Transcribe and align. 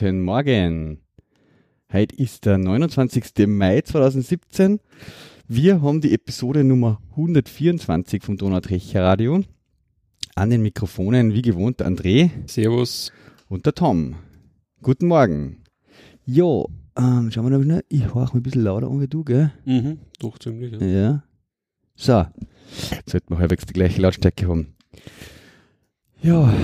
Guten 0.00 0.22
Morgen. 0.22 1.02
Heute 1.92 2.16
ist 2.16 2.46
der 2.46 2.56
29. 2.56 3.46
Mai 3.46 3.82
2017. 3.82 4.80
Wir 5.46 5.82
haben 5.82 6.00
die 6.00 6.14
Episode 6.14 6.64
Nummer 6.64 7.02
124 7.10 8.22
vom 8.22 8.38
Donautrecher 8.38 9.04
Radio. 9.04 9.44
An 10.34 10.48
den 10.48 10.62
Mikrofonen 10.62 11.34
wie 11.34 11.42
gewohnt 11.42 11.82
André. 11.82 12.30
Servus. 12.46 13.12
Und 13.50 13.66
der 13.66 13.74
Tom. 13.74 14.14
Guten 14.80 15.06
Morgen. 15.06 15.64
Jo, 16.24 16.70
ähm, 16.96 17.30
schauen 17.30 17.50
wir 17.50 17.58
mal 17.58 17.62
schnell. 17.62 17.84
Ich 17.90 18.14
horche 18.14 18.38
ein 18.38 18.42
bisschen 18.42 18.62
lauter 18.62 18.86
an 18.86 19.02
wie 19.02 19.08
du, 19.08 19.22
gell? 19.22 19.52
Mhm, 19.66 19.98
doch 20.18 20.38
ziemlich, 20.38 20.80
ja. 20.80 20.86
Ja. 20.86 21.24
So. 21.94 22.24
Jetzt 22.90 23.10
sollten 23.10 23.34
wir 23.34 23.38
halbwegs 23.38 23.66
die 23.66 23.74
gleiche 23.74 24.00
Lautstärke 24.00 24.48
haben. 24.48 24.76
Ja. 26.22 26.54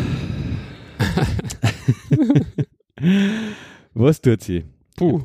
Was 3.95 4.21
tut 4.21 4.43
sie? 4.43 4.65
Puh. 4.97 5.23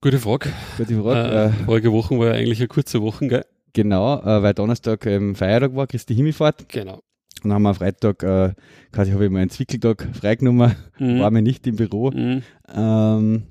Gute 0.00 0.18
Frage. 0.18 0.50
Gute 0.76 1.00
Frage. 1.02 1.30
Äh, 1.30 1.46
Äh, 1.46 1.50
vorige 1.64 1.92
Woche 1.92 2.18
war 2.18 2.26
ja 2.28 2.32
eigentlich 2.34 2.58
eine 2.60 2.68
kurze 2.68 3.00
Woche, 3.02 3.28
gell? 3.28 3.44
genau, 3.72 4.20
äh, 4.20 4.42
weil 4.42 4.54
Donnerstag 4.54 5.06
ähm, 5.06 5.34
Feiertag 5.34 5.74
war, 5.74 5.86
Christi 5.86 6.14
Himmelfahrt. 6.14 6.68
Genau. 6.68 6.96
Und 7.42 7.48
dann 7.48 7.52
haben 7.54 7.62
wir 7.62 7.68
am 7.70 7.74
Freitag, 7.74 8.22
äh, 8.22 8.52
quasi 8.92 9.10
habe 9.12 9.24
ich 9.24 9.30
mal 9.30 9.40
einen 9.40 9.50
Zwickeltag 9.50 10.08
freigenommen, 10.12 10.74
Mhm. 10.98 11.20
war 11.20 11.30
mir 11.30 11.42
nicht 11.42 11.66
im 11.66 11.76
Büro 11.76 12.10
Mhm. 12.10 12.42
ähm, 12.74 13.42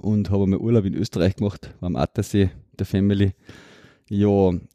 und 0.00 0.30
habe 0.30 0.46
mal 0.46 0.58
Urlaub 0.58 0.84
in 0.84 0.94
Österreich 0.94 1.36
gemacht, 1.36 1.74
war 1.80 1.86
am 1.88 1.96
Attersee, 1.96 2.50
der 2.78 2.86
Family. 2.86 3.32
Ja, 4.10 4.28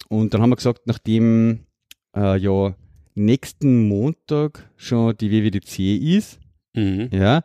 und 0.09 0.33
dann 0.33 0.41
haben 0.41 0.49
wir 0.51 0.55
gesagt, 0.55 0.81
nachdem 0.85 1.61
äh, 2.15 2.37
ja 2.37 2.75
nächsten 3.15 3.87
Montag 3.87 4.69
schon 4.75 5.15
die 5.17 5.31
WWDC 5.31 5.97
ist, 6.17 6.39
Mhm. 6.75 7.09
ja, 7.11 7.41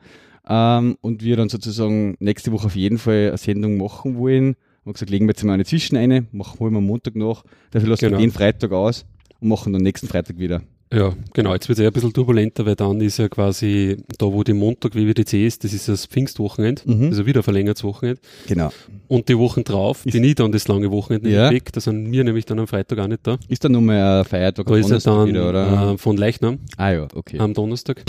ähm, 0.48 0.96
und 1.00 1.22
wir 1.22 1.36
dann 1.36 1.48
sozusagen 1.48 2.16
nächste 2.20 2.52
Woche 2.52 2.66
auf 2.66 2.76
jeden 2.76 2.98
Fall 2.98 3.28
eine 3.28 3.36
Sendung 3.38 3.76
machen 3.76 4.16
wollen, 4.16 4.56
haben 4.84 4.92
gesagt, 4.94 5.10
legen 5.10 5.26
wir 5.26 5.32
jetzt 5.32 5.44
mal 5.44 5.52
eine 5.52 5.64
zwischen 5.64 5.96
eine, 5.96 6.26
machen 6.32 6.58
wir 6.60 6.66
am 6.76 6.84
Montag 6.86 7.14
nach, 7.16 7.44
dafür 7.70 7.90
lassen 7.90 8.06
Genau. 8.06 8.18
wir 8.18 8.26
den 8.26 8.32
Freitag 8.32 8.72
aus 8.72 9.04
und 9.40 9.48
machen 9.48 9.72
dann 9.72 9.82
nächsten 9.82 10.06
Freitag 10.08 10.38
wieder. 10.38 10.62
Ja, 10.90 11.12
genau. 11.34 11.52
Jetzt 11.52 11.68
wird 11.68 11.78
es 11.78 11.82
eher 11.82 11.90
ein 11.90 11.92
bisschen 11.92 12.14
turbulenter, 12.14 12.64
weil 12.64 12.74
dann 12.74 12.98
ist 13.02 13.18
ja 13.18 13.28
quasi 13.28 13.98
da, 14.16 14.24
wo 14.24 14.42
die 14.42 14.54
Montag 14.54 14.94
WWDC 14.94 15.34
ist, 15.46 15.62
das 15.62 15.74
ist 15.74 15.86
das 15.86 16.06
Pfingstwochenende, 16.06 16.80
Mhm. 16.86 17.08
also 17.08 17.26
wieder 17.26 17.40
ein 17.40 17.42
verlängertes 17.42 17.84
Wochenende. 17.84 18.18
Genau. 18.46 18.70
Und 19.06 19.28
die 19.28 19.36
Wochen 19.36 19.64
drauf 19.64 20.06
Ist- 20.06 20.14
bin 20.14 20.24
ich 20.24 20.36
dann 20.36 20.50
das 20.50 20.66
lange 20.66 20.90
Wochenende 20.90 21.28
Ja. 21.28 21.50
weg, 21.50 21.70
da 21.74 21.80
sind 21.82 22.10
wir 22.10 22.24
nämlich 22.24 22.46
dann 22.46 22.58
am 22.58 22.66
Freitag 22.66 22.98
auch 23.00 23.06
nicht 23.06 23.26
da. 23.26 23.36
Ist 23.48 23.62
dann 23.64 23.72
nochmal 23.72 24.20
ein 24.20 24.24
Feiertag 24.24 24.64
Da 24.64 24.72
am 24.72 24.78
ist 24.80 24.86
er 24.86 24.88
Donnerstag 24.88 25.14
dann 25.14 25.28
wieder, 25.28 25.48
oder? 25.50 25.92
Äh, 25.92 25.98
von 25.98 26.16
Leichnam 26.16 26.58
ah 26.78 26.90
ja, 26.90 27.08
okay. 27.14 27.38
am 27.38 27.52
Donnerstag. 27.52 28.02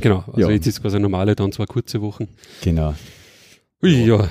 Genau, 0.00 0.24
also 0.26 0.40
Ja. 0.40 0.50
jetzt 0.50 0.66
ist 0.66 0.80
quasi 0.80 0.96
eine 0.96 1.02
normale, 1.02 1.34
dann 1.36 1.52
zwei 1.52 1.66
kurze 1.66 2.00
Wochen. 2.00 2.28
Genau. 2.62 2.94
Ui, 3.82 4.04
ja. 4.06 4.28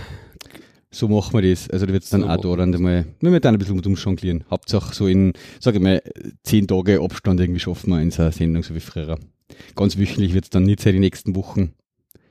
So 0.92 1.08
machen 1.08 1.34
wir 1.40 1.48
das. 1.50 1.70
Also 1.70 1.86
da 1.86 1.94
wird 1.94 2.04
es 2.04 2.10
dann 2.10 2.22
So 2.22 2.28
auch 2.30 2.38
da 2.38 2.56
dann 2.56 2.74
einmal, 2.74 3.06
wir 3.20 3.32
werden 3.32 3.42
dann 3.42 3.56
ein 3.56 3.60
bisschen 3.60 3.76
mit 3.76 3.86
umjonglieren. 3.86 4.44
Hauptsache 4.50 4.94
so 4.96 5.06
in, 5.08 5.34
sag 5.60 5.76
ich 5.76 5.82
mal, 5.82 6.02
zehn 6.44 6.66
Tage 6.68 7.00
Abstand 7.02 7.40
irgendwie 7.40 7.60
schaffen 7.60 7.92
wir 7.92 8.02
in 8.02 8.10
so 8.10 8.24
einer 8.24 8.32
Sendung, 8.32 8.64
so 8.64 8.74
wie 8.74 8.80
früher. 8.80 9.20
Ganz 9.76 9.98
wöchentlich 9.98 10.34
wird 10.34 10.46
es 10.46 10.50
dann 10.50 10.64
nicht 10.64 10.80
sein, 10.80 10.94
die 10.94 11.00
nächsten 11.00 11.36
Wochen. 11.36 11.74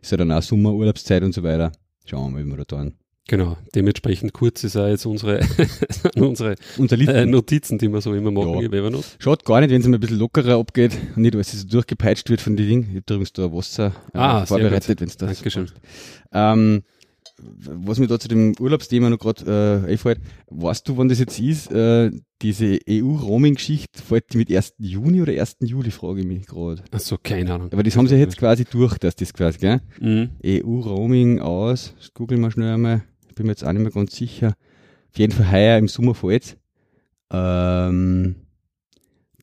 Ist 0.02 0.10
ja 0.10 0.16
dann 0.16 0.32
auch 0.32 0.42
Sommerurlaubszeit 0.42 1.22
und 1.22 1.34
so 1.34 1.42
weiter. 1.44 1.70
Schauen 2.04 2.32
wir 2.32 2.40
mal, 2.40 2.46
wie 2.46 2.50
wir 2.50 2.56
da 2.58 2.64
tun. 2.64 2.94
Genau, 3.28 3.58
dementsprechend 3.74 4.32
kurz 4.32 4.64
ist 4.64 4.74
auch 4.76 4.88
jetzt 4.88 5.04
unsere, 5.04 5.40
unsere 6.16 6.54
äh, 6.78 7.26
Notizen, 7.26 7.76
die 7.76 7.88
wir 7.92 8.00
so 8.00 8.14
immer 8.14 8.30
machen 8.30 8.54
Ja. 8.54 8.68
Evernote. 8.68 9.04
Schaut 9.18 9.44
gar 9.44 9.60
nicht, 9.60 9.70
wenn 9.70 9.82
es 9.82 9.86
mal 9.86 9.98
ein 9.98 10.00
bisschen 10.00 10.18
lockerer 10.18 10.58
abgeht 10.58 10.96
und 11.14 11.22
nicht 11.22 11.34
alles 11.34 11.52
so 11.52 11.68
durchgepeitscht 11.68 12.30
wird 12.30 12.40
von 12.40 12.56
den 12.56 12.66
Dingen. 12.66 12.82
Ich 12.84 12.96
habe 12.96 13.02
übrigens 13.14 13.32
da 13.34 13.52
Wasser 13.52 13.92
äh, 14.14 14.18
Ah, 14.18 14.46
vorbereitet, 14.46 15.00
wenn 15.02 15.08
es 15.08 15.18
das 15.18 15.34
Dankeschön. 15.36 15.66
Ähm, 16.32 16.82
was 17.60 17.98
mir 17.98 18.06
da 18.06 18.18
zu 18.18 18.28
dem 18.28 18.54
Urlaubsthema 18.58 19.10
noch 19.10 19.18
gerade 19.18 19.84
äh, 19.86 19.90
einfällt, 19.92 20.20
weißt 20.48 20.88
du, 20.88 20.96
wann 20.96 21.08
das 21.10 21.18
jetzt 21.18 21.38
ist? 21.38 21.70
Äh, 21.70 22.10
diese 22.40 22.78
EU-Roaming-Geschichte 22.88 24.02
fällt 24.02 24.32
die 24.32 24.38
mit 24.38 24.50
1. 24.50 24.74
Juni 24.78 25.20
oder 25.22 25.32
1. 25.32 25.56
Juli, 25.60 25.90
frage 25.90 26.20
ich 26.20 26.26
mich 26.26 26.46
gerade. 26.46 26.82
Achso, 26.90 27.16
keine 27.22 27.52
Ahnung. 27.54 27.68
Aber 27.72 27.82
das 27.82 27.96
haben 27.96 28.08
sie 28.08 28.16
jetzt 28.16 28.38
quasi 28.38 28.64
durch, 28.64 28.96
dass 28.98 29.14
das 29.16 29.32
quasi, 29.34 29.58
gell? 29.58 29.80
Mhm. 30.00 30.30
EU-Roaming 30.44 31.40
aus, 31.40 31.94
das 31.98 32.12
googeln 32.14 32.40
wir 32.40 32.50
schnell 32.50 32.74
einmal, 32.74 33.02
bin 33.38 33.46
mir 33.46 33.52
jetzt 33.52 33.64
auch 33.64 33.72
nicht 33.72 33.82
mehr 33.82 33.90
ganz 33.90 34.14
sicher. 34.14 34.54
Auf 35.10 35.18
jeden 35.18 35.32
Fall 35.32 35.50
heuer 35.50 35.78
im 35.78 35.88
Sommer 35.88 36.14
fällt's. 36.14 36.56
Ähm, 37.30 38.36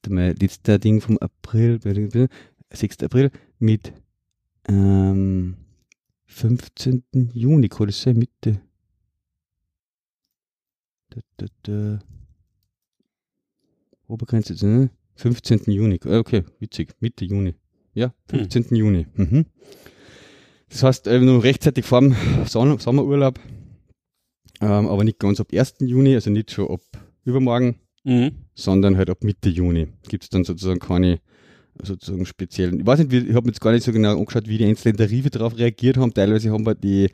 mal 0.07 0.35
letzter 0.39 0.78
Ding 0.78 1.01
vom 1.01 1.17
April, 1.17 1.79
6. 2.72 3.03
April, 3.03 3.31
mit 3.57 3.91
ähm, 4.67 5.56
15. 6.25 7.03
Juni, 7.33 7.69
kann 7.69 7.88
das 7.88 8.01
sein, 8.01 8.17
Mitte? 8.17 8.61
Da, 11.09 11.22
da, 11.38 11.45
da. 11.63 12.00
Obergrenze, 14.07 14.53
ne? 14.66 14.89
15. 15.16 15.72
Juni, 15.72 16.00
Ah, 16.06 16.19
okay, 16.19 16.44
witzig, 16.59 16.94
Mitte 17.00 17.25
Juni. 17.25 17.56
Ja, 17.94 18.13
15. 18.29 18.75
Juni. 18.75 19.07
Mhm. 19.16 19.45
Das 20.69 20.83
heißt, 20.83 21.07
äh, 21.07 21.19
noch 21.19 21.44
rechtzeitig 21.44 21.85
vor 21.85 22.01
dem 22.01 22.16
Son- 22.45 22.77
Sommerurlaub, 22.79 23.39
ähm, 24.61 24.88
aber 24.88 25.03
nicht 25.03 25.19
ganz 25.19 25.39
ab 25.39 25.47
1. 25.51 25.75
Juni, 25.81 26.16
also 26.16 26.29
nicht 26.29 26.51
schon 26.51 26.69
ab 26.69 26.81
übermorgen, 27.23 27.75
Mhm. 28.03 28.31
sondern 28.53 28.97
halt 28.97 29.09
ab 29.09 29.23
Mitte 29.23 29.49
Juni. 29.49 29.88
Gibt 30.07 30.23
es 30.23 30.29
dann 30.29 30.43
sozusagen 30.43 30.79
keine 30.79 31.19
sozusagen 31.81 32.25
speziellen, 32.25 32.80
ich 32.80 32.86
weiß 32.86 33.00
nicht, 33.00 33.12
wie, 33.12 33.18
ich 33.18 33.36
habe 33.36 33.46
mir 33.46 33.52
jetzt 33.52 33.62
gar 33.62 33.72
nicht 33.72 33.84
so 33.84 33.91
genau 33.91 34.18
angeschaut, 34.18 34.47
wie 34.47 34.58
die 34.58 34.66
einzelnen 34.66 34.97
Tarife 34.97 35.30
darauf 35.30 35.58
reagiert 35.58 35.97
haben. 35.97 36.13
Teilweise 36.13 36.52
haben 36.52 36.66
wir 36.66 36.75
die, 36.75 37.06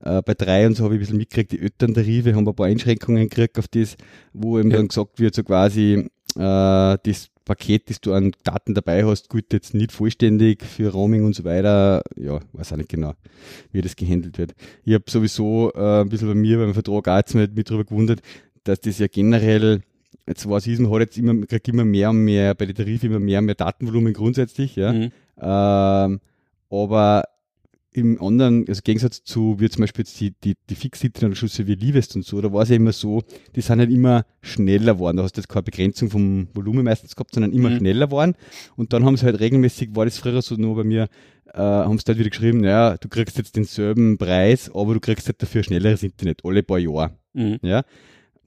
äh, 0.00 0.22
bei 0.22 0.34
drei 0.34 0.66
und 0.66 0.76
so 0.76 0.84
habe 0.84 0.94
ich 0.94 0.98
ein 0.98 1.00
bisschen 1.00 1.16
mitgekriegt, 1.18 1.52
die 1.52 1.60
Eltern-Tarife 1.60 2.34
haben 2.34 2.46
ein 2.48 2.54
paar 2.54 2.66
Einschränkungen 2.66 3.28
gekriegt 3.28 3.58
auf 3.58 3.68
das, 3.68 3.96
wo 4.32 4.58
eben 4.58 4.70
Ja. 4.70 4.76
dann 4.78 4.88
gesagt 4.88 5.18
wird, 5.18 5.34
so 5.34 5.42
quasi, 5.42 6.08
äh, 6.36 6.36
das 6.36 7.28
Paket, 7.44 7.90
das 7.90 8.00
du 8.00 8.12
an 8.12 8.30
Daten 8.44 8.74
dabei 8.74 9.04
hast, 9.04 9.28
gut 9.28 9.52
jetzt 9.52 9.74
nicht 9.74 9.90
vollständig 9.90 10.62
für 10.62 10.90
Roaming 10.92 11.24
und 11.24 11.34
so 11.34 11.42
weiter. 11.42 12.02
Ja, 12.16 12.38
weiß 12.52 12.72
auch 12.72 12.76
nicht 12.76 12.90
genau, 12.90 13.14
wie 13.72 13.80
das 13.80 13.96
gehandelt 13.96 14.38
wird. 14.38 14.54
Ich 14.84 14.94
habe 14.94 15.04
sowieso 15.08 15.72
äh, 15.74 16.02
ein 16.02 16.08
bisschen 16.10 16.28
bei 16.28 16.34
mir 16.34 16.58
beim 16.58 16.74
Vertrag 16.74 17.08
auch 17.08 17.16
jetzt 17.16 17.34
mit, 17.34 17.56
mit 17.56 17.68
drüber 17.68 17.84
gewundert, 17.84 18.20
dass 18.62 18.80
das 18.80 18.98
ja 19.00 19.08
generell, 19.08 19.80
ist, 20.26 20.46
man 20.46 20.90
hat 20.92 21.00
jetzt 21.00 21.18
immer, 21.18 21.46
kriegt 21.46 21.68
immer 21.68 21.84
mehr 21.84 22.10
und 22.10 22.24
mehr, 22.24 22.54
bei 22.54 22.66
den 22.66 22.74
Tarifen 22.76 23.10
immer 23.10 23.20
mehr 23.20 23.38
und 23.40 23.46
mehr 23.46 23.54
Datenvolumen 23.54 24.12
grundsätzlich, 24.12 24.76
ja. 24.76 24.92
Mhm. 24.92 25.10
Ähm, 25.40 26.20
aber 26.70 27.24
im 27.92 28.22
anderen, 28.22 28.60
also 28.68 28.78
im 28.80 28.84
Gegensatz 28.84 29.24
zu, 29.24 29.58
wie 29.58 29.68
zum 29.68 29.80
Beispiel 29.80 30.04
jetzt 30.04 30.20
die, 30.20 30.32
die, 30.44 30.54
die 30.68 30.74
Fixit-Anschlüsse 30.76 31.66
wie 31.66 31.74
Livest 31.74 32.14
und 32.14 32.24
so, 32.24 32.40
da 32.40 32.52
war 32.52 32.62
es 32.62 32.68
ja 32.68 32.76
immer 32.76 32.92
so, 32.92 33.22
die 33.56 33.60
sind 33.60 33.80
halt 33.80 33.90
immer 33.90 34.24
schneller 34.42 34.94
geworden. 34.94 35.16
Da 35.16 35.24
hast 35.24 35.36
du 35.36 35.40
jetzt 35.40 35.48
keine 35.48 35.64
Begrenzung 35.64 36.08
vom 36.08 36.46
Volumen 36.54 36.84
meistens 36.84 37.16
gehabt, 37.16 37.34
sondern 37.34 37.52
immer 37.52 37.70
Mhm. 37.70 37.78
schneller 37.78 38.06
geworden. 38.06 38.34
Und 38.76 38.92
dann 38.92 39.04
haben 39.04 39.16
sie 39.16 39.26
halt 39.26 39.40
regelmäßig, 39.40 39.90
war 39.94 40.04
das 40.04 40.18
früher 40.18 40.40
so 40.40 40.54
nur 40.54 40.76
bei 40.76 40.84
mir, 40.84 41.08
äh, 41.52 41.58
haben 41.58 41.98
sie 41.98 42.04
halt 42.06 42.18
wieder 42.18 42.30
geschrieben, 42.30 42.60
naja, 42.60 42.96
du 42.96 43.08
kriegst 43.08 43.36
jetzt 43.38 43.56
denselben 43.56 44.18
Preis, 44.18 44.70
aber 44.72 44.94
du 44.94 45.00
kriegst 45.00 45.26
halt 45.26 45.42
dafür 45.42 45.64
schnelleres 45.64 46.04
Internet, 46.04 46.42
alle 46.44 46.62
paar 46.62 46.78
Jahre. 46.78 47.16
Mhm. 47.32 47.58
Ja. 47.62 47.82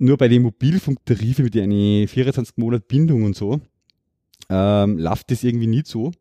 Nur 0.03 0.17
bei 0.17 0.27
den 0.27 0.41
Mobilfunktarifen 0.41 1.45
mit 1.45 1.55
einer 1.57 2.07
24 2.09 2.57
Monat 2.57 2.87
Bindung 2.89 3.23
und 3.23 3.37
so, 3.37 3.61
ähm, 4.49 4.97
läuft 4.97 5.31
das 5.31 5.43
irgendwie 5.45 5.67
nicht 5.67 5.87
so. 5.87 6.11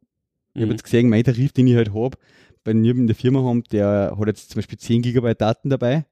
Ich 0.55 0.61
habe 0.61 0.67
Mhm. 0.67 0.71
jetzt 0.73 0.85
gesehen, 0.85 1.09
mein 1.09 1.25
Tarif, 1.25 1.51
den 1.53 1.67
ich 1.67 1.75
halt 1.75 1.93
habe, 1.93 2.17
bei 2.63 2.75
mir 2.75 2.95
in 2.95 3.09
der 3.09 3.17
Firma 3.17 3.43
haben, 3.43 3.65
der 3.73 4.15
hat 4.17 4.27
jetzt 4.29 4.51
zum 4.51 4.59
Beispiel 4.61 4.79
10 4.79 5.03
Gigabyte 5.03 5.41
Daten 5.41 5.69
dabei. 5.69 6.05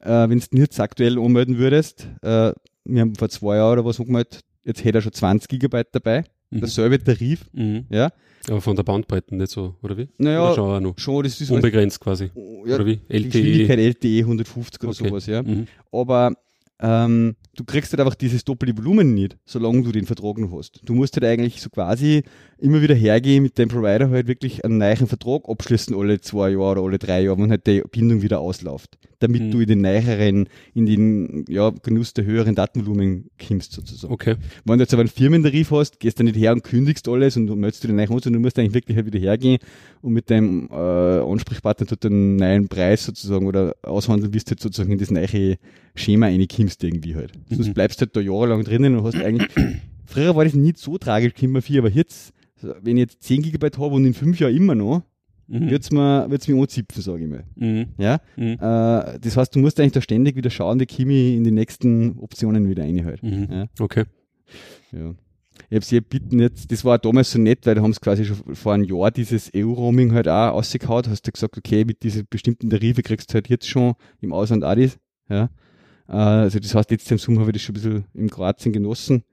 Äh, 0.00 0.28
Wenn 0.28 0.38
du 0.38 0.46
den 0.46 0.60
jetzt 0.60 0.78
aktuell 0.78 1.18
anmelden 1.18 1.58
würdest, 1.58 2.06
äh, 2.22 2.52
wir 2.84 3.00
haben 3.00 3.16
vor 3.16 3.28
zwei 3.28 3.56
Jahren 3.56 3.72
oder 3.80 3.84
was 3.88 3.98
angemeldet, 3.98 4.42
jetzt 4.64 4.84
hätte 4.84 4.98
er 4.98 5.02
schon 5.02 5.12
20 5.12 5.48
Gigabyte 5.48 5.88
dabei. 5.92 6.22
Mhm. 6.50 6.60
Derselbe 6.60 7.02
Tarif, 7.02 7.44
Mhm. 7.52 7.86
ja. 7.90 8.10
Aber 8.48 8.60
von 8.60 8.76
der 8.76 8.84
Bandbreite 8.84 9.34
nicht 9.34 9.50
so, 9.50 9.74
oder 9.82 9.96
wie? 9.98 10.06
Naja, 10.18 10.44
Oder 10.46 10.54
schon 10.54 10.70
auch 10.70 10.80
noch? 10.80 10.94
schon, 10.98 11.24
das 11.24 11.40
ist 11.40 11.50
Unbegrenzt 11.50 11.98
quasi. 11.98 12.30
ja, 12.66 12.76
oder 12.76 12.86
wie? 12.86 13.00
LTE. 13.08 13.28
Geschwindigkeit 13.30 13.78
LTE 13.80 14.24
150 14.24 14.80
oder 14.84 14.90
Okay. 14.92 15.08
sowas, 15.08 15.26
ja. 15.26 15.42
Mhm. 15.42 15.66
aber 15.90 16.32
ähm, 16.78 17.36
du 17.56 17.64
kriegst 17.64 17.92
halt 17.92 18.00
einfach 18.00 18.14
dieses 18.14 18.44
doppelte 18.44 18.76
Volumen 18.76 19.14
nicht, 19.14 19.38
solange 19.46 19.82
du 19.82 19.92
den 19.92 20.04
Vertrag 20.04 20.36
noch 20.38 20.52
hast. 20.58 20.82
Du 20.84 20.94
musst 20.94 21.16
halt 21.16 21.24
eigentlich 21.24 21.62
so 21.62 21.70
quasi 21.70 22.22
immer 22.58 22.82
wieder 22.82 22.94
hergehen 22.94 23.42
mit 23.42 23.58
deinem 23.58 23.68
Provider 23.68 24.10
halt 24.10 24.26
wirklich 24.26 24.64
einen 24.64 24.78
neuen 24.78 25.06
Vertrag 25.06 25.48
abschließen 25.48 25.96
alle 25.96 26.20
zwei 26.20 26.50
Jahre 26.50 26.80
oder 26.80 26.82
alle 26.82 26.98
drei 26.98 27.22
Jahre, 27.22 27.38
wenn 27.38 27.50
halt 27.50 27.66
die 27.66 27.82
Bindung 27.90 28.20
wieder 28.20 28.40
ausläuft. 28.40 28.98
Damit 29.20 29.42
Mhm. 29.42 29.50
du 29.50 29.60
in 29.60 29.66
den 29.68 29.80
neueren, 29.80 30.48
in 30.74 30.84
den 30.84 31.44
ja, 31.48 31.70
Genuss 31.70 32.12
der 32.12 32.26
höheren 32.26 32.54
Datenvolumen 32.54 33.30
kommst 33.46 33.72
sozusagen. 33.72 34.12
Okay. 34.12 34.36
Wenn 34.66 34.76
du 34.76 34.82
jetzt 34.84 34.92
aber 34.92 35.00
einen 35.00 35.08
Firmentarif 35.08 35.70
hast, 35.70 35.98
gehst 35.98 36.20
du 36.20 36.24
nicht 36.24 36.36
her 36.36 36.52
und 36.52 36.62
kündigst 36.62 37.08
alles 37.08 37.38
und 37.38 37.46
meldest 37.58 37.82
du 37.84 37.88
den 37.88 37.96
neuen 37.96 38.10
an, 38.10 38.18
sondern 38.18 38.42
du 38.42 38.46
musst 38.46 38.58
eigentlich 38.58 38.74
wirklich 38.74 38.96
halt 38.96 39.06
wieder 39.06 39.18
hergehen 39.18 39.58
und 40.02 40.12
mit 40.12 40.28
deinem 40.30 40.68
äh, 40.70 40.74
Ansprechpartner 40.74 41.86
dort 41.86 42.04
einen 42.04 42.36
neuen 42.36 42.68
Preis 42.68 43.06
sozusagen 43.06 43.46
oder 43.46 43.74
aushandeln, 43.82 44.34
wie 44.34 44.38
du 44.38 44.44
jetzt 44.50 44.62
sozusagen 44.62 44.92
in 44.92 44.98
das 44.98 45.10
neue 45.10 45.56
Schema 45.96 46.26
reinkommst 46.26 46.82
irgendwie 46.84 47.14
halt. 47.14 47.32
Sonst 47.50 47.68
Mhm. 47.68 47.74
bleibst 47.74 48.00
du 48.00 48.06
halt 48.06 48.16
da 48.16 48.20
jahrelang 48.20 48.64
drinnen 48.64 48.96
und 48.96 49.04
hast 49.04 49.16
eigentlich, 49.16 49.48
früher 50.06 50.36
war 50.36 50.44
das 50.44 50.54
nicht 50.54 50.78
so 50.78 50.98
tragisch, 50.98 51.34
Kimmer 51.34 51.62
4, 51.62 51.80
aber 51.80 51.90
jetzt, 51.90 52.32
wenn 52.82 52.96
ich 52.96 53.02
jetzt 53.02 53.22
10 53.24 53.42
Gigabyte 53.42 53.78
habe 53.78 53.94
und 53.94 54.04
in 54.04 54.14
5 54.14 54.38
Jahren 54.40 54.54
immer 54.56 54.74
noch, 54.74 55.02
Mhm. 55.48 55.70
wird's 55.70 55.92
mir, 55.92 56.28
wird's 56.28 56.48
mir 56.48 56.60
anzipfen, 56.60 57.02
sage 57.02 57.22
ich 57.24 57.30
mal. 57.30 57.44
Mhm. 57.54 57.86
Ja? 57.98 58.18
Mhm. 58.36 58.54
Äh, 58.54 59.18
das 59.20 59.36
heißt, 59.36 59.54
du 59.54 59.60
musst 59.60 59.78
eigentlich 59.78 59.92
da 59.92 60.00
ständig 60.00 60.34
wieder 60.34 60.50
schauen, 60.50 60.80
wie 60.80 60.84
ich 60.84 60.98
in 61.36 61.44
die 61.44 61.52
nächsten 61.52 62.18
Optionen 62.18 62.68
wieder 62.68 62.82
rein 62.82 63.04
halt. 63.04 63.22
Mhm. 63.22 63.46
Ja. 63.50 63.66
Okay. 63.78 64.04
Ja. 64.90 65.14
Ich 65.70 65.74
habe 65.76 65.84
sie 65.84 66.00
bitten 66.00 66.38
jetzt, 66.40 66.70
das 66.70 66.84
war 66.84 66.98
damals 66.98 67.30
so 67.30 67.38
nett, 67.40 67.64
weil 67.64 67.76
da 67.76 67.82
haben 67.82 67.92
sie 67.92 68.00
quasi 68.00 68.24
schon 68.24 68.54
vor 68.56 68.72
einem 68.74 68.84
Jahr 68.84 69.10
dieses 69.12 69.50
EU-Roaming 69.54 70.12
halt 70.12 70.28
auch 70.28 70.52
rausgehauen. 70.54 71.04
Hast 71.08 71.26
du 71.26 71.32
gesagt, 71.32 71.56
okay, 71.56 71.84
mit 71.84 72.02
diesen 72.02 72.26
bestimmten 72.28 72.68
Tarife 72.68 73.02
kriegst 73.02 73.30
du 73.30 73.34
halt 73.34 73.48
jetzt 73.48 73.68
schon 73.68 73.94
im 74.20 74.32
Ausland 74.32 74.64
auch 74.64 74.74
das. 74.74 74.98
Ja. 75.30 75.48
Äh, 76.08 76.12
Also 76.12 76.58
das 76.58 76.74
heißt, 76.74 76.90
jetzt 76.90 77.10
im 77.10 77.18
Sommer 77.18 77.40
habe 77.40 77.50
ich 77.50 77.54
das 77.54 77.62
schon 77.62 77.74
ein 77.74 77.80
bisschen 77.82 78.04
in 78.14 78.30
Kroatien 78.30 78.72
genossen. 78.72 79.24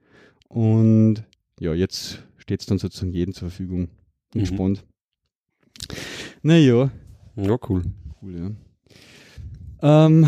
Und 0.48 1.24
ja, 1.60 1.72
jetzt 1.74 2.22
steht 2.38 2.60
es 2.60 2.66
dann 2.66 2.78
sozusagen 2.78 3.12
jedem 3.12 3.34
zur 3.34 3.48
Verfügung. 3.48 3.88
Bin 4.32 4.42
Mhm. 4.42 4.46
gespannt. 4.46 4.84
Naja, 6.42 6.90
Ja, 7.36 7.56
cool. 7.68 7.82
cool, 8.22 8.54
ja. 9.82 10.06
Ähm, 10.06 10.26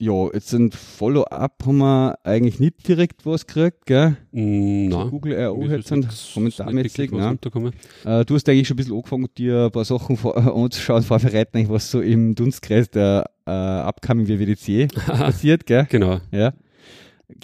ja, 0.00 0.28
jetzt 0.32 0.52
ein 0.52 0.70
Follow-up 0.70 1.64
haben 1.66 1.78
wir 1.78 2.18
eigentlich 2.24 2.60
nicht 2.60 2.86
direkt 2.86 3.26
was 3.26 3.46
gekriegt, 3.46 3.84
gell? 3.86 4.16
Mm, 4.30 4.88
Nein. 4.88 5.10
Google 5.10 5.34
RO 5.46 5.56
Mir 5.58 5.76
ist 5.76 5.90
jetzt 5.90 6.34
kommentarmäßig, 6.34 7.10
was 7.12 7.18
ne? 7.20 7.30
untergekommen. 7.30 7.72
Äh, 8.04 8.24
du 8.24 8.34
hast 8.34 8.48
eigentlich 8.48 8.68
schon 8.68 8.74
ein 8.74 8.78
bisschen 8.78 8.94
angefangen, 8.94 9.26
dir 9.36 9.64
ein 9.66 9.70
paar 9.72 9.84
Sachen 9.84 10.16
vor, 10.16 10.36
anzuschauen, 10.56 11.02
vorbereiten, 11.02 11.68
was 11.68 11.90
so 11.90 12.00
im 12.00 12.34
Dunstkreis 12.36 12.88
der 12.90 13.28
äh, 13.48 13.88
Upcoming 13.88 14.28
WWDC 14.28 14.88
passiert, 15.06 15.66
gell? 15.66 15.86
Genau. 15.90 16.20
Ja. 16.30 16.52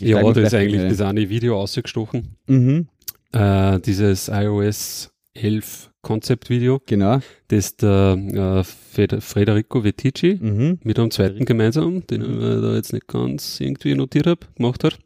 Ja, 0.00 0.18
Steigen 0.18 0.26
wir 0.26 0.32
da 0.34 0.40
ist 0.42 0.54
eigentlich 0.54 0.88
das 0.88 1.00
eine 1.02 1.28
Video 1.28 1.60
ausgestochen. 1.60 2.36
Mhm, 2.46 2.88
Äh, 3.32 3.80
dieses 3.80 4.28
iOS 4.28 5.10
11 5.34 5.90
Konzeptvideo, 6.00 6.80
genau. 6.86 7.18
das 7.48 7.76
der 7.76 8.16
äh, 8.16 8.62
Fed- 8.64 9.20
Federico 9.20 9.82
Vettici 9.84 10.38
Mhm. 10.40 10.78
mit 10.84 10.98
einem 10.98 11.10
zweiten 11.10 11.44
gemeinsam, 11.44 12.06
den 12.06 12.22
ich 12.22 12.28
mir 12.28 12.60
da 12.60 12.74
jetzt 12.76 12.92
nicht 12.92 13.08
ganz 13.08 13.58
irgendwie 13.60 13.94
notiert 13.94 14.26
habe, 14.26 14.40
gemacht 14.56 14.84
hat. 14.84 14.98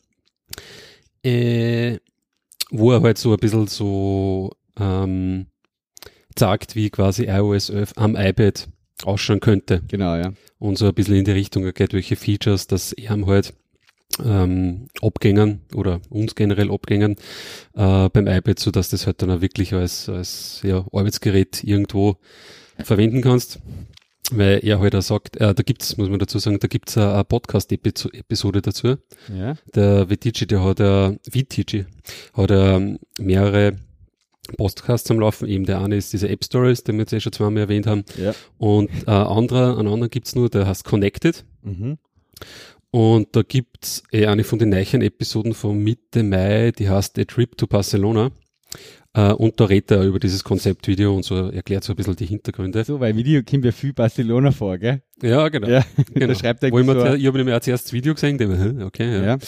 Äh, 1.25 1.99
wo 2.71 2.93
er 2.93 3.03
halt 3.03 3.19
so 3.19 3.33
ein 3.33 3.39
bisschen 3.39 3.67
so 3.67 4.51
ähm, 4.79 5.47
sagt, 6.39 6.77
wie 6.77 6.91
quasi 6.91 7.25
iOS 7.25 7.71
11 7.71 7.93
am 7.97 8.15
iPad 8.17 8.69
ausschauen 9.05 9.41
könnte. 9.41 9.83
Genau, 9.89 10.17
ja. 10.17 10.33
und 10.59 10.79
so 10.79 10.87
ein 10.87 10.95
bisschen 10.95 11.17
in 11.17 11.25
die 11.25 11.31
Richtung 11.31 11.65
geht, 11.73 11.93
welche 11.93 12.17
Features, 12.17 12.67
dass 12.67 12.93
er 12.93 13.17
halt 13.27 13.55
ähm, 14.25 14.89
abgängen 15.03 15.61
oder 15.75 16.00
uns 16.11 16.35
generell 16.35 16.71
abgängen 16.71 17.17
äh, 17.75 18.09
beim 18.09 18.27
iPad, 18.27 18.59
so 18.59 18.71
dass 18.71 18.91
das 18.91 19.06
halt 19.06 19.23
dann 19.23 19.31
auch 19.31 19.41
wirklich 19.41 19.73
als, 19.75 20.09
als 20.09 20.61
ja, 20.62 20.85
Arbeitsgerät 20.93 21.62
irgendwo 21.62 22.17
verwenden 22.83 23.23
kannst. 23.23 23.61
Weil 24.31 24.61
er 24.62 24.79
halt 24.81 24.95
auch 24.95 25.03
sagt, 25.03 25.39
äh, 25.39 25.55
da 25.55 25.62
gibt's, 25.62 25.97
muss 25.97 26.11
man 26.11 26.19
dazu 26.19 26.39
sagen, 26.39 26.59
da 26.59 26.69
gibt's 26.69 26.99
eine, 26.99 27.15
eine 27.15 27.25
Podcast-Episode 27.25 28.61
dazu. 28.61 28.97
Ja. 29.35 29.55
Der 29.75 30.11
Vitici, 30.11 30.47
der 30.47 30.62
hat 30.62 30.81
ja, 30.81 31.15
Vitici, 31.31 31.87
hat 32.35 32.51
ja 32.51 32.79
mehrere 33.19 33.77
Podcasts 34.56 35.11
am 35.11 35.21
Laufen. 35.21 35.49
Eben 35.49 35.65
der 35.65 35.81
eine 35.81 35.97
ist 35.97 36.12
diese 36.12 36.29
App 36.29 36.45
Stories, 36.45 36.85
den 36.85 36.97
wir 36.97 37.03
jetzt 37.03 37.12
eh 37.12 37.21
schon 37.21 37.33
zweimal 37.33 37.62
erwähnt 37.62 37.87
haben. 37.87 38.05
Ja. 38.17 38.35
Und 38.59 38.91
äh, 39.06 39.11
anderer, 39.11 39.79
einen 39.79 39.89
anderen 39.89 40.11
gibt's 40.11 40.35
nur, 40.35 40.49
der 40.49 40.67
heißt 40.67 40.85
Connected. 40.85 41.45
Mhm. 41.62 41.99
Und 42.91 43.37
da 43.37 43.43
gibt's 43.43 44.03
eh 44.12 44.27
eine 44.27 44.45
von 44.45 44.59
den 44.59 44.71
neuen 44.71 45.03
Episoden 45.03 45.55
von 45.55 45.79
Mitte 45.79 46.23
Mai, 46.23 46.73
die 46.73 46.89
heißt 46.89 47.19
A 47.19 47.25
Trip 47.25 47.56
to 47.56 47.67
Barcelona. 47.67 48.31
Äh, 49.15 49.33
und 49.33 49.59
da 49.59 49.65
redet 49.65 49.91
er 49.91 50.05
über 50.05 50.19
dieses 50.19 50.45
Konzeptvideo 50.45 51.15
und 51.15 51.25
so 51.25 51.51
erklärt 51.51 51.85
so 51.85 51.93
ein 51.93 51.97
bisschen 51.97 52.17
die 52.17 52.27
Hintergründe. 52.27 52.85
So, 52.85 53.01
weil 53.01 53.17
Video 53.17 53.43
kommt 53.43 53.65
ja 53.65 53.73
viel 53.73 53.93
Barcelona 53.93 54.53
vor, 54.53 54.79
gell? 54.79 55.03
Ja, 55.23 55.49
genau. 55.49 55.69
Ja, 55.69 55.85
genau. 56.15 56.29
da 56.29 56.35
schreibt 56.35 56.62
er 56.62 56.71
Wo 56.71 56.79
ich, 56.79 56.87
so, 56.87 57.15
ich 57.15 57.27
habe 57.27 57.39
nämlich 57.39 57.55
auch 57.55 57.61
zuerst 57.61 57.87
das 57.87 57.93
Video 57.93 58.15
gesehen, 58.15 58.39
dem, 58.39 58.83
okay, 58.83 59.11
ja. 59.12 59.25
ja. 59.25 59.39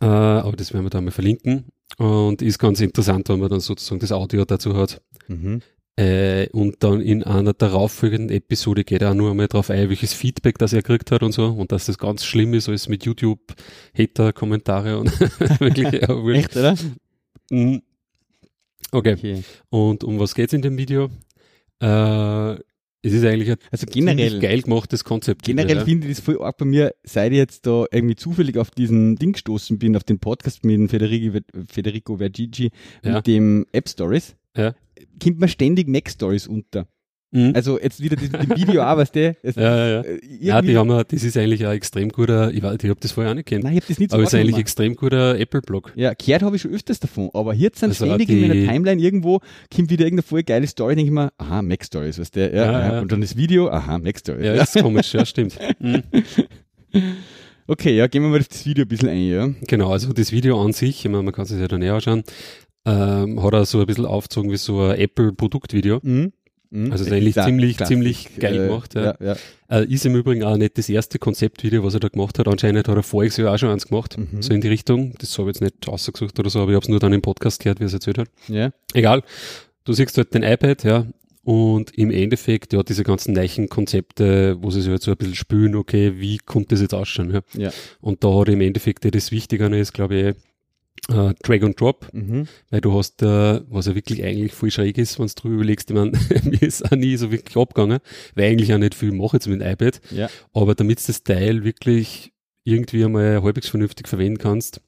Äh, 0.00 0.06
aber 0.06 0.56
das 0.56 0.72
werden 0.72 0.84
wir 0.84 0.90
da 0.90 1.00
mal 1.00 1.10
verlinken. 1.10 1.66
Und 1.96 2.42
ist 2.42 2.58
ganz 2.58 2.80
interessant, 2.80 3.28
wenn 3.28 3.40
man 3.40 3.48
dann 3.48 3.60
sozusagen 3.60 4.00
das 4.00 4.12
Audio 4.12 4.44
dazu 4.44 4.76
hat. 4.76 5.00
Mhm. 5.26 5.62
Äh, 5.98 6.48
und 6.50 6.76
dann 6.84 7.00
in 7.00 7.24
einer 7.24 7.54
darauffolgenden 7.54 8.30
Episode 8.36 8.84
geht 8.84 9.02
er 9.02 9.10
auch 9.10 9.14
nur 9.14 9.32
einmal 9.32 9.48
drauf 9.48 9.68
ein, 9.68 9.88
welches 9.88 10.12
Feedback 10.12 10.56
das 10.58 10.72
er 10.72 10.82
gekriegt 10.82 11.10
hat 11.10 11.24
und 11.24 11.32
so. 11.32 11.46
Und 11.46 11.72
dass 11.72 11.86
das 11.86 11.98
ganz 11.98 12.24
schlimm 12.24 12.54
ist, 12.54 12.68
alles 12.68 12.88
mit 12.88 13.04
YouTube-Hater-Kommentare 13.04 14.96
und 14.98 15.10
wirklich, 15.60 15.90
ja, 16.00 16.08
wurscht. 16.08 16.38
Echt, 16.38 16.56
oder? 16.56 16.76
Mhm. 17.50 17.82
Okay. 18.92 19.14
Okay. 19.14 19.42
Und 19.70 20.04
um 20.04 20.20
was 20.20 20.36
geht's 20.36 20.52
in 20.52 20.62
dem 20.62 20.78
Video? 20.78 21.10
Äh, 21.80 22.56
es 23.02 23.12
ist 23.12 23.24
eigentlich 23.24 23.50
ein 23.50 23.56
Also 23.70 23.86
generell, 23.86 24.40
geil 24.40 24.62
gemachtes 24.62 25.04
Konzept. 25.04 25.44
generell 25.44 25.76
ja. 25.78 25.84
finde 25.84 26.08
ich 26.08 26.16
das 26.16 26.24
voll 26.24 26.42
arg 26.42 26.56
bei 26.58 26.64
mir, 26.64 26.94
seit 27.04 27.32
ich 27.32 27.38
jetzt 27.38 27.66
da 27.66 27.84
irgendwie 27.90 28.16
zufällig 28.16 28.56
auf 28.58 28.70
diesen 28.70 29.16
Ding 29.16 29.32
gestoßen 29.32 29.78
bin, 29.78 29.96
auf 29.96 30.04
den 30.04 30.18
Podcast 30.18 30.64
mit 30.64 30.90
Federico, 30.90 31.38
Federico 31.70 32.16
Vergigi, 32.16 32.70
Ja. 33.04 33.16
mit 33.16 33.26
dem 33.26 33.66
App 33.72 33.88
Stories, 33.88 34.36
Ja. 34.56 34.74
kommt 35.22 35.38
mir 35.40 35.48
ständig 35.48 35.88
Mac 35.88 36.10
Stories 36.10 36.46
unter. 36.46 36.88
Mhm. 37.30 37.52
Also 37.54 37.78
jetzt 37.78 38.00
wieder 38.02 38.16
das 38.16 38.30
mit 38.32 38.42
dem 38.42 38.56
Video 38.56 38.82
auch, 38.82 38.96
was 38.96 39.12
der, 39.12 39.36
es, 39.42 39.54
ja, 39.56 39.62
ja, 39.62 39.88
ja. 39.88 40.00
äh, 40.00 40.18
Ja, 40.40 40.62
die 40.62 40.76
haben 40.78 40.88
ja, 40.90 41.04
das 41.04 41.22
ist 41.22 41.36
eigentlich 41.36 41.66
ein 41.66 41.72
extrem 41.76 42.08
guter, 42.08 42.50
ich, 42.52 42.62
weiß- 42.62 42.82
ich 42.82 42.88
habe 42.88 43.00
das 43.00 43.12
vorher 43.12 43.32
auch 43.32 43.34
nicht 43.36 43.44
kennt, 43.46 43.64
Nein, 43.64 43.74
ich 43.76 43.82
hab 43.82 43.88
das 43.88 43.98
nicht 43.98 44.10
so 44.10 44.14
aber 44.16 44.22
es 44.24 44.30
ist 44.30 44.34
eigentlich 44.34 44.46
wahrgenommen. 44.52 44.60
extrem 44.62 44.96
guter 44.96 45.38
Apple-Blog. 45.38 45.92
Ja, 45.94 46.14
gehört 46.14 46.42
habe 46.42 46.56
ich 46.56 46.62
schon 46.62 46.72
öfters 46.72 47.00
davon, 47.00 47.28
aber 47.34 47.52
hier 47.52 47.70
sind 47.74 47.90
Also 47.90 48.06
ständig 48.06 48.30
in 48.30 48.40
meiner 48.48 48.54
Timeline 48.72 49.02
irgendwo, 49.02 49.40
kommt 49.74 49.90
wieder 49.90 50.04
irgendeine 50.06 50.22
voll 50.22 50.42
geile 50.42 50.66
Story, 50.66 50.94
denke 50.96 51.08
ich 51.10 51.14
mir, 51.14 51.30
aha, 51.36 51.60
Mac 51.60 51.84
Stories, 51.84 52.18
weißt 52.18 52.34
du, 52.34 52.40
ja, 52.40 52.48
Ja, 52.72 52.92
ja, 52.94 53.00
und 53.00 53.12
dann 53.12 53.20
das 53.20 53.36
Video, 53.36 53.68
aha, 53.68 53.98
Mac 53.98 54.18
Stories. 54.18 54.46
Ja, 54.46 54.54
ist 54.54 54.78
komisch, 54.80 55.12
ja, 55.12 55.26
stimmt. 55.26 55.58
Mhm. 55.80 56.02
Okay, 57.66 57.94
ja, 57.96 58.06
gehen 58.06 58.22
wir 58.22 58.30
mal 58.30 58.40
auf 58.40 58.48
das 58.48 58.64
Video 58.64 58.84
ein 58.84 58.88
bisschen 58.88 59.10
ein, 59.10 59.28
ja. 59.28 59.48
Genau, 59.66 59.92
also 59.92 60.10
das 60.14 60.32
Video 60.32 60.62
an 60.64 60.72
sich, 60.72 61.04
ich 61.04 61.10
meine, 61.10 61.22
man 61.22 61.34
kann 61.34 61.44
sich 61.44 61.60
ja 61.60 61.68
dann 61.68 61.80
näher 61.80 61.94
anschauen, 61.94 62.22
ähm, 62.86 63.42
hat 63.42 63.52
er 63.52 63.66
so 63.66 63.80
ein 63.80 63.86
bisschen 63.86 64.06
aufgezogen 64.06 64.50
wie 64.50 64.56
so 64.56 64.80
ein 64.80 64.98
Apple-Produktvideo. 64.98 65.98
Mhm. 66.02 66.32
Mhm. 66.70 66.92
Also 66.92 67.04
ist 67.04 67.12
eigentlich 67.12 67.34
ziemlich- 67.34 67.76
Klassik, 67.76 67.96
ziemlich 67.96 68.28
geil 68.38 68.58
gemacht, 68.68 68.94
ja. 68.94 69.16
ja. 69.20 69.34
ja. 69.68 69.80
Äh, 69.80 69.84
ist 69.86 70.04
im 70.06 70.14
Übrigen 70.16 70.42
auch 70.44 70.56
nicht 70.56 70.76
das 70.78 70.88
erste 70.88 71.18
Konzeptvideo, 71.18 71.82
was 71.84 71.94
er 71.94 72.00
da 72.00 72.08
gemacht 72.08 72.38
hat. 72.38 72.46
Anscheinend 72.48 72.86
hat 72.88 72.96
er 72.96 73.02
voriges 73.02 73.36
Jahr 73.38 73.54
auch 73.54 73.58
schon 73.58 73.70
eins 73.70 73.86
gemacht, 73.86 74.18
Mhm. 74.18 74.42
so 74.42 74.52
in 74.52 74.60
die 74.60 74.68
Richtung. 74.68 75.14
Das 75.18 75.38
habe 75.38 75.50
ich 75.50 75.56
jetzt 75.56 75.62
nicht 75.62 75.88
ausgesucht 75.88 76.38
oder 76.38 76.50
so, 76.50 76.60
aber 76.60 76.70
ich 76.72 76.76
habe 76.76 76.84
es 76.84 76.88
nur 76.88 77.00
dann 77.00 77.12
im 77.12 77.22
Podcast 77.22 77.62
gehört, 77.62 77.80
wie 77.80 77.84
er 77.84 77.88
es 77.88 77.94
erzählt 77.94 78.18
hat. 78.18 78.28
ja. 78.48 78.70
Egal, 78.94 79.22
du 79.84 79.92
siehst 79.92 80.16
halt 80.18 80.34
den 80.34 80.42
iPad, 80.42 80.84
ja, 80.84 81.06
und 81.44 81.96
im 81.96 82.10
Endeffekt, 82.10 82.74
ja, 82.74 82.82
diese 82.82 83.04
ganzen 83.04 83.32
neuen 83.32 83.70
Konzepte, 83.70 84.58
wo 84.62 84.70
sie 84.70 84.82
sich 84.82 84.90
halt 84.90 85.02
so 85.02 85.10
ein 85.12 85.16
bisschen 85.16 85.34
spülen, 85.34 85.74
okay, 85.76 86.12
wie 86.18 86.36
kommt 86.36 86.70
das 86.72 86.82
jetzt 86.82 86.92
ausschauen, 86.92 87.30
ja. 87.32 87.40
Ja. 87.56 87.70
Und 88.02 88.22
da 88.22 88.34
hat 88.38 88.48
im 88.50 88.60
Endeffekt 88.60 89.06
ja 89.06 89.10
das 89.10 89.32
Wichtigere 89.32 89.78
ist, 89.78 89.94
glaube 89.94 90.14
ich, 90.16 90.34
äh, 91.08 91.34
Drag 91.42 91.62
and 91.62 91.80
Drop, 91.80 92.08
Mhm. 92.12 92.46
weil 92.70 92.80
du 92.80 92.92
hast, 92.96 93.22
äh, 93.22 93.60
was 93.68 93.86
ja 93.86 93.94
wirklich 93.94 94.22
eigentlich 94.24 94.52
voll 94.52 94.70
schräg 94.70 94.98
ist, 94.98 95.18
wenn 95.18 95.26
du 95.26 95.32
drüber 95.34 95.54
überlegst, 95.56 95.90
ich 95.90 95.96
meine, 95.96 96.12
mir 96.44 96.62
ist 96.62 96.84
auch 96.84 96.96
nie 96.96 97.16
so 97.16 97.30
wirklich 97.30 97.56
abgegangen, 97.56 97.98
weil 98.34 98.50
eigentlich 98.50 98.72
auch 98.74 98.78
nicht 98.78 98.94
viel 98.94 99.12
mache 99.12 99.36
jetzt 99.36 99.46
mit 99.48 99.60
dem 99.60 99.66
iPad, 99.68 100.00
Ja. 100.10 100.28
aber 100.52 100.74
damit 100.74 101.00
du 101.00 101.06
das 101.08 101.22
Teil 101.24 101.64
wirklich 101.64 102.32
irgendwie 102.64 103.04
einmal 103.04 103.42
halbwegs 103.42 103.68
vernünftig 103.68 104.08
verwenden 104.08 104.38
kannst, 104.38 104.80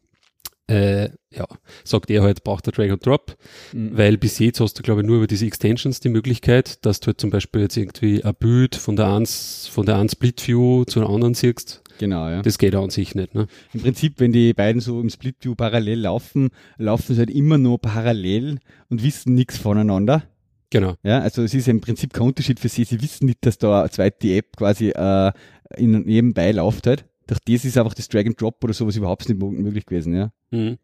äh, 0.68 1.08
ja, 1.34 1.46
sagt 1.84 2.10
er 2.10 2.22
halt, 2.22 2.44
braucht 2.44 2.66
der 2.66 2.72
Drag 2.72 2.90
and 2.90 3.04
Drop, 3.04 3.36
Mhm. 3.72 3.96
weil 3.96 4.16
bis 4.18 4.38
jetzt 4.38 4.60
hast 4.60 4.78
du, 4.78 4.82
glaube 4.82 5.00
ich, 5.00 5.06
nur 5.06 5.16
über 5.16 5.26
diese 5.26 5.46
Extensions 5.46 5.98
die 6.00 6.08
Möglichkeit, 6.10 6.84
dass 6.86 7.00
du 7.00 7.08
halt 7.08 7.20
zum 7.20 7.30
Beispiel 7.30 7.62
jetzt 7.62 7.76
irgendwie 7.76 8.22
ein 8.22 8.34
Bild 8.38 8.76
von 8.76 8.94
der 8.94 9.08
einen, 9.08 9.26
von 9.26 9.84
der 9.86 9.96
einen 9.96 10.08
Split 10.08 10.46
View 10.46 10.84
zu 10.84 11.00
der 11.00 11.08
anderen 11.08 11.34
siehst. 11.34 11.82
Genau, 12.00 12.30
ja. 12.30 12.40
Das 12.40 12.56
geht 12.56 12.74
auch 12.74 12.84
an 12.84 12.88
sich 12.88 13.14
nicht, 13.14 13.34
ne? 13.34 13.46
Im 13.74 13.82
Prinzip, 13.82 14.14
wenn 14.20 14.32
die 14.32 14.54
beiden 14.54 14.80
so 14.80 15.02
im 15.02 15.10
Split 15.10 15.36
View 15.42 15.54
parallel 15.54 16.00
laufen, 16.00 16.48
laufen 16.78 17.12
sie 17.12 17.18
halt 17.18 17.28
immer 17.28 17.58
nur 17.58 17.78
parallel 17.78 18.58
und 18.88 19.02
wissen 19.02 19.34
nichts 19.34 19.58
voneinander. 19.58 20.22
Genau. 20.70 20.94
Ja, 21.02 21.20
also 21.20 21.42
es 21.42 21.52
ist 21.52 21.68
im 21.68 21.82
Prinzip 21.82 22.14
kein 22.14 22.28
Unterschied 22.28 22.58
für 22.58 22.70
sie. 22.70 22.84
Sie 22.84 23.02
wissen 23.02 23.26
nicht, 23.26 23.44
dass 23.44 23.58
da 23.58 23.80
eine 23.80 23.90
zweite 23.90 24.34
App 24.34 24.56
quasi 24.56 24.88
äh, 24.88 25.30
in, 25.76 25.90
nebenbei 26.06 26.52
läuft 26.52 26.86
halt. 26.86 27.04
Durch 27.26 27.40
das 27.40 27.66
ist 27.66 27.76
einfach 27.76 27.92
das 27.92 28.08
Drag 28.08 28.24
and 28.24 28.40
Drop 28.40 28.64
oder 28.64 28.72
sowas 28.72 28.96
überhaupt 28.96 29.28
nicht 29.28 29.38
möglich 29.38 29.84
gewesen, 29.84 30.14
ja. 30.14 30.32
Mhm. 30.52 30.78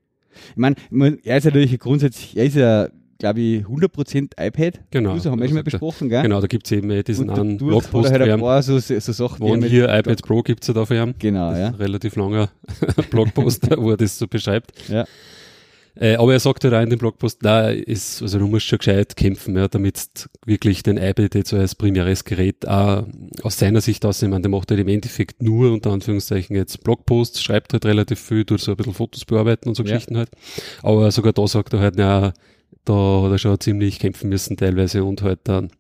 Ich 0.50 0.56
meine, 0.56 0.76
er 1.24 1.38
ist 1.38 1.44
ja 1.44 1.50
natürlich 1.50 1.78
grundsätzlich, 1.78 2.36
er 2.36 2.44
ist 2.44 2.56
ja, 2.56 2.90
glaube 3.18 3.40
ich, 3.40 3.64
100% 3.64 4.30
iPad. 4.38 4.80
Genau. 4.90 5.14
User 5.14 5.30
haben 5.30 5.40
wir 5.40 5.48
schon 5.48 5.54
mal 5.56 5.62
besprochen, 5.62 6.08
gell? 6.08 6.22
Genau, 6.22 6.40
da 6.40 6.46
gibt's 6.46 6.70
eben 6.72 6.90
eh 6.90 7.02
diesen 7.02 7.30
einen 7.30 7.56
Blogpost 7.58 8.10
halt 8.10 8.22
ein 8.22 8.40
paar 8.40 8.62
so, 8.62 8.78
so 8.78 8.98
Sachen, 9.12 9.58
mit- 9.60 9.70
hier 9.70 9.88
iPad 9.88 10.22
Pro 10.22 10.42
gibt's 10.42 10.66
ja 10.66 10.74
da 10.74 10.84
für 10.84 10.96
ihn. 11.02 11.14
Genau, 11.18 11.52
ja. 11.52 11.68
relativ 11.70 12.16
langer 12.16 12.50
Blogpost, 13.10 13.68
wo 13.78 13.90
er 13.90 13.96
das 13.96 14.18
so 14.18 14.26
beschreibt. 14.26 14.72
Ja. 14.88 15.04
Äh, 15.98 16.16
aber 16.16 16.34
er 16.34 16.40
sagt 16.40 16.62
halt 16.62 16.74
auch 16.74 16.82
in 16.82 16.90
dem 16.90 16.98
Blogpost, 16.98 17.38
na, 17.42 17.70
ist, 17.70 18.20
also 18.20 18.38
du 18.38 18.46
musst 18.46 18.66
schon 18.66 18.78
gescheit 18.78 19.16
kämpfen, 19.16 19.56
ja, 19.56 19.66
damit 19.66 20.28
wirklich 20.44 20.82
den 20.82 20.98
iPad 20.98 21.34
jetzt 21.34 21.48
so 21.48 21.56
als 21.56 21.74
primäres 21.74 22.22
Gerät 22.24 22.68
auch 22.68 23.06
aus 23.42 23.58
seiner 23.58 23.80
Sicht 23.80 24.04
aus, 24.04 24.20
ich 24.22 24.28
meine, 24.28 24.42
der 24.42 24.50
macht 24.50 24.70
halt 24.70 24.78
im 24.78 24.88
Endeffekt 24.88 25.42
nur 25.42 25.72
unter 25.72 25.92
Anführungszeichen 25.92 26.54
jetzt 26.54 26.84
Blogposts, 26.84 27.42
schreibt 27.42 27.72
halt 27.72 27.86
relativ 27.86 28.20
viel, 28.20 28.44
tut 28.44 28.60
so 28.60 28.72
ein 28.72 28.76
bisschen 28.76 28.92
Fotos 28.92 29.24
bearbeiten 29.24 29.70
und 29.70 29.74
so 29.74 29.84
Ja. 29.84 29.92
Geschichten 29.94 30.18
halt. 30.18 30.28
Aber 30.82 31.10
sogar 31.12 31.32
da 31.32 31.46
sagt 31.46 31.72
er 31.72 31.80
halt, 31.80 31.94
na, 31.96 32.34
da 32.86 33.22
hat 33.22 33.32
er 33.32 33.38
schon 33.38 33.60
ziemlich 33.60 33.98
kämpfen 33.98 34.30
müssen 34.30 34.56
teilweise 34.56 35.04
und 35.04 35.20
halt 35.22 35.40
dann 35.44 35.70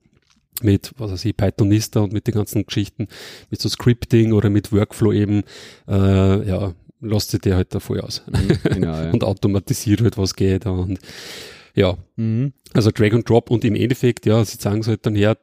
mit, 0.62 0.92
was 0.98 1.10
weiß 1.12 1.24
ich, 1.24 1.36
Pythonista 1.36 2.00
und 2.00 2.12
mit 2.12 2.26
den 2.26 2.34
ganzen 2.34 2.64
Geschichten, 2.66 3.08
mit 3.50 3.60
so 3.60 3.68
Scripting 3.68 4.32
oder 4.32 4.50
mit 4.50 4.72
Workflow 4.72 5.12
eben, 5.12 5.42
äh, 5.88 6.48
ja, 6.48 6.74
lässt 7.00 7.30
sich 7.30 7.40
der 7.40 7.56
halt 7.56 7.74
da 7.74 7.80
voll 7.80 8.00
aus. 8.00 8.22
genau, 8.64 8.94
ja. 9.02 9.10
und 9.12 9.24
automatisiert 9.24 10.00
halt, 10.02 10.16
was 10.18 10.34
geht 10.34 10.66
und 10.66 10.98
ja, 11.74 11.98
mhm. 12.16 12.52
also 12.72 12.90
Drag 12.90 13.12
and 13.12 13.28
Drop 13.28 13.50
und 13.50 13.64
im 13.64 13.74
Endeffekt, 13.74 14.24
ja, 14.24 14.42
sie 14.44 14.56
sagen 14.58 14.80
es 14.80 14.88
halt 14.88 15.04
dann 15.04 15.14
her, 15.14 15.36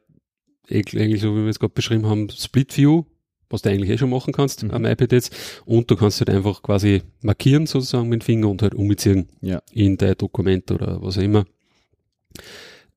eigentlich 0.69 1.01
eigentlich 1.01 1.21
so 1.21 1.35
wie 1.35 1.43
wir 1.43 1.49
es 1.49 1.59
gerade 1.59 1.73
beschrieben 1.73 2.07
haben, 2.07 2.29
Split 2.29 2.75
View, 2.75 3.03
was 3.51 3.61
du 3.61 3.69
eigentlich 3.69 3.91
eh 3.91 3.97
schon 3.99 4.09
machen 4.09 4.33
kannst 4.33 4.63
Mhm. 4.63 4.71
am 4.71 4.85
iPad 4.85 5.11
jetzt 5.11 5.35
und 5.65 5.91
du 5.91 5.95
kannst 5.95 6.19
halt 6.21 6.31
einfach 6.31 6.63
quasi 6.63 7.03
markieren 7.21 7.67
sozusagen 7.67 8.09
mit 8.09 8.23
dem 8.23 8.25
Finger 8.25 8.49
und 8.49 8.63
halt 8.63 8.73
umziehen 8.73 9.27
Ja. 9.41 9.61
in 9.71 9.97
dein 9.97 10.15
Dokument 10.17 10.71
oder 10.71 10.99
was 11.03 11.19
auch 11.19 11.21
immer. 11.21 11.45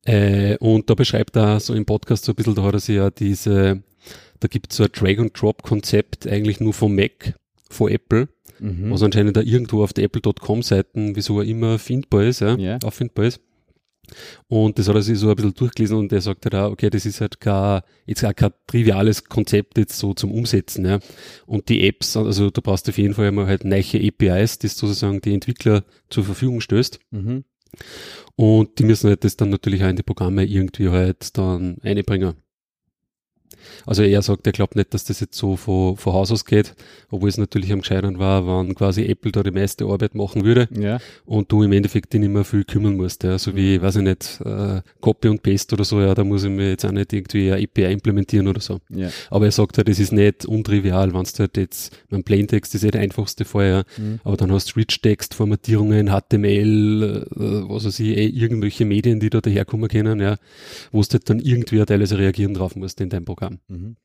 Äh, 0.04 0.56
und 0.58 0.88
da 0.88 0.94
beschreibt 0.94 1.36
er 1.36 1.58
so 1.60 1.74
im 1.74 1.84
Podcast 1.84 2.24
so 2.24 2.32
ein 2.32 2.36
bisschen, 2.36 2.54
da 2.54 2.62
hat 2.62 2.74
er 2.74 2.80
sich 2.80 2.96
ja 2.96 3.10
diese, 3.10 3.82
da 4.40 4.48
gibt 4.48 4.70
es 4.70 4.76
so 4.76 4.84
ein 4.84 4.90
Drag-and-Drop-Konzept 4.92 6.26
eigentlich 6.28 6.60
nur 6.60 6.72
vom 6.74 6.94
Mac, 6.94 7.34
von 7.70 7.90
Apple, 7.90 8.28
Mhm. 8.58 8.90
was 8.90 9.02
anscheinend 9.02 9.36
da 9.36 9.42
irgendwo 9.42 9.82
auf 9.82 9.92
der 9.92 10.04
Apple.com-Seiten, 10.04 11.14
wieso 11.16 11.40
er 11.40 11.46
immer 11.46 11.78
findbar 11.78 12.24
ist, 12.24 12.40
ja, 12.40 12.56
Ja. 12.56 12.78
auffindbar 12.84 13.26
ist. 13.26 13.40
Und 14.46 14.78
das 14.78 14.88
hat 14.88 14.94
er 14.94 15.02
sich 15.02 15.18
so 15.18 15.28
ein 15.28 15.34
bisschen 15.36 15.52
durchgelesen 15.54 15.96
und 15.98 16.12
er 16.12 16.20
sagt 16.20 16.44
halt 16.46 16.54
auch, 16.54 16.70
okay, 16.70 16.88
das 16.88 17.04
ist 17.04 17.20
halt 17.20 17.40
gar, 17.40 17.82
jetzt 18.06 18.24
auch 18.24 18.34
kein 18.34 18.52
triviales 18.68 19.24
Konzept 19.24 19.76
jetzt 19.78 19.98
so 19.98 20.14
zum 20.14 20.30
Umsetzen, 20.30 20.86
ja. 20.86 21.00
Und 21.44 21.68
die 21.68 21.86
Apps, 21.88 22.16
also 22.16 22.50
du 22.50 22.62
brauchst 22.62 22.88
auf 22.88 22.96
jeden 22.96 23.14
Fall 23.14 23.26
einmal 23.26 23.46
halt 23.46 23.64
neue 23.64 23.82
APIs, 23.82 24.58
die 24.60 24.68
sozusagen 24.68 25.20
die 25.20 25.34
Entwickler 25.34 25.82
zur 26.08 26.22
Verfügung 26.24 26.60
stößt. 26.60 27.00
Mhm. 27.10 27.44
Und 28.36 28.78
die 28.78 28.84
müssen 28.84 29.08
halt 29.08 29.24
das 29.24 29.36
dann 29.36 29.50
natürlich 29.50 29.82
auch 29.82 29.88
in 29.88 29.96
die 29.96 30.02
Programme 30.02 30.44
irgendwie 30.44 30.88
halt 30.88 31.36
dann 31.38 31.78
einbringen. 31.82 32.34
Also 33.84 34.02
er 34.02 34.22
sagt, 34.22 34.46
er 34.46 34.52
glaubt 34.52 34.76
nicht, 34.76 34.94
dass 34.94 35.04
das 35.04 35.20
jetzt 35.20 35.36
so 35.36 35.56
von, 35.56 35.96
von 35.96 36.12
Haus 36.12 36.30
aus 36.32 36.44
geht, 36.44 36.74
obwohl 37.10 37.28
es 37.28 37.38
natürlich 37.38 37.72
am 37.72 37.80
gescheitern 37.80 38.18
war, 38.18 38.46
wenn 38.46 38.74
quasi 38.74 39.04
Apple 39.04 39.32
da 39.32 39.42
die 39.42 39.50
meiste 39.50 39.84
Arbeit 39.84 40.14
machen 40.14 40.44
würde 40.44 40.68
Ja. 40.76 40.98
und 41.24 41.50
du 41.52 41.62
im 41.62 41.72
Endeffekt 41.72 42.12
dich 42.12 42.20
nicht 42.20 42.32
mehr 42.32 42.44
viel 42.44 42.64
kümmern 42.64 42.96
musst. 42.96 43.22
Ja. 43.24 43.38
So 43.38 43.54
wie, 43.56 43.80
weiß 43.80 43.96
ich 43.96 44.02
nicht, 44.02 44.40
äh, 44.44 44.80
Copy 45.00 45.28
und 45.28 45.42
Paste 45.42 45.74
oder 45.74 45.84
so, 45.84 46.00
ja, 46.00 46.14
da 46.14 46.24
muss 46.24 46.44
ich 46.44 46.50
mir 46.50 46.70
jetzt 46.70 46.84
auch 46.84 46.92
nicht 46.92 47.12
irgendwie 47.12 47.52
eine 47.52 47.62
API 47.64 47.92
implementieren 47.92 48.48
oder 48.48 48.60
so. 48.60 48.80
Ja. 48.90 49.10
Aber 49.30 49.46
er 49.46 49.52
sagt 49.52 49.78
halt, 49.78 49.88
es 49.88 49.98
ist 49.98 50.12
nicht 50.12 50.46
untrivial, 50.46 51.12
wenn 51.14 51.22
du 51.24 51.38
halt 51.38 51.56
jetzt, 51.56 51.96
mein 52.10 52.24
Plaintext 52.24 52.74
ist 52.74 52.84
eh 52.84 52.90
der 52.90 53.00
einfachste 53.00 53.44
ja. 53.54 53.84
Mhm. 53.96 54.20
aber 54.24 54.36
dann 54.36 54.52
hast 54.52 54.70
du 54.74 54.80
Rich-Text, 54.80 55.34
Formatierungen, 55.34 56.08
HTML, 56.08 57.26
äh, 57.34 57.70
was 57.70 57.84
weiß 57.84 58.00
ich, 58.00 58.16
eh, 58.16 58.26
irgendwelche 58.26 58.84
Medien, 58.84 59.20
die 59.20 59.30
da 59.30 59.40
daherkommen 59.40 59.88
können, 59.88 60.20
ja, 60.20 60.36
wo 60.92 61.00
du 61.00 61.08
halt 61.12 61.30
dann 61.30 61.40
irgendwie 61.40 61.84
teilweise 61.84 62.18
reagieren 62.18 62.54
drauf 62.54 62.76
musst 62.76 63.00
in 63.00 63.08
deinem 63.08 63.24
Programm. 63.24 63.35
Mhm. 63.68 63.96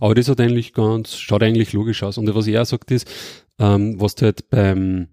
Aber 0.00 0.14
das 0.14 0.28
hat 0.28 0.40
eigentlich 0.40 0.72
ganz, 0.72 1.14
schaut 1.16 1.42
eigentlich 1.42 1.72
logisch 1.72 2.02
aus. 2.02 2.16
Und 2.18 2.32
was 2.34 2.46
er 2.46 2.62
auch 2.62 2.66
sagt 2.66 2.90
ist, 2.90 3.08
ähm, 3.58 4.00
was 4.00 4.14
du 4.14 4.26
halt 4.26 4.48
beim, 4.50 5.08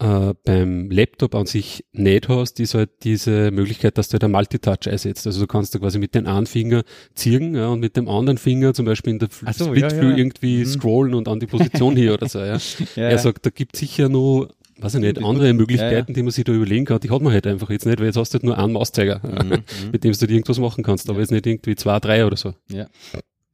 äh, 0.00 0.34
beim 0.44 0.90
Laptop 0.90 1.36
an 1.36 1.46
sich 1.46 1.84
nicht 1.92 2.28
hast, 2.28 2.58
ist 2.58 2.74
halt 2.74 2.90
diese 3.04 3.52
Möglichkeit, 3.52 3.96
dass 3.96 4.08
du 4.08 4.14
halt 4.14 4.24
ein 4.24 4.32
Multitouch 4.32 4.88
einsetzt. 4.88 5.24
Also 5.26 5.40
du 5.40 5.46
kannst 5.46 5.72
da 5.74 5.78
quasi 5.78 5.98
mit 6.00 6.14
dem 6.16 6.26
einen 6.26 6.46
Finger 6.46 6.82
ziehen 7.14 7.54
ja, 7.54 7.68
und 7.68 7.78
mit 7.80 7.96
dem 7.96 8.08
anderen 8.08 8.38
Finger 8.38 8.74
zum 8.74 8.86
Beispiel 8.86 9.12
in 9.12 9.18
der 9.20 9.28
Ach 9.44 9.54
so, 9.54 9.66
Split 9.66 9.92
ja, 9.92 10.02
ja. 10.02 10.16
irgendwie 10.16 10.58
Mhm. 10.64 10.66
scrollen 10.66 11.14
und 11.14 11.28
an 11.28 11.38
die 11.38 11.46
Position 11.46 11.94
hier 11.96 12.14
oder 12.14 12.28
so. 12.28 12.40
Ja. 12.40 12.56
Ja, 12.96 13.08
Er 13.08 13.18
sagt, 13.18 13.46
da 13.46 13.50
gibt 13.50 13.76
sicher 13.76 14.08
noch, 14.08 14.48
weiß 14.84 14.94
ich 14.96 15.00
nicht, 15.00 15.22
andere 15.22 15.52
Möglichkeiten, 15.54 15.92
ja, 15.92 15.98
ja. 16.08 16.14
die 16.14 16.22
man 16.22 16.30
sich 16.30 16.44
da 16.44 16.52
überlegen 16.52 16.84
kann. 16.84 17.00
Die 17.00 17.10
hat 17.10 17.22
man 17.22 17.32
halt 17.32 17.46
einfach 17.46 17.70
jetzt 17.70 17.86
nicht, 17.86 17.98
weil 17.98 18.06
jetzt 18.06 18.16
hast 18.16 18.30
du 18.32 18.36
halt 18.36 18.44
nur 18.44 18.58
einen 18.58 18.72
Mauszeiger, 18.72 19.20
Mhm. 19.24 19.62
mit 19.92 20.04
dem 20.04 20.12
du 20.12 20.26
irgendwas 20.26 20.58
machen 20.58 20.84
kannst, 20.84 21.08
aber 21.10 21.20
jetzt 21.20 21.32
nicht 21.32 21.46
irgendwie 21.46 21.74
zwei, 21.74 21.98
drei 22.00 22.26
oder 22.26 22.36
so. 22.36 22.54
Ja. 22.70 22.86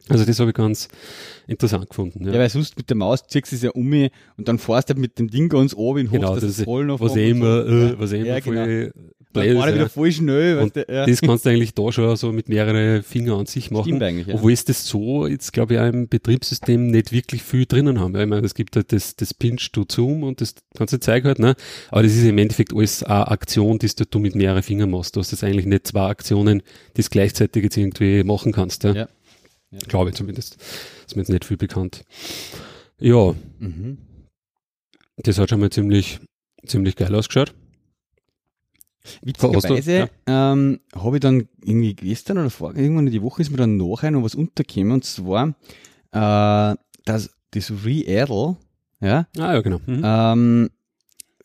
Also 0.08 0.24
das 0.24 0.40
habe 0.40 0.50
ich 0.50 0.56
ganz 0.56 0.88
interessant 1.46 1.88
gefunden. 1.88 2.26
Ja. 2.26 2.32
Ja, 2.32 2.40
weil 2.40 2.48
sonst 2.48 2.76
mit 2.76 2.90
der 2.90 2.96
Maus 2.96 3.26
ziehst 3.28 3.52
du 3.52 3.56
es 3.56 3.62
ja 3.62 3.70
um 3.70 3.86
mich 3.86 4.10
und 4.36 4.48
dann 4.48 4.58
fährst 4.58 4.88
du 4.90 4.94
halt 4.94 5.00
mit 5.00 5.18
dem 5.18 5.28
Ding 5.30 5.48
ganz 5.48 5.72
oben 5.72 6.00
in 6.00 6.08
hoch, 6.08 6.12
Genau, 6.14 6.34
dass 6.34 6.42
das 6.44 6.56
das 6.56 6.66
Rollen 6.66 6.98
was 6.98 7.14
eh 7.14 7.30
immer, 7.30 7.64
äh, 7.66 7.98
was 7.98 8.12
eh 8.12 8.16
immer 8.18 8.26
Ja, 8.26 8.40
voll 8.40 8.54
genau. 8.54 8.90
Blöd 9.32 9.46
ist, 9.46 9.56
war 9.56 9.68
er 9.68 9.74
wieder 9.74 9.88
voll 9.88 10.12
schnell, 10.12 10.58
Und 10.58 10.76
du, 10.76 10.84
ja. 10.88 11.06
Das 11.06 11.20
kannst 11.20 11.44
du 11.46 11.50
eigentlich 11.50 11.74
da 11.74 11.90
schon 11.92 12.16
so 12.16 12.32
mit 12.32 12.48
mehreren 12.48 13.02
Fingern 13.02 13.40
an 13.40 13.46
sich 13.46 13.70
machen. 13.70 13.84
Stimmt 13.84 14.02
eigentlich, 14.02 14.26
ja. 14.26 14.34
Obwohl 14.34 14.52
es 14.52 14.64
das 14.64 14.86
so 14.86 15.26
jetzt, 15.26 15.52
glaube 15.52 15.74
ich, 15.74 15.80
auch 15.80 15.86
im 15.86 16.08
Betriebssystem 16.08 16.86
nicht 16.90 17.12
wirklich 17.12 17.42
viel 17.42 17.66
drinnen 17.66 18.00
haben. 18.00 18.14
Ja, 18.14 18.22
Ich 18.22 18.28
meine, 18.28 18.46
es 18.46 18.54
gibt 18.54 18.76
halt 18.76 18.92
das, 18.92 19.16
das 19.16 19.32
Pinch 19.34 19.70
to 19.72 19.84
Zoom 19.90 20.22
und 20.22 20.40
das 20.40 20.54
ganze 20.76 21.00
Zeug 21.00 21.24
halt, 21.24 21.38
ne? 21.38 21.54
Aber 21.90 22.02
das 22.02 22.12
ist 22.14 22.24
im 22.24 22.38
Endeffekt 22.38 22.74
alles 22.74 23.02
eine 23.02 23.28
Aktion, 23.28 23.78
die 23.78 23.88
du 24.10 24.18
mit 24.18 24.34
mehreren 24.34 24.62
Fingern 24.62 24.90
machst. 24.90 25.16
Du 25.16 25.20
hast 25.20 25.30
jetzt 25.32 25.44
eigentlich 25.44 25.66
nicht 25.66 25.86
zwei 25.86 26.06
Aktionen, 26.06 26.62
die 26.96 27.00
es 27.00 27.10
gleichzeitig 27.10 27.62
jetzt 27.64 27.76
irgendwie 27.76 28.24
machen 28.24 28.52
kannst. 28.52 28.84
Ja? 28.84 28.92
Ja. 28.94 29.08
Ja. 29.72 29.78
Glaube 29.86 30.10
ich 30.10 30.16
zumindest. 30.16 30.56
Ist 31.06 31.14
mir 31.14 31.22
jetzt 31.22 31.28
nicht 31.30 31.44
viel 31.44 31.56
bekannt. 31.56 32.02
Ja, 32.98 33.34
Mhm. 33.60 33.98
das 35.16 35.38
hat 35.38 35.48
schon 35.50 35.60
mal 35.60 35.70
ziemlich, 35.70 36.18
ziemlich 36.66 36.96
geil 36.96 37.14
ausgeschaut. 37.14 37.54
Witzigerweise 39.22 40.10
ähm, 40.26 40.80
habe 40.94 41.16
ich 41.16 41.20
dann 41.20 41.48
irgendwie 41.64 41.94
gestern 41.94 42.38
oder 42.38 42.50
vor, 42.50 42.76
irgendwann 42.76 43.06
in 43.06 43.12
die 43.12 43.22
Woche 43.22 43.42
ist 43.42 43.50
mir 43.50 43.56
dann 43.56 43.76
nachher 43.76 44.10
noch 44.10 44.22
was 44.22 44.34
untergekommen 44.34 44.92
und 44.92 45.04
zwar 45.04 45.54
äh, 46.12 46.76
das, 47.04 47.30
das 47.52 47.70
Re-Addle, 47.84 48.56
ja, 49.00 49.26
Ah, 49.38 49.54
ja, 49.54 49.60
genau. 49.60 49.80
Mhm. 49.86 50.02
ähm, 50.04 50.70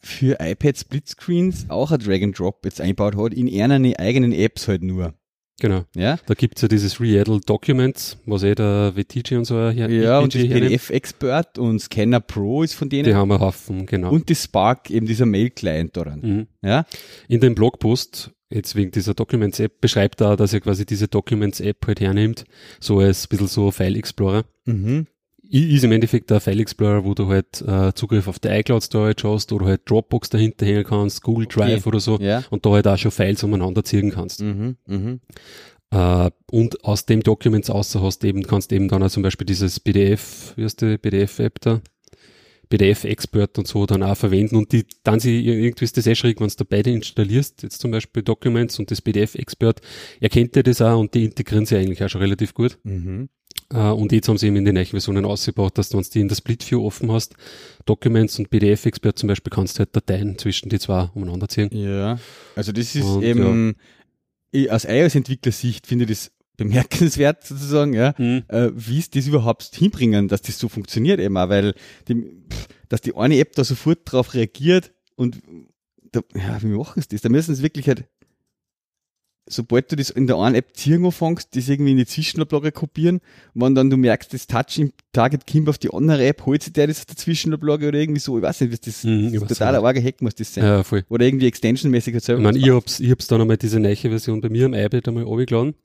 für 0.01 0.37
iPad 0.39 0.77
Splitscreens 0.77 1.65
auch 1.69 1.91
ein 1.91 1.99
Drag 1.99 2.21
and 2.21 2.37
Drop 2.37 2.63
jetzt 2.65 2.79
eingebaut 2.79 3.15
hat, 3.17 3.33
in 3.33 3.49
einer 3.59 3.99
eigenen 3.99 4.33
Apps 4.33 4.67
halt 4.67 4.83
nur. 4.83 5.13
Genau. 5.59 5.85
Ja, 5.95 6.17
Da 6.25 6.33
gibt's 6.33 6.61
ja 6.61 6.67
dieses 6.67 6.99
Re-Addle 6.99 7.39
Documents, 7.45 8.17
was 8.25 8.43
eh 8.43 8.55
der 8.55 8.93
VTG 8.95 9.37
und 9.37 9.45
so 9.45 9.55
her, 9.55 9.89
ja 9.89 10.19
und 10.19 10.33
das 10.33 10.41
VTG 10.41 10.49
hernimmt. 10.49 10.69
PDF 10.71 10.89
Expert 10.89 11.57
und 11.57 11.79
Scanner 11.79 12.19
Pro 12.19 12.63
ist 12.63 12.73
von 12.73 12.89
denen 12.89 13.05
Die 13.05 13.15
haben 13.15 13.31
einen 13.31 13.39
Haufen, 13.39 13.85
genau. 13.85 14.11
und 14.11 14.27
die 14.27 14.35
Spark, 14.35 14.89
eben 14.89 15.05
dieser 15.05 15.25
Mail-Client 15.25 15.95
daran. 15.95 16.19
mhm. 16.21 16.47
Ja, 16.61 16.85
In 17.29 17.39
dem 17.39 17.55
Blogpost, 17.55 18.31
jetzt 18.49 18.75
wegen 18.75 18.91
dieser 18.91 19.13
Documents-App, 19.13 19.79
beschreibt 19.79 20.19
er, 20.21 20.35
dass 20.35 20.53
er 20.53 20.59
quasi 20.59 20.85
diese 20.85 21.07
Documents-App 21.07 21.87
halt 21.87 22.01
hernimmt, 22.01 22.43
so 22.81 22.99
als 22.99 23.25
ein 23.25 23.29
bisschen 23.29 23.47
so 23.47 23.71
File 23.71 23.95
Explorer. 23.97 24.43
mhm. 24.65 25.07
Ist 25.55 25.83
im 25.83 25.91
Endeffekt 25.91 26.29
der 26.29 26.39
File 26.39 26.59
Explorer, 26.59 27.05
wo 27.05 27.13
du 27.13 27.27
halt 27.27 27.61
äh, 27.61 27.93
Zugriff 27.93 28.27
auf 28.27 28.39
die 28.39 28.49
iCloud 28.49 28.83
Storage 28.83 29.27
hast 29.27 29.51
oder 29.53 29.67
halt 29.67 29.89
Dropbox 29.89 30.29
dahinter 30.29 30.65
hängen 30.65 30.83
kannst, 30.83 31.21
Google 31.21 31.47
Drive 31.47 31.87
oder 31.87 31.99
so 31.99 32.19
ja, 32.19 32.43
und 32.49 32.65
da 32.65 32.71
halt 32.71 32.87
auch 32.87 32.97
schon 32.97 33.11
Files 33.11 33.43
umeinander 33.43 33.83
ziehen 33.83 34.11
kannst. 34.11 34.41
mhm. 34.41 34.75
Mhm. 34.87 35.21
Äh, 35.91 36.31
und 36.51 36.83
aus 36.83 37.05
dem 37.05 37.23
Documents 37.23 37.69
außer 37.69 38.01
hast 38.01 38.23
eben, 38.23 38.43
kannst 38.43 38.73
eben 38.73 38.87
dann 38.89 39.03
auch 39.03 39.09
zum 39.09 39.23
Beispiel 39.23 39.45
dieses 39.45 39.79
PDF, 39.79 40.53
wie 40.55 40.63
heißt 40.63 40.81
die 40.81 40.97
PDF-App 40.97 41.61
da? 41.61 41.81
PDF-Expert 42.67 43.59
und 43.59 43.67
so 43.67 43.85
dann 43.85 44.03
auch 44.03 44.17
verwenden 44.17 44.55
und 44.55 44.71
die, 44.71 44.85
dann 45.03 45.19
sie, 45.19 45.45
irgendwie 45.45 45.85
ist 45.85 45.97
das 45.97 46.07
eh 46.07 46.15
schräg, 46.15 46.41
wenn 46.41 46.47
du 46.47 46.55
da 46.57 46.65
beide 46.67 46.91
installierst, 46.91 47.63
jetzt 47.63 47.79
zum 47.79 47.91
Beispiel 47.91 48.23
Documents 48.23 48.79
und 48.79 48.89
das 48.89 49.01
PDF-Expert, 49.01 49.81
erkennt 50.19 50.55
ihr 50.55 50.63
das 50.63 50.81
auch 50.81 50.99
und 50.99 51.13
die 51.13 51.25
integrieren 51.25 51.65
sie 51.65 51.77
eigentlich 51.77 52.03
auch 52.03 52.09
schon 52.09 52.21
relativ 52.21 52.53
gut. 52.53 52.79
Mhm. 52.83 53.29
Äh, 53.71 53.77
und 53.77 54.11
jetzt 54.11 54.27
haben 54.27 54.37
sie 54.37 54.47
eben 54.47 54.55
in 54.57 54.65
den 54.65 54.75
neuen 54.75 54.85
Versionen 54.85 55.25
ausgebaut, 55.25 55.77
dass 55.77 55.89
du, 55.89 55.97
wenn 55.97 56.03
du 56.03 56.09
die 56.09 56.21
in 56.21 56.27
der 56.27 56.35
Split-View 56.35 56.85
offen 56.85 57.11
hast, 57.11 57.35
Documents 57.85 58.37
und 58.39 58.49
PDF-Expert 58.49 59.17
zum 59.17 59.27
Beispiel, 59.27 59.51
kannst 59.51 59.77
du 59.77 59.79
halt 59.79 59.95
Dateien 59.95 60.37
zwischen 60.37 60.69
die 60.69 60.79
zwei 60.79 61.09
umeinander 61.13 61.47
ziehen. 61.47 61.69
Ja, 61.71 62.19
also 62.55 62.71
das 62.71 62.95
ist 62.95 63.05
Und, 63.05 63.23
eben, 63.23 63.75
ich, 64.51 64.71
aus 64.71 64.85
iOS-Entwicklersicht 64.85 65.87
finde 65.87 66.05
ich 66.05 66.09
das 66.09 66.31
bemerkenswert 66.57 67.43
sozusagen, 67.47 67.93
ja, 67.93 68.09
äh, 68.17 68.71
wie 68.73 68.99
es 68.99 69.09
das 69.09 69.27
überhaupt 69.27 69.63
hinbringen, 69.75 70.27
dass 70.27 70.41
das 70.41 70.59
so 70.59 70.69
funktioniert 70.69 71.19
eben 71.19 71.37
auch, 71.37 71.49
weil 71.49 71.73
die, 72.07 72.15
pff, 72.15 72.67
dass 72.89 73.01
die 73.01 73.15
eine 73.15 73.37
App 73.39 73.53
da 73.53 73.63
sofort 73.63 73.99
drauf 74.05 74.33
reagiert 74.33 74.93
und 75.15 75.41
da, 76.11 76.21
ja, 76.33 76.61
wie 76.61 76.67
machen 76.67 77.01
sie 77.01 77.09
das? 77.09 77.21
Da 77.21 77.29
müssen 77.29 77.55
sie 77.55 77.63
wirklich 77.63 77.87
halt, 77.87 78.05
sobald 79.47 79.91
du 79.91 79.95
das 79.95 80.09
in 80.09 80.27
der 80.27 80.37
einen 80.37 80.55
App 80.55 80.75
ziehen 80.75 81.05
anfängst, 81.05 81.55
das 81.55 81.69
irgendwie 81.69 81.91
in 81.91 81.97
die 81.97 82.05
Zwischenablage 82.05 82.71
kopieren, 82.71 83.21
wenn 83.53 83.75
dann 83.75 83.89
du 83.89 83.97
merkst, 83.97 84.33
das 84.33 84.47
Touch 84.47 84.77
im 84.79 84.91
Target 85.13 85.45
kommt 85.45 85.69
auf 85.69 85.77
die 85.77 85.93
andere 85.93 86.25
App, 86.25 86.45
holt 86.45 86.63
sich 86.63 86.73
der 86.73 86.87
das 86.87 86.99
aus 86.99 87.05
der 87.05 87.15
Zwischenablage 87.17 87.87
oder 87.87 87.99
irgendwie 87.99 88.19
so, 88.19 88.37
ich 88.37 88.43
weiß 88.43 88.61
nicht, 88.61 88.73
was 88.73 88.81
das, 88.81 89.03
Mhm, 89.03 89.33
das 89.33 89.47
totaler 89.47 89.83
arger 89.83 90.01
Hack 90.01 90.21
muss 90.21 90.35
das 90.35 90.53
sein. 90.53 90.63
Ja, 90.63 90.83
voll. 90.83 91.03
Oder 91.09 91.25
irgendwie 91.25 91.47
extensionmäßig 91.47 92.13
halt 92.13 92.29
Ich 92.29 92.37
meine, 92.37 92.57
ich 92.57 92.69
hab's, 92.69 92.99
ich 92.99 93.11
hab's 93.11 93.27
dann 93.27 93.41
einmal 93.41 93.57
diese 93.57 93.79
neue 93.79 93.95
Version 93.95 94.41
bei 94.41 94.49
mir 94.49 94.65
am 94.65 94.73
iPad 94.73 95.07
einmal 95.07 95.23
runtergeladen. 95.23 95.75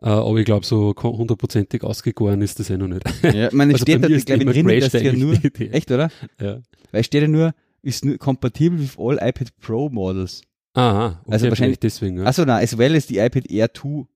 Äh, 0.00 0.06
aber 0.08 0.36
ich 0.38 0.44
glaube, 0.44 0.66
so 0.66 0.94
hundertprozentig 1.00 1.84
ausgegoren 1.84 2.42
ist 2.42 2.58
das 2.58 2.70
eh 2.70 2.76
noch 2.76 2.88
nicht. 2.88 3.04
Ja, 3.22 3.48
ich 3.48 3.52
meine, 3.52 3.72
Also 3.74 3.84
steht 3.84 4.02
da, 4.02 4.08
glaube 4.08 4.16
ich, 4.16 4.24
drin, 4.24 4.80
dass 4.80 4.92
ja 4.92 5.12
nur, 5.12 5.34
echt, 5.58 5.90
oder? 5.90 6.10
Ja. 6.40 6.60
Weil 6.90 7.04
steht 7.04 7.22
ja 7.22 7.28
nur, 7.28 7.54
ist 7.82 8.04
nur 8.04 8.18
compatible 8.18 8.80
with 8.80 8.96
all 8.98 9.18
iPad 9.20 9.48
Pro 9.60 9.88
Models. 9.90 10.42
Aha, 10.74 11.20
okay, 11.24 11.32
Also 11.32 11.48
wahrscheinlich- 11.48 11.78
deswegen. 11.80 12.18
Ja. 12.18 12.24
Also 12.24 12.44
nein, 12.44 12.62
as 12.62 12.76
well 12.78 12.94
as 12.96 13.06
die 13.06 13.18
iPad 13.18 13.50
Air 13.50 13.72
2. 13.74 14.06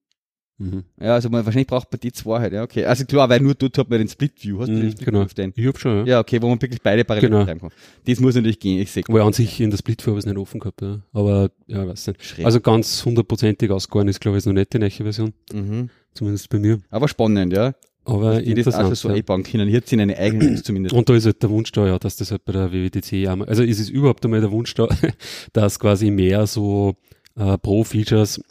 Mhm. 0.59 0.85
Ja, 0.99 1.13
also 1.13 1.29
man, 1.29 1.45
wahrscheinlich 1.45 1.67
braucht 1.67 1.91
man 1.91 1.99
die 1.99 2.11
zwei 2.11 2.39
halt, 2.39 2.51
ja, 2.51 2.63
okay. 2.63 2.83
Also 2.85 3.05
klar, 3.05 3.29
weil 3.29 3.39
nur 3.41 3.53
dort 3.53 3.77
hat 3.77 3.91
man 3.91 3.99
den 3.99 4.07
Split 4.07 4.43
View. 4.43 4.57
Hast 4.59 4.69
du 4.69 4.73
Mhm, 4.73 4.81
den 4.81 4.91
Split 4.91 5.05
genau. 5.05 5.19
View 5.21 5.27
den? 5.37 5.53
Ich 5.55 5.67
hab 5.67 5.77
schon, 5.77 5.97
ja. 5.99 6.05
Ja, 6.13 6.19
okay, 6.19 6.41
wo 6.41 6.49
man 6.49 6.59
wirklich 6.59 6.81
beide 6.81 7.05
parallel 7.05 7.29
Genau. 7.29 7.45
kann. 7.45 7.69
Das 8.07 8.19
muss 8.19 8.33
natürlich 8.33 8.59
gehen, 8.59 8.79
ich 8.81 8.91
sehe. 8.91 9.03
Aber 9.07 9.23
an 9.23 9.33
sich 9.33 9.61
in 9.61 9.69
der 9.69 9.77
Split 9.77 10.01
habe 10.07 10.13
ich 10.13 10.17
es 10.17 10.25
nicht 10.25 10.35
offen 10.37 10.59
gehabt, 10.59 10.81
ja. 10.81 10.99
Aber 11.13 11.51
ja, 11.67 11.87
weiß 11.87 12.07
nicht. 12.07 12.23
Schräg. 12.25 12.43
Also 12.45 12.59
ganz 12.59 13.05
hundertprozentig 13.05 13.69
ausgegangen 13.69 14.07
ist, 14.09 14.19
glaube 14.19 14.39
ich, 14.39 14.45
noch 14.47 14.53
nicht 14.53 14.73
die 14.73 14.79
neue 14.79 14.89
Version. 14.89 15.31
mhm. 15.53 15.89
Zumindest 16.15 16.49
bei 16.49 16.57
mir. 16.57 16.79
Aber 16.89 17.07
spannend, 17.07 17.53
ja. 17.53 17.75
Aber 18.07 18.31
das 18.31 18.37
also 18.37 18.49
interessant. 18.49 18.97
so 18.97 19.09
ja. 19.09 19.15
einbauen 19.15 19.43
können. 19.43 19.67
Hier 19.69 19.81
sie 19.85 19.99
eine 19.99 20.17
eigene 20.17 20.61
zumindest. 20.63 20.95
Und 20.95 21.09
da 21.09 21.15
ist 21.15 21.25
halt 21.25 21.41
der 21.43 21.49
Wunsch 21.49 21.71
da, 21.71 21.85
ja, 21.87 21.99
dass 21.99 22.15
das 22.15 22.31
halt 22.31 22.45
bei 22.45 22.53
der 22.53 22.71
WWDC 22.71 23.27
einmal, 23.27 23.47
also 23.49 23.63
ist 23.63 23.79
es 23.79 23.89
überhaupt 23.89 24.23
einmal 24.25 24.41
der 24.41 24.51
Wunsch 24.51 24.73
da, 24.73 24.87
dass 25.53 25.79
quasi 25.79 26.09
mehr 26.09 26.47
so 26.47 26.95
äh, 27.37 27.57
Pro-Features 27.57 28.41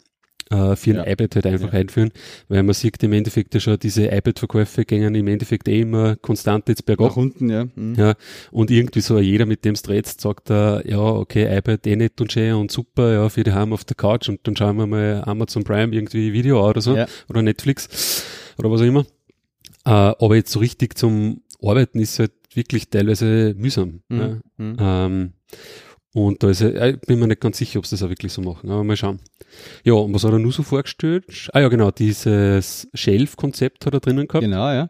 äh, 0.49 0.75
für 0.77 0.91
ein 0.91 0.95
Ja. 0.97 1.07
iPad 1.07 1.35
halt 1.35 1.45
einfach 1.47 1.73
Ja. 1.73 1.79
einführen, 1.79 2.11
weil 2.47 2.63
man 2.63 2.73
sieht 2.73 3.01
im 3.03 3.11
Endeffekt 3.13 3.53
ja 3.53 3.59
schon, 3.59 3.77
diese 3.79 4.05
iPad-Verkäufe 4.07 4.85
gingen 4.85 5.13
im 5.15 5.27
Endeffekt 5.27 5.67
eh 5.67 5.81
immer 5.81 6.15
konstant 6.17 6.69
jetzt 6.69 6.85
bergab. 6.85 7.09
Nach 7.09 7.17
unten, 7.17 7.49
ja. 7.49 7.65
Mhm. 7.75 7.95
Ja, 7.95 8.13
und 8.51 8.71
irgendwie 8.71 9.01
so 9.01 9.19
jeder, 9.19 9.45
mit 9.45 9.65
dem 9.65 9.73
du 9.73 9.89
redest, 9.91 10.21
sagt 10.21 10.49
er, 10.49 10.83
ja, 10.87 10.99
okay, 10.99 11.53
iPad 11.57 11.85
eh 11.87 11.95
nett 11.97 12.21
und 12.21 12.31
schön 12.31 12.53
und 12.53 12.71
super, 12.71 13.11
ja, 13.11 13.27
für 13.29 13.43
die 13.43 13.51
Heim 13.51 13.73
auf 13.73 13.83
der 13.83 13.95
Couch 13.97 14.29
und 14.29 14.39
dann 14.43 14.55
schauen 14.55 14.77
wir 14.77 14.87
mal 14.87 15.21
Amazon 15.25 15.63
Prime 15.65 15.93
irgendwie 15.93 16.31
Video 16.31 16.63
an 16.63 16.69
oder 16.69 16.81
so, 16.81 16.95
Ja. 16.95 17.07
oder 17.27 17.41
Netflix 17.41 18.23
oder 18.57 18.71
was 18.71 18.79
auch 18.81 18.85
immer. 18.85 19.05
Äh, 19.87 19.89
aber 19.89 20.35
jetzt 20.35 20.51
so 20.51 20.59
richtig 20.59 20.97
zum 20.97 21.41
Arbeiten 21.63 21.99
ist 21.99 22.19
halt 22.19 22.33
wirklich 22.53 22.89
teilweise 22.89 23.55
mühsam. 23.57 24.01
Mhm. 24.09 24.19
Ja. 24.19 24.37
Mhm. 24.57 24.77
Ähm, 24.79 25.33
und 26.13 26.43
da 26.43 26.49
ist 26.49 26.61
er, 26.61 26.89
ich 26.89 26.99
bin 27.01 27.19
mir 27.19 27.27
nicht 27.27 27.39
ganz 27.39 27.57
sicher, 27.57 27.79
ob 27.79 27.85
sie 27.85 27.95
das 27.95 28.03
auch 28.03 28.09
wirklich 28.09 28.33
so 28.33 28.41
machen, 28.41 28.69
aber 28.69 28.83
mal 28.83 28.97
schauen. 28.97 29.19
Ja, 29.83 29.93
und 29.93 30.13
was 30.13 30.25
hat 30.25 30.33
er 30.33 30.39
nur 30.39 30.51
so 30.51 30.63
vorgestellt? 30.63 31.49
Ah 31.53 31.61
ja, 31.61 31.69
genau, 31.69 31.91
dieses 31.91 32.89
Shelf-Konzept 32.93 33.85
hat 33.85 33.93
er 33.93 33.99
drinnen 34.01 34.27
gehabt 34.27 34.43
Genau, 34.43 34.67
ja. 34.69 34.89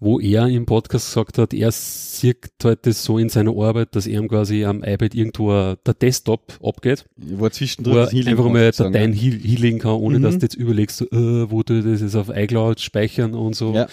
Wo 0.00 0.20
er 0.20 0.46
im 0.48 0.66
Podcast 0.66 1.06
gesagt 1.08 1.38
hat, 1.38 1.52
er 1.54 1.70
sieht 1.72 2.50
halt 2.62 2.86
das 2.86 3.02
so 3.04 3.18
in 3.18 3.28
seiner 3.28 3.50
Arbeit, 3.56 3.94
dass 3.96 4.06
ihm 4.06 4.28
quasi 4.28 4.64
am 4.64 4.82
iPad 4.84 5.14
irgendwo 5.14 5.74
der 5.74 5.94
Desktop 5.94 6.58
abgeht, 6.62 7.04
Wo 7.16 7.44
er 7.46 7.50
zwischendurch 7.50 7.96
wo 7.96 8.00
er 8.00 8.10
Healing 8.10 8.28
einfach 8.28 8.48
mal 8.50 8.70
Dateien 8.70 9.12
heal 9.12 9.38
healen 9.38 9.78
kann, 9.78 9.92
ohne 9.92 10.18
Mhm. 10.18 10.22
dass 10.22 10.34
du 10.38 10.42
jetzt 10.42 10.54
überlegst, 10.54 10.96
so, 10.98 11.04
äh, 11.06 11.50
wo 11.50 11.62
du 11.62 11.82
das 11.82 12.00
jetzt 12.00 12.14
auf 12.16 12.28
iCloud 12.28 12.80
speichern 12.80 13.34
und 13.34 13.54
so. 13.56 13.72
Ja. 13.74 13.86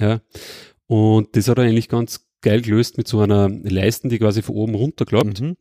ja. 0.00 0.20
Und 0.86 1.34
das 1.36 1.48
hat 1.48 1.58
er 1.58 1.64
eigentlich 1.64 1.88
ganz 1.88 2.26
geil 2.42 2.60
gelöst 2.60 2.98
mit 2.98 3.08
so 3.08 3.20
einer 3.20 3.48
Leisten, 3.48 4.08
die 4.10 4.18
quasi 4.18 4.42
von 4.42 4.54
oben 4.56 4.74
runter 4.74 5.04
klappt 5.06 5.40
Mhm. 5.40 5.56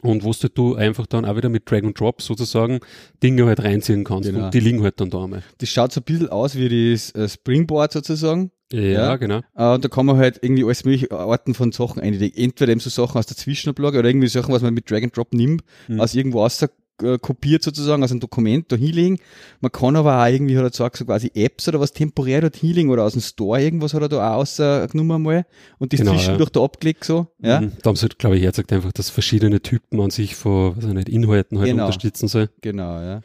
und 0.00 0.24
wo 0.24 0.32
du 0.32 0.74
einfach 0.76 1.06
dann 1.06 1.24
auch 1.26 1.36
wieder 1.36 1.50
mit 1.50 1.70
Drag 1.70 1.82
and 1.84 1.98
Drop 2.00 2.22
sozusagen 2.22 2.80
Dinge 3.22 3.44
halt 3.46 3.62
reinziehen 3.62 4.04
kannst 4.04 4.30
Genau. 4.30 4.46
und 4.46 4.54
die 4.54 4.60
liegen 4.60 4.82
halt 4.82 4.98
dann 5.00 5.10
da 5.10 5.24
einmal. 5.24 5.42
Das 5.58 5.68
schaut 5.68 5.92
so 5.92 6.00
ein 6.00 6.04
bisschen 6.04 6.30
aus 6.30 6.54
wie 6.56 6.92
das 6.92 7.10
äh, 7.10 7.28
Springboard 7.28 7.92
sozusagen. 7.92 8.50
Ja, 8.72 8.80
Ja. 8.80 9.16
genau. 9.16 9.40
Äh, 9.56 9.74
und 9.74 9.84
da 9.84 9.88
kann 9.88 10.06
man 10.06 10.16
halt 10.16 10.38
irgendwie 10.42 10.64
alles 10.64 10.84
mögliche 10.84 11.10
Arten 11.12 11.54
von 11.54 11.72
Sachen 11.72 12.00
einlegen. 12.02 12.36
Entweder 12.42 12.72
eben 12.72 12.80
so 12.80 12.90
Sachen 12.90 13.18
aus 13.18 13.26
der 13.26 13.36
Zwischenablage 13.36 13.98
oder 13.98 14.08
irgendwie 14.08 14.28
Sachen, 14.28 14.52
was 14.54 14.62
man 14.62 14.74
mit 14.74 14.90
Drag 14.90 15.02
and 15.02 15.16
Drop 15.16 15.32
nimmt, 15.34 15.62
Mhm. 15.88 16.00
aus 16.00 16.14
irgendwo 16.14 16.40
raus 16.40 16.60
äh, 17.02 17.18
kopiert 17.18 17.62
sozusagen, 17.64 18.04
aus 18.04 18.10
einem 18.12 18.20
Dokument 18.20 18.70
da 18.70 18.76
hinlegen. 18.76 19.18
Man 19.60 19.72
kann 19.72 19.96
aber 19.96 20.22
auch 20.22 20.26
irgendwie, 20.28 20.56
hat 20.56 20.62
er 20.64 20.70
gesagt, 20.70 20.96
so 20.98 21.04
quasi 21.04 21.32
Apps 21.34 21.66
oder 21.66 21.80
was 21.80 21.92
temporär 21.92 22.42
dort 22.42 22.54
hinlegen 22.54 22.90
oder 22.90 23.02
aus 23.02 23.12
dem 23.14 23.22
Store 23.22 23.60
irgendwas 23.60 23.92
hat 23.94 24.02
er 24.02 24.08
da 24.08 24.34
auch 24.34 24.40
rausgenommen 24.40 25.20
mal 25.22 25.44
und 25.78 25.92
das 25.92 25.98
Genau, 26.00 26.12
zwischendurch 26.12 26.50
da 26.50 26.62
abgelegt 26.62 27.02
so. 27.04 27.26
Ja, 27.40 27.60
Mhm. 27.62 27.72
Da 27.82 27.88
haben 27.88 27.96
sie, 27.96 28.02
halt, 28.02 28.18
glaube 28.18 28.36
ich, 28.36 28.42
herzagt 28.44 28.72
einfach, 28.72 28.92
dass 28.92 29.10
verschiedene 29.10 29.60
Typen 29.60 30.00
an 30.00 30.10
sich 30.10 30.36
von, 30.36 30.76
was 30.76 30.84
ich 30.84 30.92
nicht, 30.92 31.08
Inhalten 31.08 31.58
halt 31.58 31.70
Genau. 31.70 31.84
unterstützen 31.86 32.28
soll. 32.28 32.50
genau, 32.60 33.00
ja. 33.00 33.22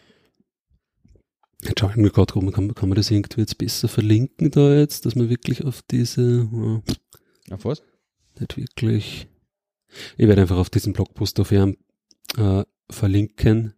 Jetzt 1.63 1.79
schaue 1.79 1.89
ich 1.91 1.95
mir 1.97 2.11
gerade 2.11 2.33
rum, 2.33 2.51
kann, 2.51 2.73
kann 2.75 2.89
man 2.89 2.95
das 2.95 3.09
irgendwie 3.09 3.41
jetzt 3.41 3.57
besser 3.57 3.87
verlinken 3.87 4.51
da 4.51 4.75
jetzt, 4.75 5.05
dass 5.05 5.15
man 5.15 5.29
wirklich 5.29 5.63
auf 5.65 5.81
diese, 5.89 6.47
ja, 7.49 7.55
Auf 7.55 7.65
was? 7.65 7.81
nicht 8.39 8.57
wirklich, 8.57 9.27
ich 10.17 10.27
werde 10.27 10.41
einfach 10.41 10.57
auf 10.57 10.69
diesen 10.69 10.93
Blogpost 10.93 11.39
auf 11.39 11.51
ihrem, 11.51 11.77
äh, 12.37 12.63
verlinken. 12.91 13.73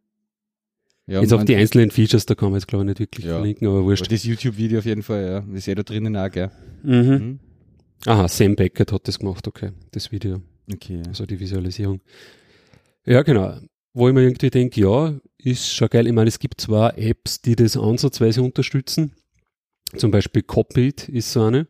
Ja, 1.08 1.22
jetzt 1.22 1.34
auf 1.34 1.46
die 1.46 1.56
einzelnen 1.56 1.90
Features, 1.90 2.26
da 2.26 2.36
kann 2.36 2.50
man 2.52 2.60
jetzt 2.60 2.68
glaube 2.68 2.84
ich 2.84 2.90
nicht 2.90 3.00
wirklich 3.00 3.26
Ja. 3.26 3.36
verlinken, 3.38 3.68
aber 3.68 3.78
aber 3.78 3.86
wurscht. 3.86 4.12
das 4.12 4.24
YouTube-Video 4.26 4.80
auf 4.80 4.86
jeden 4.86 5.02
Fall, 5.02 5.24
ja. 5.26 5.40
Das 5.40 5.58
ist 5.60 5.66
ja 5.66 5.76
da 5.76 5.84
drinnen 5.84 6.16
auch, 6.18 6.30
gell. 6.30 6.52
Mhm. 6.84 6.94
Mhm. 7.10 7.40
Aha, 8.06 8.28
Sam 8.28 8.56
Beckett 8.56 8.92
hat 8.92 9.08
das 9.08 9.18
gemacht, 9.20 9.48
okay, 9.48 9.72
das 9.92 10.12
Video. 10.12 10.42
Okay. 10.72 11.02
also 11.08 11.26
die 11.26 11.40
Visualisierung. 11.40 12.02
Ja, 13.06 13.24
genau. 13.24 13.58
Wo 13.94 14.08
ich 14.08 14.14
mir 14.14 14.22
irgendwie 14.22 14.50
denke, 14.52 14.82
ja, 14.82 15.20
ist 15.44 15.74
schon 15.74 15.90
geil. 15.90 16.08
Ich 16.08 16.14
meine, 16.14 16.28
es 16.28 16.40
gibt 16.40 16.62
zwar 16.62 16.98
Apps, 16.98 17.42
die 17.42 17.56
das 17.56 17.78
ansatzweise 17.78 18.42
unterstützen. 18.42 19.14
Zum 19.96 20.12
Beispiel 20.12 20.44
Copit 20.44 21.10
ist 21.10 21.32
so 21.32 21.44
eine. 21.44 21.68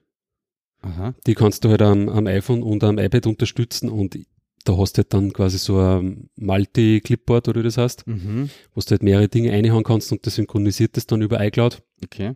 Aha. 0.81 1.13
Die 1.27 1.35
kannst 1.35 1.63
du 1.63 1.69
halt 1.69 1.81
am, 1.81 2.09
am 2.09 2.27
iPhone 2.27 2.63
und 2.63 2.83
am 2.83 2.97
iPad 2.97 3.27
unterstützen 3.27 3.89
und 3.89 4.17
da 4.65 4.77
hast 4.77 4.93
du 4.97 4.99
halt 4.99 5.13
dann 5.13 5.33
quasi 5.33 5.57
so 5.57 5.77
ein 5.79 6.29
Multi-Clipboard, 6.35 7.47
oder 7.47 7.59
wie 7.61 7.63
das 7.63 7.77
heißt, 7.77 8.05
Mhm. 8.07 8.49
wo 8.73 8.81
du 8.81 8.89
halt 8.91 9.03
mehrere 9.03 9.27
Dinge 9.29 9.51
einhauen 9.51 9.83
kannst 9.83 10.11
und 10.11 10.25
das 10.25 10.35
synchronisiert 10.35 10.95
das 10.97 11.05
dann 11.07 11.21
über 11.21 11.39
iCloud. 11.45 11.81
Okay. 12.03 12.33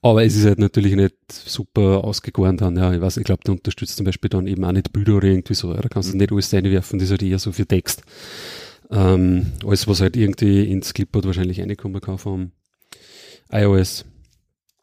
Aber 0.00 0.24
es 0.24 0.34
ist 0.34 0.44
halt 0.46 0.58
natürlich 0.58 0.94
nicht 0.96 1.14
super 1.30 2.02
ausgegoren 2.04 2.56
dann, 2.56 2.76
ja, 2.76 2.92
ich 2.94 3.00
weiß, 3.00 3.18
ich 3.18 3.24
glaube, 3.24 3.42
der 3.44 3.54
unterstützt 3.54 3.96
zum 3.96 4.06
Beispiel 4.06 4.30
dann 4.30 4.46
eben 4.46 4.64
auch 4.64 4.72
nicht 4.72 4.92
Bilder 4.92 5.16
oder 5.16 5.28
irgendwie 5.28 5.54
so, 5.54 5.72
da 5.74 5.88
kannst 5.88 6.08
du 6.10 6.12
Mhm. 6.14 6.18
nicht 6.20 6.32
alles 6.32 6.52
reinwerfen, 6.52 6.98
das 6.98 7.06
ist 7.06 7.10
halt 7.12 7.22
eher 7.22 7.38
so 7.38 7.52
für 7.52 7.66
Text. 7.66 8.02
Ähm, 8.90 9.52
alles, 9.64 9.86
was 9.86 10.00
halt 10.00 10.16
irgendwie 10.16 10.70
ins 10.70 10.94
Clipboard 10.94 11.26
wahrscheinlich 11.26 11.60
reinkommen 11.60 12.00
kann 12.00 12.18
vom 12.18 12.52
iOS. 13.50 14.04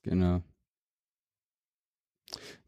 Genau. 0.04 0.42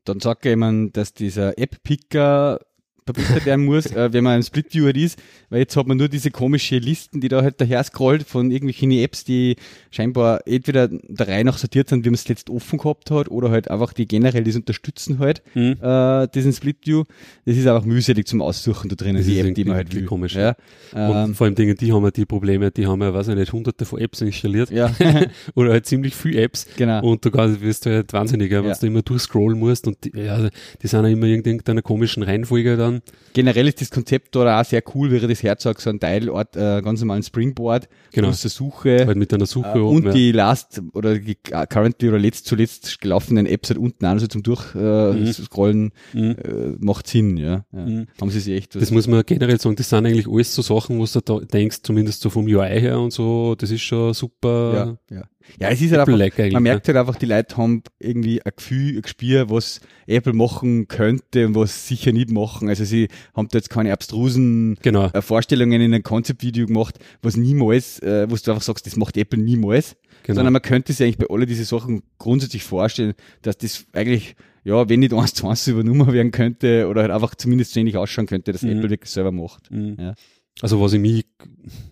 Dann 0.04 0.20
sagt 0.20 0.46
jemand, 0.46 0.96
dass 0.96 1.14
dieser 1.14 1.58
App-Picker 1.60 2.62
verbessert 3.08 3.46
werden 3.46 3.66
muss, 3.66 3.88
äh, 3.88 4.14
wenn 4.14 4.24
man 4.24 4.34
ein 4.36 4.44
Split-Viewer 4.44 4.96
ist, 4.96 5.18
weil 5.50 5.60
jetzt 5.62 5.76
hat 5.76 5.88
man 5.88 5.98
nur 5.98 6.10
diese 6.10 6.30
komische 6.30 6.78
Listen, 6.78 7.22
die 7.22 7.30
da 7.30 7.42
halt 7.42 7.60
daher 7.60 7.84
scrollt 7.84 8.24
von 8.24 8.52
irgendwelchen 8.52 8.92
Apps, 8.92 9.24
die 9.24 9.56
scheinbar 9.92 10.42
entweder 10.46 10.88
der 10.90 11.28
Reihe 11.28 11.44
nach 11.46 11.58
sortiert 11.58 11.90
sind, 11.90 12.06
wie 12.06 12.10
man 12.10 12.16
es 12.16 12.28
letzt 12.28 12.50
offen 12.50 12.78
gehabt 12.78 13.10
hat, 13.12 13.30
oder 13.30 13.50
halt 13.50 13.72
einfach 13.72 13.94
die 13.94 14.08
generell 14.08 14.44
das 14.44 14.56
unterstützen 14.56 15.20
halt, 15.20 15.42
Hm? 15.54 15.78
äh, 15.82 16.28
diesen 16.28 16.54
Split-View. 16.54 17.06
Das 17.46 17.56
ist 17.58 17.66
einfach 17.66 17.86
mühselig 17.86 18.28
zum 18.28 18.42
Aussuchen 18.42 18.90
da 18.90 18.96
drinnen, 18.96 19.18
Das 19.18 19.26
die 19.26 19.40
App, 19.40 19.56
die 19.56 19.64
man 19.66 19.76
halt 19.78 19.96
will. 19.96 20.06
komisch, 20.06 20.36
Ja, 20.36 20.56
Und 20.94 21.30
ähm, 21.30 21.36
vor 21.36 21.46
allem 21.46 21.56
Dinge, 21.56 21.76
die 21.76 21.92
haben 21.94 22.04
ja 22.04 22.12
die 22.12 22.26
Probleme, 22.26 22.70
die 22.72 22.86
haben 22.86 23.02
ja, 23.02 23.14
weiß 23.14 23.30
ich 23.30 23.36
nicht, 23.36 23.54
hunderte 23.54 23.86
von 23.86 24.00
Apps 24.00 24.22
installiert 24.22 24.70
ja. 24.72 24.92
oder 25.56 25.72
halt 25.72 25.86
ziemlich 25.86 26.16
viele 26.16 26.42
Apps 26.42 26.68
genau. 26.76 27.04
und 27.04 27.24
du 27.24 27.32
kannst, 27.32 27.62
wirst 27.62 27.86
du 27.86 27.92
halt 27.92 28.12
wahnsinniger, 28.14 28.62
wenn 28.64 28.70
Ja. 28.72 28.76
du 28.76 28.88
immer 28.88 29.02
durchscrollen 29.02 29.58
musst 29.58 29.88
und 29.88 30.04
die, 30.04 30.12
ja, 30.18 30.50
die 30.82 30.88
sind 30.88 31.04
ja 31.06 31.10
immer 31.10 31.28
in 31.28 31.44
irgendeiner 31.44 31.82
komischen 31.82 32.24
Reihenfolge 32.24 32.76
dann. 32.78 32.97
Generell 33.34 33.68
ist 33.68 33.82
das 33.82 33.92
Konzept 33.92 34.36
da 34.36 34.60
auch 34.62 34.66
sehr 34.66 34.82
cool, 34.96 35.14
er 35.14 35.28
das 35.28 35.44
herzagt, 35.44 35.82
so 35.82 35.90
ein 35.90 36.00
Teilort, 36.00 36.56
äh, 36.56 36.82
ganz 36.82 37.00
normalen 37.02 37.24
Springboard, 37.24 37.88
Genau. 38.12 38.28
plus 38.30 38.42
der 38.42 38.50
Suche 38.52 39.06
Halt 39.06 39.18
mit 39.18 39.34
einer 39.34 39.46
Suche 39.46 39.78
äh, 39.78 39.80
oben, 39.80 39.98
und 39.98 40.06
ja. 40.06 40.12
die 40.12 40.32
last 40.32 40.82
oder 40.94 41.18
die 41.20 41.36
currently 41.36 42.10
oder 42.10 42.20
letzt 42.20 42.46
zuletzt 42.46 43.00
gelaufenen 43.02 43.46
Apps 43.46 43.70
halt 43.70 43.78
unten 43.80 44.06
an, 44.06 44.20
so 44.20 44.28
zum 44.28 44.44
Durchscrollen 44.44 45.22
Mhm. 45.22 45.28
äh, 45.28 45.34
scrollen, 45.34 45.92
Mhm. 46.14 46.22
äh, 46.32 46.76
macht 46.80 47.08
Sinn, 47.08 47.38
ja. 47.38 47.66
ja. 47.72 47.80
Mhm. 47.86 48.08
Haben 48.20 48.30
sie 48.32 48.40
sich 48.40 48.56
echt 48.56 48.76
Das 48.76 48.92
muss 48.92 49.08
man 49.08 49.24
generell 49.26 49.60
sagen, 49.60 49.76
das 49.76 49.90
sind 49.90 50.06
eigentlich 50.06 50.28
alles 50.28 50.56
so 50.56 50.62
Sachen, 50.62 50.98
wo 51.00 51.06
du 51.06 51.20
da 51.22 51.40
denkst, 51.46 51.80
zumindest 51.84 52.22
so 52.22 52.30
vom 52.30 52.46
UI 52.46 52.80
her 52.80 53.00
und 53.00 53.12
so, 53.14 53.56
das 53.56 53.72
ist 53.72 53.82
schon 53.82 54.14
super. 54.14 54.98
ja, 55.10 55.18
ja. 55.18 55.24
Ja, 55.60 55.70
es 55.70 55.82
ist 55.82 55.92
halt 55.92 56.02
einfach, 56.02 56.14
Apple-like 56.14 56.40
eigentlich, 56.40 56.54
man 56.54 56.64
merkt 56.64 56.88
halt 56.88 56.98
einfach, 56.98 57.16
die 57.16 57.26
Leute 57.26 57.58
haben 57.58 57.84
irgendwie 58.00 58.42
ein 58.42 58.52
Gefühl, 58.56 58.96
ein 58.98 59.02
Gespür, 59.02 59.50
was 59.50 59.80
Apple 60.06 60.34
machen 60.34 60.88
könnte 60.88 61.48
und 61.48 61.56
was 61.56 61.88
sicher 61.88 62.12
nicht 62.12 62.30
machen. 62.32 62.70
Also 62.70 62.84
sie 62.86 63.08
haben 63.36 63.48
da 63.50 63.58
jetzt 63.58 63.70
keine 63.70 63.92
abstrusen 63.94 64.78
Genau. 64.82 65.10
äh, 65.14 65.22
Vorstellungen 65.22 65.82
in 65.82 65.94
einem 65.94 66.04
Konzeptvideo 66.04 66.68
gemacht, 66.68 67.00
was 67.22 67.38
niemals, 67.38 68.00
äh, 68.00 68.28
wo 68.30 68.36
du 68.36 68.52
einfach 68.52 68.62
sagst, 68.64 68.86
das 68.86 68.96
macht 68.96 69.18
Apple 69.18 69.40
niemals, 69.40 69.96
genau. 70.24 70.38
sondern 70.38 70.54
man 70.54 70.62
könnte 70.62 70.94
sich 70.94 71.04
eigentlich 71.06 71.18
bei 71.28 71.34
all 71.34 71.46
diese 71.46 71.66
Sachen 71.66 72.04
grundsätzlich 72.18 72.64
vorstellen, 72.64 73.14
dass 73.42 73.58
das 73.58 73.86
eigentlich, 73.94 74.36
ja, 74.64 74.88
wenn 74.90 75.00
nicht 75.00 75.14
eins 75.14 75.34
zu 75.34 75.48
eins 75.48 75.68
übernommen 75.68 76.12
werden 76.14 76.32
könnte 76.32 76.88
oder 76.88 77.02
halt 77.02 77.12
einfach 77.12 77.36
zumindest 77.36 77.74
so 77.74 77.80
ähnlich 77.80 77.98
ausschauen 77.98 78.26
könnte, 78.28 78.52
dass 78.52 78.64
Mhm. 78.64 78.70
Apple 78.78 78.90
wirklich 78.90 79.12
selber 79.12 79.32
macht. 79.32 79.72
Mhm. 79.72 79.96
Ja. 80.00 80.14
Also 80.62 80.82
was 80.82 80.94
ich 80.94 81.00
mich 81.00 81.26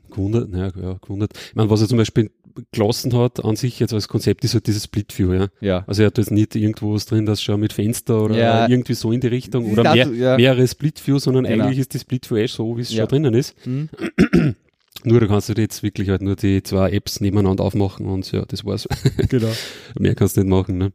gewundert, 0.09 0.49
naja, 0.49 0.71
ja, 0.81 0.93
gewundert. 1.01 1.31
Ich 1.49 1.55
meine, 1.55 1.69
was 1.69 1.81
er 1.81 1.87
zum 1.87 1.97
Beispiel 1.97 2.31
gelassen 2.71 3.13
hat 3.17 3.43
an 3.43 3.55
sich 3.55 3.79
jetzt 3.79 3.93
als 3.93 4.07
Konzept 4.07 4.43
ist 4.45 4.53
halt 4.53 4.67
dieses 4.67 4.85
Split 4.85 5.17
View, 5.17 5.33
ja. 5.33 5.47
Ja. 5.61 5.83
Also 5.87 6.03
er 6.03 6.07
hat 6.07 6.17
jetzt 6.17 6.31
nicht 6.31 6.55
irgendwo 6.55 6.93
was 6.93 7.05
drin, 7.05 7.25
das 7.25 7.41
schon 7.41 7.59
mit 7.59 7.73
Fenster 7.73 8.21
oder 8.23 8.37
Ja. 8.37 8.67
irgendwie 8.69 8.93
so 8.93 9.11
in 9.11 9.19
die 9.19 9.27
Richtung 9.27 9.71
oder 9.71 9.93
mehr, 9.93 10.07
ja. 10.09 10.37
mehrere 10.37 10.67
Split 10.67 11.05
View, 11.05 11.19
sondern 11.19 11.43
Genau. 11.45 11.63
eigentlich 11.65 11.79
ist 11.79 11.93
die 11.93 11.99
Split 11.99 12.29
View 12.29 12.37
eh 12.37 12.47
so, 12.47 12.77
wie 12.77 12.81
es 12.81 12.93
schon 12.93 13.07
drinnen 13.07 13.33
ist. 13.33 13.55
Hm? 13.63 13.89
Nur 15.03 15.19
da 15.19 15.27
kannst 15.27 15.49
du 15.49 15.53
jetzt 15.53 15.83
wirklich 15.83 16.09
halt 16.09 16.21
nur 16.21 16.35
die 16.35 16.63
zwei 16.63 16.89
Apps 16.91 17.19
nebeneinander 17.21 17.63
aufmachen 17.63 18.05
und 18.07 18.31
ja, 18.31 18.43
das 18.45 18.65
war's. 18.65 18.87
Genau. 19.29 19.51
Mehr 19.99 20.15
kannst 20.15 20.37
du 20.37 20.41
nicht 20.41 20.49
machen, 20.49 20.77
ne? 20.77 20.93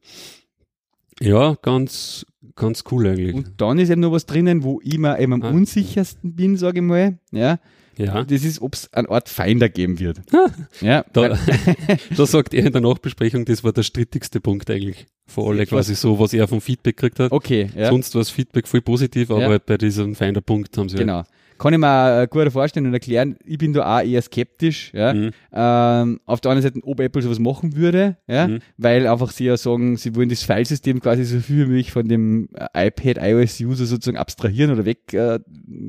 Ja, 1.20 1.56
ganz, 1.62 2.24
ganz 2.56 2.82
cool 2.90 3.06
eigentlich. 3.06 3.34
Und 3.34 3.52
dann 3.60 3.78
ist 3.78 3.90
eben 3.90 4.00
noch 4.00 4.10
was 4.12 4.26
drinnen, 4.26 4.62
wo 4.64 4.80
ich 4.82 4.98
mir 4.98 5.20
eben 5.20 5.34
am 5.34 5.42
Ah. 5.42 5.50
unsichersten 5.50 6.34
bin, 6.34 6.56
sage 6.56 6.78
ich 6.80 6.84
mal. 6.84 7.18
Ja, 7.30 7.58
ja. 8.06 8.24
das 8.24 8.44
ist, 8.44 8.60
ob 8.60 8.74
es 8.74 8.92
eine 8.92 9.08
Art 9.10 9.28
Finder 9.28 9.68
geben 9.68 9.98
wird. 9.98 10.20
Ja, 10.80 11.04
Da, 11.12 11.36
da 12.16 12.26
sagt 12.26 12.54
er 12.54 12.64
in 12.66 12.72
der 12.72 12.80
Nachbesprechung, 12.80 13.44
das 13.44 13.62
war 13.64 13.72
der 13.72 13.82
strittigste 13.82 14.40
Punkt 14.40 14.70
eigentlich. 14.70 15.06
Von 15.26 15.48
alle 15.52 15.66
quasi 15.66 15.94
so, 15.94 16.18
was 16.18 16.32
er 16.32 16.48
vom 16.48 16.60
Feedback 16.60 16.96
gekriegt 16.96 17.20
hat. 17.20 17.30
okay, 17.32 17.70
ja, 17.76 17.88
Sonst 17.90 18.14
war 18.14 18.20
das 18.20 18.30
Feedback 18.30 18.66
voll 18.66 18.80
positiv, 18.80 19.30
aber 19.30 19.42
Ja. 19.42 19.48
halt 19.48 19.66
bei 19.66 19.76
diesem 19.78 20.14
Finder-Punkt 20.14 20.76
haben 20.76 20.88
sie 20.88 20.96
halt 20.96 21.06
genau. 21.06 21.22
Kann 21.60 21.74
ich 21.74 21.78
mir 21.78 22.22
äh, 22.22 22.26
gut 22.26 22.50
vorstellen 22.50 22.86
und 22.86 22.94
erklären, 22.94 23.36
ich 23.44 23.58
bin 23.58 23.74
da 23.74 23.98
auch 23.98 24.02
eher 24.02 24.22
skeptisch, 24.22 24.92
ja. 24.94 25.12
Mhm. 25.12 25.30
Ähm, 25.52 26.20
auf 26.24 26.40
der 26.40 26.52
anderen 26.52 26.72
Seite, 26.72 26.80
ob 26.86 27.00
Apple 27.00 27.20
sowas 27.20 27.38
machen 27.38 27.76
würde, 27.76 28.16
ja, 28.26 28.48
Mhm. 28.48 28.60
weil 28.78 29.06
einfach 29.06 29.30
sie 29.30 29.44
ja 29.44 29.58
sagen, 29.58 29.98
sie 29.98 30.16
wollen 30.16 30.30
das 30.30 30.42
Filesystem 30.42 31.00
quasi 31.00 31.24
so 31.24 31.38
viel 31.38 31.66
wie 31.66 31.68
möglich 31.68 31.92
von 31.92 32.08
dem 32.08 32.48
äh, 32.54 32.86
iPad 32.88 33.18
iOS-User 33.22 33.84
sozusagen 33.84 34.16
abstrahieren 34.16 34.70
oder 34.70 34.86
weggeben, 34.86 35.44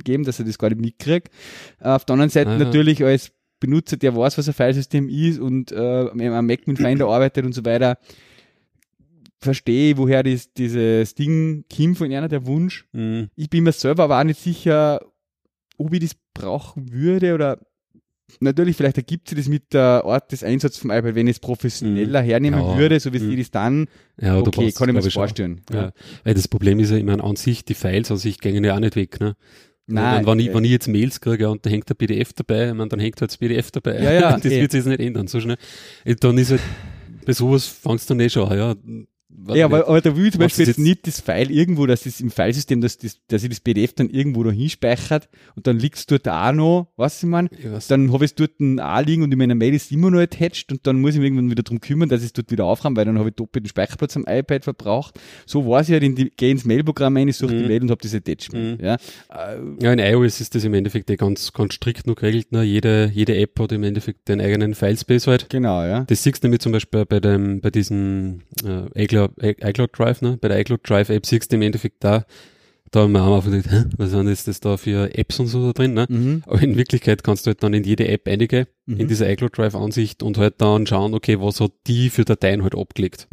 äh, 0.05 0.25
dass 0.25 0.39
er 0.39 0.45
das 0.45 0.57
gar 0.57 0.67
nicht 0.67 0.81
mitkriegt. 0.81 1.29
Äh, 1.79 1.87
auf 1.87 2.03
der 2.03 2.13
anderen 2.15 2.31
Seite 2.31 2.49
Aha. 2.49 2.57
natürlich 2.57 3.01
als 3.01 3.31
Benutzer, 3.61 3.95
der 3.95 4.13
weiß, 4.13 4.37
was 4.37 4.49
ein 4.49 4.53
Filesystem 4.53 5.07
ist 5.07 5.39
und 5.39 5.71
äh, 5.71 5.77
am 6.09 6.47
Mac 6.47 6.67
mit 6.67 6.79
Finder 6.79 7.07
arbeitet 7.07 7.45
und 7.45 7.53
so 7.53 7.63
weiter, 7.63 7.97
verstehe 9.39 9.91
ich, 9.91 9.97
woher 9.97 10.21
das, 10.23 10.51
dieses 10.53 11.15
Ding 11.15 11.63
kommt 11.73 11.97
von 11.97 12.11
einer, 12.11 12.27
der 12.27 12.45
Wunsch. 12.45 12.85
Mhm. 12.91 13.29
Ich 13.35 13.49
bin 13.49 13.63
mir 13.63 13.71
selber 13.71 14.03
aber 14.03 14.19
auch 14.19 14.23
nicht 14.25 14.39
sicher, 14.39 14.99
ob 15.85 15.93
ich 15.93 15.99
das 16.01 16.11
brauchen 16.33 16.91
würde 16.91 17.33
oder 17.33 17.57
natürlich, 18.39 18.77
vielleicht 18.77 18.97
ergibt 18.97 19.27
sich 19.27 19.37
das 19.37 19.47
mit 19.49 19.73
der 19.73 20.03
Art 20.05 20.31
des 20.31 20.43
Einsatzes 20.43 20.79
vom 20.79 20.91
iPad, 20.91 21.15
wenn 21.15 21.27
ich 21.27 21.35
es 21.35 21.39
professioneller 21.39 22.21
hernehmen 22.21 22.59
Ja. 22.61 22.77
würde, 22.77 22.99
so 22.99 23.11
wie 23.13 23.19
Mhm. 23.19 23.29
sie 23.31 23.37
das 23.37 23.51
dann, 23.51 23.87
Ja, 24.21 24.37
okay, 24.37 24.51
brauchst, 24.53 24.77
kann 24.77 24.89
ich 24.89 24.95
mir 24.95 25.01
das 25.01 25.13
vorstellen. 25.13 25.61
Ja. 25.71 25.91
Weil 26.23 26.33
das 26.33 26.47
Problem 26.47 26.79
ist 26.79 26.91
ja, 26.91 26.97
ich 26.97 27.03
meine, 27.03 27.23
an 27.23 27.35
sich, 27.35 27.65
die 27.65 27.73
Files 27.73 28.09
an 28.11 28.17
sich 28.17 28.39
gehen 28.39 28.63
ja 28.63 28.75
auch 28.75 28.79
nicht 28.79 28.95
weg, 28.95 29.19
ne? 29.19 29.35
Nein, 29.87 30.25
wenn, 30.25 30.39
ich, 30.39 30.47
äh, 30.49 30.53
wenn 30.53 30.63
ich 30.63 30.71
jetzt 30.71 30.87
Mails 30.87 31.19
kriege 31.19 31.49
und 31.49 31.65
da 31.65 31.69
hängt 31.69 31.89
ein 31.91 31.97
PDF 31.97 32.31
dabei, 32.31 32.69
ich 32.69 32.73
meine, 32.73 32.87
dann 32.87 32.99
hängt 33.01 33.19
halt 33.19 33.31
das 33.31 33.37
PDF 33.37 33.71
dabei. 33.71 34.01
Ja, 34.01 34.11
ja, 34.13 34.31
das 34.37 34.45
eh. 34.45 34.61
wird 34.61 34.71
sich 34.71 34.79
jetzt 34.79 34.87
nicht 34.87 35.01
ändern, 35.01 35.27
so 35.27 35.41
schnell. 35.41 35.57
Äh, 36.05 36.15
Dann 36.15 36.37
ist 36.37 36.51
halt, 36.51 36.61
bei 37.25 37.33
sowas 37.33 37.65
fangst 37.65 38.09
du 38.09 38.13
dann 38.13 38.21
eh 38.21 38.29
schon 38.29 38.47
an, 38.49 38.57
ja. 38.57 38.75
Ja, 39.47 39.67
nicht. 39.67 39.85
aber, 39.87 40.01
da 40.01 40.15
will 40.15 40.25
ich 40.27 40.33
zum 40.33 40.39
Beispiel 40.39 40.65
jetzt 40.67 40.77
jetzt- 40.77 40.83
nicht 40.83 41.07
das 41.07 41.19
File 41.19 41.49
irgendwo, 41.49 41.85
dass 41.87 42.03
das 42.03 42.19
im 42.21 42.29
Filesystem, 42.29 42.79
dass, 42.81 42.97
das, 42.97 43.17
dass 43.27 43.43
ich 43.43 43.49
das 43.49 43.59
PDF 43.59 43.93
dann 43.93 44.09
irgendwo 44.09 44.43
da 44.43 44.51
hinspeichert 44.51 45.29
und 45.55 45.65
dann 45.67 45.79
liegt 45.79 45.97
es 45.97 46.05
dort 46.05 46.27
auch 46.27 46.51
noch, 46.51 46.87
was 46.95 47.23
ich 47.23 47.29
meine, 47.29 47.49
dann 47.87 48.11
habe 48.13 48.25
ich 48.25 48.31
es 48.31 48.35
dort 48.35 48.51
auch 48.79 49.05
liegen 49.05 49.23
und 49.23 49.31
in 49.31 49.37
meiner 49.39 49.55
Mail 49.55 49.73
ist 49.73 49.91
immer 49.91 50.11
noch 50.11 50.19
attached 50.19 50.71
und 50.71 50.85
dann 50.85 51.01
muss 51.01 51.11
ich 51.15 51.17
mich 51.19 51.25
irgendwann 51.27 51.49
wieder 51.49 51.63
drum 51.63 51.79
kümmern, 51.81 52.07
dass 52.09 52.21
ich 52.21 52.27
es 52.27 52.33
dort 52.33 52.51
wieder 52.51 52.65
aufräume, 52.65 52.95
weil 52.97 53.05
dann 53.05 53.17
habe 53.17 53.29
ich 53.29 53.35
doppelten 53.35 53.67
Speicherplatz 53.69 54.15
am 54.15 54.25
iPad 54.27 54.63
verbraucht. 54.63 55.19
So 55.47 55.65
war 55.67 55.81
es 55.81 55.87
ja, 55.87 55.97
in 55.97 56.15
die, 56.15 56.29
gehe 56.29 56.51
ins 56.51 56.65
Mailprogramm 56.65 57.17
rein, 57.17 57.27
ich 57.27 57.37
suche 57.37 57.55
die 57.55 57.61
Mhm. 57.63 57.67
Mail 57.67 57.81
und 57.83 57.91
habe 57.91 58.01
das 58.01 58.13
Attachment. 58.13 58.79
Mhm. 58.79 58.85
Ja. 58.85 58.97
Ja, 59.81 59.93
in 59.93 59.99
iOS 59.99 60.41
ist 60.41 60.53
das 60.55 60.63
im 60.63 60.73
Endeffekt 60.73 61.09
eh 61.09 61.15
ganz, 61.15 61.51
ganz 61.53 61.73
strikt 61.73 62.05
noch 62.05 62.15
geregelt. 62.15 62.51
Ne? 62.51 62.63
Jede, 62.63 63.09
jede 63.13 63.35
App 63.37 63.59
hat 63.59 63.71
im 63.71 63.83
Endeffekt 63.83 64.27
den 64.29 64.39
eigenen 64.41 64.75
Filespace 64.75 65.27
halt. 65.27 65.49
genau, 65.49 65.83
ja. 65.83 66.03
Das 66.05 66.21
siehst 66.23 66.43
du 66.43 66.47
nämlich 66.47 66.61
zum 66.61 66.71
Beispiel 66.71 67.05
bei 67.05 67.19
dem, 67.19 67.61
bei 67.61 67.69
diesem 67.71 68.41
äh, 68.65 68.87
iCloud, 69.25 69.63
iCloud 69.63 69.89
Drive, 69.97 70.21
ne? 70.21 70.37
Bei 70.41 70.47
der 70.47 70.59
iCloud 70.59 70.87
Drive 70.89 71.09
App 71.09 71.25
siehst 71.25 71.51
du 71.51 71.55
im 71.57 71.61
Endeffekt 71.61 72.03
da, 72.03 72.25
da 72.91 73.01
haben 73.01 73.13
wir 73.13 73.21
auch 73.23 73.43
mal 73.45 73.61
gedacht, 73.61 73.87
was 73.97 74.09
sind 74.11 74.27
jetzt 74.27 74.47
das 74.47 74.59
da 74.59 74.75
für 74.77 75.15
Apps 75.17 75.39
und 75.39 75.47
so 75.47 75.67
da 75.67 75.73
drin, 75.73 75.93
ne? 75.93 76.05
Mhm. 76.09 76.43
Aber 76.45 76.61
in 76.61 76.75
Wirklichkeit 76.77 77.23
kannst 77.23 77.45
du 77.45 77.49
halt 77.49 77.63
dann 77.63 77.73
in 77.73 77.83
jede 77.83 78.07
App 78.07 78.27
einige, 78.27 78.67
Mhm. 78.85 78.99
in 78.99 79.07
dieser 79.07 79.29
iCloud 79.29 79.57
Drive 79.57 79.75
Ansicht 79.75 80.23
und 80.23 80.37
halt 80.37 80.55
dann 80.59 80.85
schauen, 80.87 81.13
okay, 81.13 81.39
was 81.39 81.59
hat 81.61 81.71
die 81.87 82.09
für 82.09 82.25
Dateien 82.25 82.63
halt 82.63 82.75
abgelegt. 82.75 83.27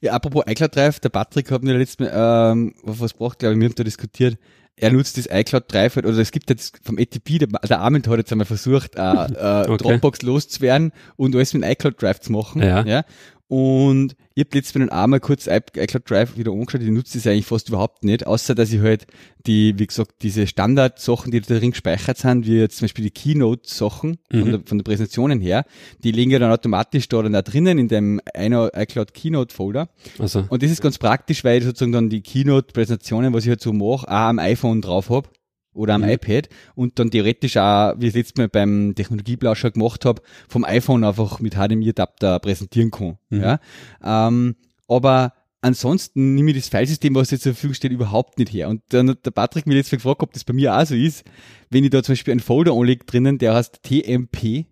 Ja, 0.00 0.12
apropos 0.12 0.42
iCloud 0.48 0.74
Drive, 0.74 0.98
der 0.98 1.08
Patrick 1.10 1.52
hat 1.52 1.62
mir 1.62 1.76
letztes 1.78 2.00
Mal 2.00 2.50
ähm, 2.52 2.74
was 2.82 3.12
gebracht, 3.12 3.38
glaube 3.38 3.54
ich, 3.54 3.60
wir 3.60 3.68
haben 3.68 3.74
da 3.76 3.84
diskutiert. 3.84 4.36
Er 4.74 4.92
nutzt 4.92 5.18
das 5.18 5.26
iCloud 5.30 5.72
Drive, 5.72 5.94
halt, 5.96 6.04
oder 6.06 6.18
es 6.18 6.32
gibt 6.32 6.50
jetzt 6.50 6.80
vom 6.84 6.98
ATP, 6.98 7.38
der, 7.38 7.48
der 7.48 7.80
Armin 7.80 8.02
hat 8.04 8.18
jetzt 8.18 8.32
einmal 8.32 8.44
versucht, 8.46 8.96
äh, 8.96 9.00
äh, 9.00 9.66
Okay. 9.68 9.76
Dropbox 9.76 10.22
loszuwerden 10.22 10.92
und 11.16 11.34
alles 11.36 11.54
mit 11.54 11.64
iCloud 11.64 12.00
Drive 12.02 12.18
zu 12.20 12.32
machen. 12.32 12.60
Ja. 12.62 13.04
Und 13.48 14.14
ich 14.34 14.44
habe 14.44 14.56
letztes 14.56 14.74
Mal 14.74 14.86
dann 14.86 14.98
einmal 14.98 15.20
kurz 15.20 15.46
iCloud 15.46 16.08
Drive 16.08 16.36
wieder 16.36 16.52
angeschaut, 16.52 16.82
ich 16.82 16.90
nutze 16.90 17.16
das 17.18 17.26
eigentlich 17.26 17.46
fast 17.46 17.70
überhaupt 17.70 18.04
nicht, 18.04 18.26
außer 18.26 18.54
dass 18.54 18.72
ich 18.72 18.80
halt 18.80 19.06
die, 19.46 19.78
wie 19.78 19.86
gesagt, 19.86 20.16
diese 20.22 20.46
Standardsachen, 20.46 21.32
die 21.32 21.40
da 21.40 21.58
drin 21.58 21.70
gespeichert 21.70 22.18
sind, 22.18 22.46
wie 22.46 22.58
jetzt 22.58 22.76
zum 22.76 22.84
Beispiel 22.84 23.04
die 23.04 23.10
Keynote-Sachen 23.10 24.18
Mhm. 24.30 24.40
von, 24.40 24.50
der, 24.50 24.60
von 24.66 24.78
der 24.78 24.84
Präsentationen 24.84 25.40
her, 25.40 25.64
die 26.04 26.12
liegen 26.12 26.30
ja 26.30 26.38
dann 26.38 26.52
automatisch 26.52 27.08
da 27.08 27.22
dann 27.22 27.32
da 27.32 27.40
drinnen 27.42 27.78
in 27.78 27.88
dem 27.88 28.20
einer 28.34 28.70
iCloud 28.76 29.14
Keynote 29.14 29.54
Folder. 29.54 29.88
Also, 30.18 30.44
Und 30.50 30.62
das 30.62 30.70
ist 30.70 30.82
ganz 30.82 30.98
praktisch, 30.98 31.42
weil 31.42 31.58
ich 31.58 31.64
sozusagen 31.64 31.92
dann 31.92 32.10
die 32.10 32.20
Keynote-Präsentationen, 32.20 33.32
was 33.32 33.44
ich 33.44 33.48
halt 33.48 33.62
so 33.62 33.72
mache, 33.72 34.06
auch 34.08 34.28
am 34.28 34.38
iPhone 34.38 34.82
drauf 34.82 35.08
hab 35.08 35.30
oder 35.78 35.94
am 35.94 36.02
Mhm. 36.02 36.10
iPad 36.10 36.48
und 36.74 36.98
dann 36.98 37.10
theoretisch 37.10 37.56
auch, 37.56 37.94
wie 37.98 38.06
ich 38.06 38.10
es 38.10 38.16
letztes 38.16 38.36
Mal 38.36 38.48
beim 38.48 38.94
Technologieblauscher 38.94 39.70
gemacht 39.70 40.04
habe, 40.04 40.22
vom 40.48 40.64
iPhone 40.64 41.04
einfach 41.04 41.40
mit 41.40 41.54
HDMI-Adapter 41.54 42.38
präsentieren 42.40 42.90
kann. 42.90 43.18
Mhm. 43.30 43.40
Ja? 43.40 43.60
Ähm, 44.04 44.56
aber 44.88 45.32
ansonsten 45.60 46.34
nehme 46.34 46.50
ich 46.50 46.56
das 46.58 46.68
Filesystem, 46.68 47.14
was 47.14 47.30
jetzt 47.30 47.42
zur 47.42 47.52
Verfügung 47.54 47.74
steht, 47.74 47.92
überhaupt 47.92 48.38
nicht 48.38 48.52
her. 48.52 48.68
Und 48.68 48.82
dann 48.90 49.10
hat 49.10 49.26
der 49.26 49.30
Patrick 49.30 49.66
mir 49.66 49.76
jetzt 49.76 49.90
gefragt, 49.90 50.22
ob 50.22 50.32
das 50.32 50.44
bei 50.44 50.52
mir 50.52 50.76
auch 50.76 50.84
so 50.86 50.94
ist, 50.94 51.24
wenn 51.70 51.84
ich 51.84 51.90
da 51.90 52.02
zum 52.02 52.12
Beispiel 52.12 52.32
einen 52.32 52.40
Folder 52.40 52.72
anlege 52.72 53.04
drinnen, 53.04 53.38
der 53.38 53.54
heißt 53.54 53.82
TMP, 53.82 54.66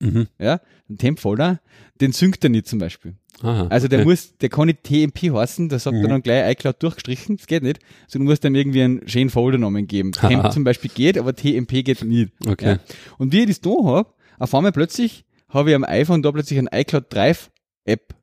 mhm. 0.00 0.28
ja, 0.38 0.60
ein 0.88 0.98
Temp-Folder, 0.98 1.60
den 2.00 2.12
synkt 2.12 2.44
er 2.44 2.50
nicht 2.50 2.66
zum 2.66 2.78
Beispiel. 2.78 3.14
Aha, 3.42 3.68
Also 3.68 3.86
der 3.88 4.00
okay. 4.00 4.08
muss, 4.08 4.36
der 4.38 4.48
kann 4.48 4.66
nicht 4.66 4.82
TMP 4.82 5.32
heißen, 5.32 5.68
da 5.68 5.78
sagt 5.78 5.96
er 5.96 6.02
Mhm. 6.02 6.08
dann 6.08 6.22
gleich 6.22 6.52
iCloud 6.52 6.82
durchgestrichen, 6.82 7.36
das 7.36 7.46
geht 7.46 7.62
nicht. 7.62 7.78
So, 8.08 8.18
du 8.18 8.24
musst 8.24 8.42
dem 8.42 8.54
irgendwie 8.54 8.82
einen 8.82 9.06
schönen 9.08 9.30
Foldernamen 9.30 9.86
geben. 9.86 10.12
Temp 10.12 10.50
zum 10.52 10.64
Beispiel 10.64 10.90
geht, 10.92 11.16
aber 11.18 11.34
TMP 11.36 11.84
geht 11.84 12.02
nicht. 12.04 12.32
Okay. 12.46 12.66
Ja. 12.72 12.78
Und 13.18 13.32
wie 13.32 13.40
ich 13.40 13.46
das 13.46 13.60
da 13.60 13.70
hab, 13.84 14.16
auf 14.38 14.54
einmal 14.54 14.72
plötzlich 14.72 15.24
habe 15.48 15.70
ich 15.70 15.76
am 15.76 15.84
iPhone 15.84 16.22
da 16.22 16.32
plötzlich 16.32 16.58
ein 16.58 16.68
iCloud 16.72 17.04
Drive 17.10 17.50
App 17.84 18.14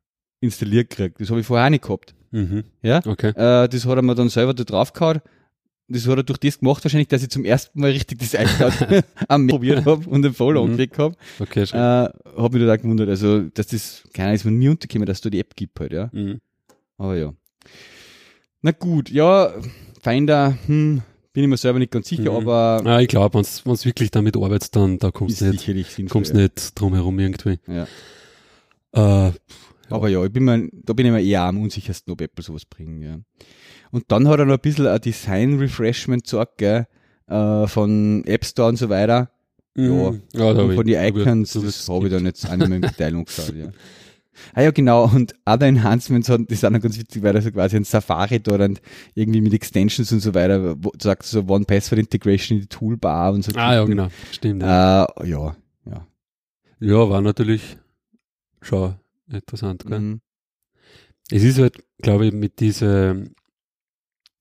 installiert 0.41 0.89
gekriegt. 0.89 1.19
Das 1.21 1.29
habe 1.29 1.39
ich 1.39 1.45
vorher 1.47 1.65
auch 1.65 1.69
nicht 1.69 1.83
gehabt. 1.83 2.13
Mhm. 2.31 2.63
Ja? 2.81 2.99
Okay. 3.05 3.29
Äh, 3.29 3.69
das 3.69 3.85
hat 3.85 3.95
er 3.95 4.01
mir 4.01 4.15
dann 4.15 4.29
selber 4.29 4.53
da 4.53 4.63
draufgehauen. 4.65 5.21
Das 5.88 6.08
hat 6.08 6.17
er 6.17 6.24
durch 6.24 6.39
das 6.39 6.58
gemacht 6.60 6.84
wahrscheinlich, 6.84 7.10
dass 7.10 7.21
ich 7.21 7.30
zum 7.30 7.45
ersten 7.45 7.80
Mal 7.80 7.91
richtig 7.91 8.17
das 8.19 8.34
iCloud 8.34 9.04
am 9.28 9.48
probiert 9.48 9.86
habe 9.86 10.10
und 10.10 10.24
den 10.24 10.34
Folder 10.34 10.60
Mhm. 10.62 10.65
angeklickt 10.71 10.98
habe. 10.98 11.15
Okay, 11.39 11.67
schon. 11.67 11.80
Äh, 11.80 12.10
hab 12.38 12.54
mich 12.54 12.63
da 12.63 12.74
auch 12.74 12.78
gewundert. 12.78 13.08
Also, 13.10 13.41
dass 13.41 13.67
das, 13.67 14.04
keiner 14.13 14.34
ist 14.34 14.45
mir 14.45 14.52
nie 14.52 14.69
untergekommen, 14.69 15.06
dass 15.06 15.17
es 15.17 15.21
da 15.21 15.30
die 15.30 15.39
App 15.39 15.56
gibt 15.56 15.80
halt, 15.80 15.91
ja. 15.93 16.10
Mhm. 16.12 16.41
Aber 16.98 17.15
ja. 17.17 17.34
Na 18.62 18.71
gut, 18.71 19.12
ja, 19.12 19.54
Finder, 20.02 20.58
hm, 20.65 21.02
bin 21.34 21.43
ich 21.43 21.50
mir 21.50 21.58
selber 21.58 21.78
nicht 21.80 21.91
ganz 21.91 22.08
sicher, 22.08 22.32
Mhm. 22.32 22.38
aber 22.48 22.82
Ja, 22.84 23.00
ich 23.00 23.08
glaube, 23.08 23.36
wenn 23.38 23.43
du 23.63 23.86
wirklich 23.86 24.10
damit 24.10 24.36
arbeitest, 24.38 24.76
dann 24.76 24.98
da 24.98 25.12
kommst 25.12 25.39
du 25.41 25.45
nicht, 25.52 25.65
sinnvoll. 25.91 26.06
kommst 26.08 26.34
ja. 26.34 26.41
nicht 26.41 26.80
drum 26.80 26.93
herum 26.95 27.19
irgendwie. 27.19 27.60
Ja. 27.67 29.28
Äh, 29.28 29.34
Aber 29.89 30.10
ja, 30.10 30.24
ich 30.26 30.32
bin 30.32 30.45
mir, 30.45 30.67
da 30.71 30.93
bin 30.93 31.06
ich 31.06 31.12
mir 31.12 31.21
eher 31.21 31.43
am 31.43 31.62
unsichersten, 31.62 32.12
ob 32.12 32.21
Apple 32.21 32.43
sowas 32.43 32.65
bringen, 32.65 33.02
ja. 33.04 33.19
Und 33.95 34.03
dann 34.10 34.27
hat 34.27 34.39
er 34.39 34.45
noch 34.45 34.55
ein 34.55 34.60
bisschen 34.60 34.88
ein 34.88 34.99
Design-Refreshment 34.99 36.25
gesagt, 36.25 36.58
gell, 36.58 36.86
äh, 37.27 37.65
von 37.67 38.25
App 38.25 38.43
Store 38.43 38.67
und 38.67 38.75
so 38.75 38.89
weiter. 38.89 39.31
Ja, 39.77 39.84
mhm. 40.12 40.21
ja 40.34 40.53
da 40.53 40.60
hab 40.60 40.67
und 40.67 40.75
von 40.75 40.86
den 40.86 41.01
Icons, 41.01 41.55
ich 41.55 41.63
das 41.63 41.88
habe 41.88 42.08
ich 42.08 42.12
dann 42.12 42.25
jetzt 42.25 42.45
auch 42.45 42.58
nicht 42.58 42.67
mehr 42.67 42.75
in 42.75 42.81
Detail 42.81 43.15
angeschaut, 43.15 43.55
ja. 43.55 43.69
Ah 44.53 44.63
ja, 44.63 44.71
genau, 44.71 45.05
und 45.05 45.34
Other 45.45 45.67
Enhancements, 45.67 46.27
hat- 46.27 46.41
die 46.49 46.55
sind 46.55 46.73
dann 46.73 46.81
ganz 46.81 46.99
witzig, 46.99 47.23
weil 47.23 47.34
er 47.38 47.41
so 47.41 47.51
quasi 47.51 47.77
ein 47.77 47.86
Safari 47.86 48.41
da 48.41 48.58
dann 48.58 48.77
irgendwie 49.13 49.39
mit 49.39 49.53
Extensions 49.53 50.12
und 50.12 50.19
so 50.19 50.34
weiter, 50.34 50.75
wo, 50.84 50.91
sagt 51.01 51.23
so 51.23 51.45
One-Password-Integration 51.47 52.58
in 52.58 52.62
die 52.63 52.67
Toolbar 52.67 53.31
und 53.31 53.45
so. 53.45 53.53
Ah 53.55 53.75
ja, 53.75 53.86
genau. 53.86 54.10
Stimmt. 54.34 54.62
Ja, 54.62 55.05
Äh, 55.05 55.29
ja, 55.29 55.55
ja. 55.86 56.08
ja 56.81 57.10
war 57.10 57.21
natürlich 57.21 57.77
schon 58.62 58.95
interessant. 59.31 59.86
Gell? 59.88 59.99
Mhm. 60.01 60.21
Es 61.31 61.43
ist 61.43 61.58
halt, 61.60 61.81
glaube 62.01 62.25
ich, 62.27 62.34
mit 62.34 62.60
dieser, 62.60 63.15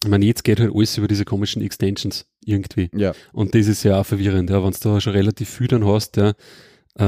ich 0.05 0.11
meine, 0.11 0.25
jetzt 0.25 0.45
geht 0.45 0.61
halt 0.61 0.73
alles 0.75 0.97
über 0.99 1.09
diese 1.09 1.25
komischen 1.25 1.63
Extensions 1.63 2.27
irgendwie. 2.45 2.91
Ja. 2.95 3.13
Und 3.33 3.55
das 3.55 3.67
ist 3.67 3.83
ja 3.83 4.01
auch 4.01 4.07
verwirrend, 4.07 4.51
ja, 4.51 4.63
wenn 4.63 4.73
du 4.73 4.79
da 4.79 5.01
schon 5.01 5.13
relativ 5.13 5.49
viel 5.49 5.69
dann 5.69 5.87
hast, 5.87 6.17
ja, 6.17 6.35
äh, 6.97 7.05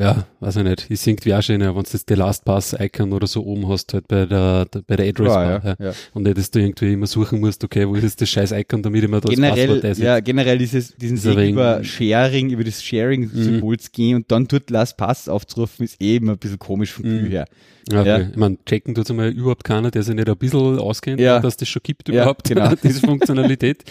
ja, 0.00 0.26
weiß 0.40 0.56
ich 0.56 0.62
nicht, 0.64 0.90
ist 0.90 1.06
irgendwie 1.06 1.34
auch 1.34 1.42
schön, 1.42 1.60
ja, 1.60 1.74
wenn 1.76 1.82
du 1.82 1.90
das 1.92 2.04
The 2.08 2.14
Last 2.14 2.44
Pass 2.46 2.74
Icon 2.78 3.12
oder 3.12 3.26
so 3.26 3.44
oben 3.44 3.68
hast, 3.68 3.92
halt 3.92 4.08
bei 4.08 4.24
der, 4.24 4.66
bei 4.86 4.96
der 4.96 5.08
Address 5.08 5.28
Ja, 5.28 5.34
Bar, 5.34 5.64
ja, 5.64 5.74
ja. 5.78 5.86
ja. 5.88 5.92
Und 6.14 6.22
nicht, 6.22 6.38
dass 6.38 6.50
du 6.50 6.60
irgendwie 6.60 6.94
immer 6.94 7.06
suchen 7.06 7.40
musst, 7.40 7.62
okay, 7.62 7.86
wo 7.86 7.94
ist 7.94 8.04
jetzt 8.04 8.20
das 8.22 8.30
scheiß 8.30 8.52
Icon, 8.52 8.82
damit 8.82 9.04
ich 9.04 9.10
mir 9.10 9.20
da 9.20 9.28
das 9.28 9.38
Passwort 9.38 9.54
Generell, 9.56 9.74
einsetze. 9.76 10.02
ja, 10.04 10.20
generell 10.20 10.56
dieses, 10.58 10.96
diesen 10.96 11.22
Weg 11.36 11.50
über 11.50 11.84
Sharing, 11.84 12.50
über 12.50 12.64
das 12.64 12.82
Sharing-Symbol 12.82 13.78
zu 13.78 13.90
gehen 13.90 14.16
und 14.16 14.32
dann 14.32 14.46
dort 14.48 14.70
Last 14.70 14.96
Pass 14.96 15.28
aufzurufen, 15.28 15.84
ist 15.84 16.00
eben 16.00 16.30
ein 16.30 16.38
bisschen 16.38 16.58
komisch 16.58 16.92
vom 16.92 17.04
Gefühl 17.04 17.22
Mhm. 17.22 17.30
her. 17.30 17.44
Ja, 17.90 18.00
okay. 18.00 18.08
Ja. 18.08 18.18
Ich 18.30 18.36
meine, 18.36 18.58
checken 18.64 18.94
tut 18.94 19.10
einmal 19.10 19.30
überhaupt 19.30 19.64
keiner, 19.64 19.90
der 19.90 20.04
sich 20.04 20.14
nicht 20.14 20.28
ein 20.28 20.36
bisschen 20.36 20.78
auskennt, 20.78 21.20
Ja. 21.20 21.40
dass 21.40 21.56
das 21.56 21.68
schon 21.68 21.82
gibt 21.82 22.08
Ja, 22.08 22.14
überhaupt, 22.14 22.48
genau. 22.48 22.72
diese 22.82 23.00
Funktionalität. 23.00 23.82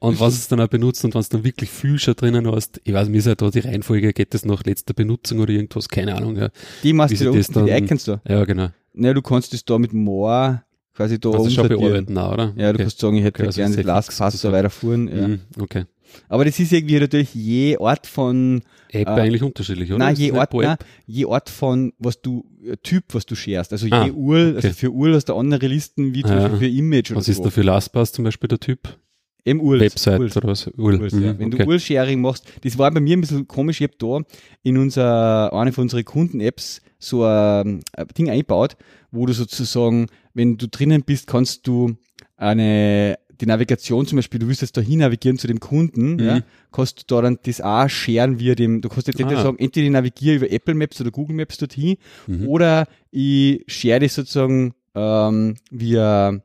und 0.00 0.20
was 0.20 0.34
es 0.34 0.48
dann 0.48 0.60
auch 0.60 0.68
benutzt 0.68 1.02
und 1.06 1.14
wenn 1.14 1.20
es 1.22 1.30
dann 1.30 1.44
wirklich 1.44 1.70
viel 1.70 1.98
schon 1.98 2.14
drinnen 2.14 2.46
hast, 2.52 2.78
ich 2.84 2.92
weiß, 2.92 3.08
mir 3.08 3.16
ist 3.16 3.26
ja 3.26 3.34
da 3.34 3.48
die 3.48 3.60
Reihenfolge, 3.60 4.12
geht 4.12 4.34
das 4.34 4.44
nach 4.44 4.66
letzter 4.68 4.94
Benutzung 4.94 5.40
oder 5.40 5.52
irgendwas, 5.52 5.88
keine 5.88 6.14
Ahnung, 6.16 6.36
ja. 6.36 6.48
Die 6.82 6.92
machst 6.92 7.20
du 7.20 7.24
da 7.24 7.62
die 7.64 7.70
Icons 7.84 8.04
da. 8.04 8.20
Ja, 8.28 8.44
genau. 8.44 8.68
naja, 8.94 9.14
du 9.14 9.22
kannst 9.22 9.52
das 9.52 9.64
da 9.64 9.78
mit 9.78 9.92
More 9.92 10.62
quasi 10.94 11.18
da 11.20 11.30
Kannst 11.30 11.46
du 11.46 11.50
schon 11.50 11.64
umsortieren. 11.66 12.06
bearbeiten, 12.06 12.18
auch, 12.18 12.32
oder? 12.32 12.52
Ja, 12.56 12.68
du 12.72 12.74
okay. 12.74 12.82
kannst 12.84 12.98
sagen, 12.98 13.16
ich 13.16 13.22
hätte 13.24 13.38
Okay, 13.40 13.46
also 13.46 13.56
gerne 13.60 13.74
sehr 13.74 13.84
das 13.84 13.94
Lastpass 14.08 14.40
so 14.40 14.50
weiterfahren. 14.52 15.08
Ja. 15.08 15.28
Mhm, 15.28 15.40
okay. 15.60 15.84
Aber 16.28 16.44
das 16.44 16.58
ist 16.58 16.72
irgendwie 16.72 16.98
natürlich 16.98 17.34
je 17.34 17.76
Art 17.78 18.06
von, 18.06 18.62
App 18.90 19.06
Äh, 19.08 19.10
eigentlich 19.10 19.42
unterschiedlich, 19.42 19.90
oder? 19.90 19.98
nein, 19.98 20.14
Ist 20.14 20.20
je 20.20 20.32
pro 20.32 20.62
nein, 20.62 20.76
je 21.06 21.26
Art 21.26 21.50
von, 21.50 21.92
was 21.98 22.20
du, 22.20 22.44
äh, 22.64 22.76
Typ, 22.82 23.04
was 23.12 23.26
du 23.26 23.34
sharest. 23.36 23.72
Also 23.72 23.86
Ah, 23.90 24.06
je 24.06 24.12
also 24.12 24.58
okay. 24.58 24.72
für 24.72 24.90
URL 24.90 25.14
hast 25.14 25.26
du 25.28 25.34
andere 25.36 25.66
Listen, 25.68 26.14
wie 26.14 26.22
zum 26.22 26.32
Ja. 26.32 26.48
Beispiel 26.48 26.58
für 26.58 26.66
Image 26.78 27.10
oder 27.10 27.20
Was 27.20 27.28
ist 27.28 27.36
so. 27.36 27.44
da 27.44 27.50
für 27.50 27.62
LastPass 27.62 28.12
zum 28.12 28.24
Beispiel 28.24 28.48
der 28.48 28.58
Typ? 28.58 28.96
Eben 29.44 29.60
URLs. 29.60 29.80
Website 29.82 30.18
URLs. 30.20 30.36
oder 30.36 30.48
was? 30.48 30.66
URLs, 30.76 31.12
Mhm, 31.14 31.22
ja. 31.24 31.38
Wenn 31.38 31.48
okay. 31.54 31.62
du 31.64 31.68
URL-Sharing 31.68 32.20
machst, 32.20 32.46
das 32.62 32.76
war 32.78 32.90
bei 32.90 33.00
mir 33.00 33.16
ein 33.16 33.20
bisschen 33.20 33.46
komisch, 33.48 33.80
ich 33.80 33.88
habe 33.88 33.96
da 33.98 34.20
in 34.62 34.76
unser, 34.78 35.52
eine 35.52 35.72
von 35.72 35.82
unseren 35.82 36.04
Kunden-Apps 36.04 36.82
so 36.98 37.24
ein, 37.24 37.80
ein 37.96 38.08
Ding 38.16 38.28
eingebaut, 38.28 38.76
wo 39.10 39.24
du 39.26 39.32
sozusagen, 39.32 40.06
wenn 40.34 40.58
du 40.58 40.66
drinnen 40.68 41.02
bist, 41.02 41.26
kannst 41.26 41.66
du 41.66 41.94
eine, 42.36 43.18
die 43.40 43.46
Navigation 43.46 44.06
zum 44.06 44.16
Beispiel, 44.16 44.40
du 44.40 44.48
willst 44.48 44.62
jetzt 44.62 44.76
da 44.76 44.80
hin 44.80 44.98
navigieren 44.98 45.38
zu 45.38 45.46
dem 45.46 45.60
Kunden, 45.60 46.14
Mhm. 46.14 46.18
ja, 46.20 46.40
kannst 46.72 46.98
du 47.10 47.14
da 47.14 47.22
dann 47.22 47.38
das 47.44 47.60
auch 47.60 47.88
sharen 47.88 48.38
via 48.40 48.54
dem, 48.54 48.80
du 48.80 48.88
kannst 48.88 49.06
jetzt 49.06 49.20
entweder 49.20 49.40
Ah. 49.40 49.44
sagen, 49.44 49.58
entweder 49.58 49.86
ich 49.86 49.92
navigiere 49.92 50.36
über 50.36 50.50
Apple 50.50 50.74
Maps 50.74 51.00
oder 51.00 51.10
Google 51.10 51.36
Maps 51.36 51.56
dorthin, 51.58 51.96
Mhm. 52.26 52.48
oder 52.48 52.86
ich 53.12 53.62
share 53.68 54.00
das 54.00 54.14
sozusagen 54.14 54.74
ähm, 54.94 55.54
via 55.70 56.40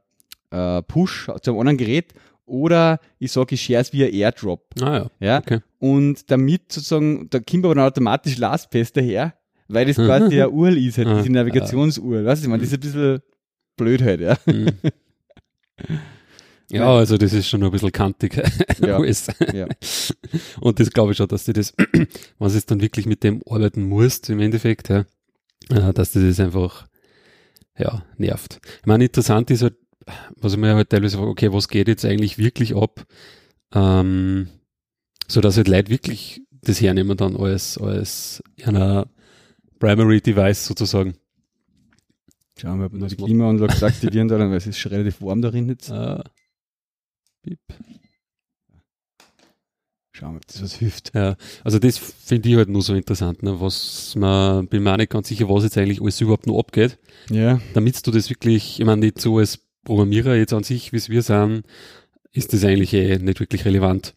äh, 0.51 0.83
Push 0.83 1.31
zu 1.41 1.49
einem 1.51 1.59
anderen 1.61 1.77
Gerät, 1.77 2.13
oder 2.45 2.99
ich 3.19 3.31
sage, 3.31 3.55
ich 3.55 3.61
share 3.61 3.81
es 3.81 3.93
via 3.93 4.07
Airdrop. 4.07 4.65
Ah 4.81 4.97
ja, 4.97 5.11
Ja, 5.19 5.37
okay. 5.39 5.59
und 5.79 6.29
damit 6.31 6.71
sozusagen, 6.71 7.29
da 7.29 7.39
kommt 7.39 7.65
aber 7.65 7.75
dann 7.75 7.85
automatisch 7.85 8.37
LastPass 8.37 8.93
daher, 8.93 9.33
weil 9.67 9.85
das 9.85 9.95
quasi 10.05 10.35
ja 10.35 10.47
URL 10.47 10.77
ist, 10.77 10.97
halt, 10.97 11.07
Ah, 11.07 11.17
diese 11.21 11.31
Navigations-URL. 11.31 12.25
Weißt 12.25 12.41
du, 12.41 12.45
ich 12.45 12.49
meine, 12.49 12.63
das 12.63 12.71
ist 12.71 12.77
ein 12.77 12.79
bisschen 12.81 13.19
blöd 13.77 14.01
halt, 14.01 14.21
ja. 14.21 14.37
Mhm. 14.45 14.69
Ja, 16.71 16.95
also 16.95 17.17
das 17.17 17.33
ist 17.33 17.47
schon 17.47 17.59
noch 17.59 17.67
ein 17.67 17.71
bisschen 17.71 17.91
kantig. 17.91 18.35
Ja. 18.81 18.99
ja. 19.53 19.67
Und 20.59 20.79
das 20.79 20.89
glaube 20.89 21.11
ich 21.11 21.17
schon, 21.17 21.27
dass 21.27 21.45
du 21.45 21.53
das, 21.53 21.73
wenn 21.77 22.07
du 22.39 22.47
jetzt 22.47 22.71
dann 22.71 22.81
wirklich 22.81 23.05
mit 23.05 23.23
dem 23.23 23.41
arbeiten 23.47 23.83
musst, 23.83 24.29
im 24.29 24.39
Endeffekt, 24.39 24.89
ja, 24.89 25.05
äh, 25.69 25.93
dass 25.93 26.11
dir 26.11 26.27
das 26.27 26.39
einfach, 26.39 26.87
ja, 27.77 28.03
nervt. 28.17 28.59
Ich 28.81 28.85
meine, 28.87 29.05
interessant 29.05 29.51
ist 29.51 29.61
halt, 29.61 29.75
was 30.35 30.53
ich 30.53 30.59
mir 30.59 30.75
halt 30.75 30.89
teilweise 30.89 31.17
frage, 31.17 31.29
okay, 31.29 31.53
was 31.53 31.67
geht 31.67 31.87
jetzt 31.87 32.05
eigentlich 32.05 32.37
wirklich 32.37 32.75
ab, 32.75 33.05
ähm, 33.73 34.47
so 35.27 35.41
dass 35.41 35.57
halt 35.57 35.67
Leute 35.67 35.89
wirklich 35.89 36.41
das 36.61 36.81
hernehmen 36.81 37.17
dann 37.17 37.35
als, 37.35 37.77
als 37.77 38.41
einer 38.63 39.07
Primary 39.79 40.21
Device 40.21 40.65
sozusagen. 40.65 41.15
Schauen 42.57 42.79
wir, 42.79 42.85
ob 42.85 42.93
wir 42.93 43.07
die 43.07 43.15
Klimaanlage 43.15 43.85
aktivieren 43.85 44.27
da, 44.27 44.37
weil 44.37 44.53
es 44.53 44.67
ist 44.67 44.77
schon 44.77 44.91
relativ 44.91 45.21
warm 45.21 45.41
darin 45.41 45.69
jetzt. 45.69 45.89
Äh, 45.89 46.23
Piep. 47.41 47.59
Schauen 50.15 50.33
wir, 50.33 50.37
ob 50.37 50.47
das 50.47 50.61
was 50.61 50.75
hilft. 50.75 51.15
Ja, 51.15 51.35
also 51.63 51.79
das 51.79 51.97
finde 51.97 52.47
ich 52.49 52.55
halt 52.55 52.69
nur 52.69 52.83
so 52.83 52.93
interessant, 52.93 53.41
ne? 53.41 53.59
was 53.59 54.15
man, 54.15 54.67
bin 54.67 54.83
mir 54.83 54.93
auch 54.93 54.97
nicht 54.97 55.11
ganz 55.11 55.27
sicher, 55.27 55.49
was 55.49 55.63
jetzt 55.63 55.77
eigentlich 55.77 56.01
alles 56.01 56.21
überhaupt 56.21 56.45
noch 56.45 56.59
abgeht, 56.59 56.99
Ja, 57.29 57.59
damit 57.73 58.05
du 58.05 58.11
das 58.11 58.29
wirklich, 58.29 58.79
ich 58.79 58.85
meine, 58.85 59.01
nicht 59.01 59.19
so 59.19 59.39
als 59.39 59.59
Programmierer 59.83 60.35
jetzt 60.35 60.53
an 60.53 60.63
sich, 60.63 60.91
wie 60.93 60.97
es 60.97 61.09
wir 61.09 61.21
sind, 61.21 61.63
ist 62.31 62.53
das 62.53 62.63
eigentlich 62.63 62.93
eh 62.93 63.17
nicht 63.17 63.39
wirklich 63.39 63.65
relevant, 63.65 64.13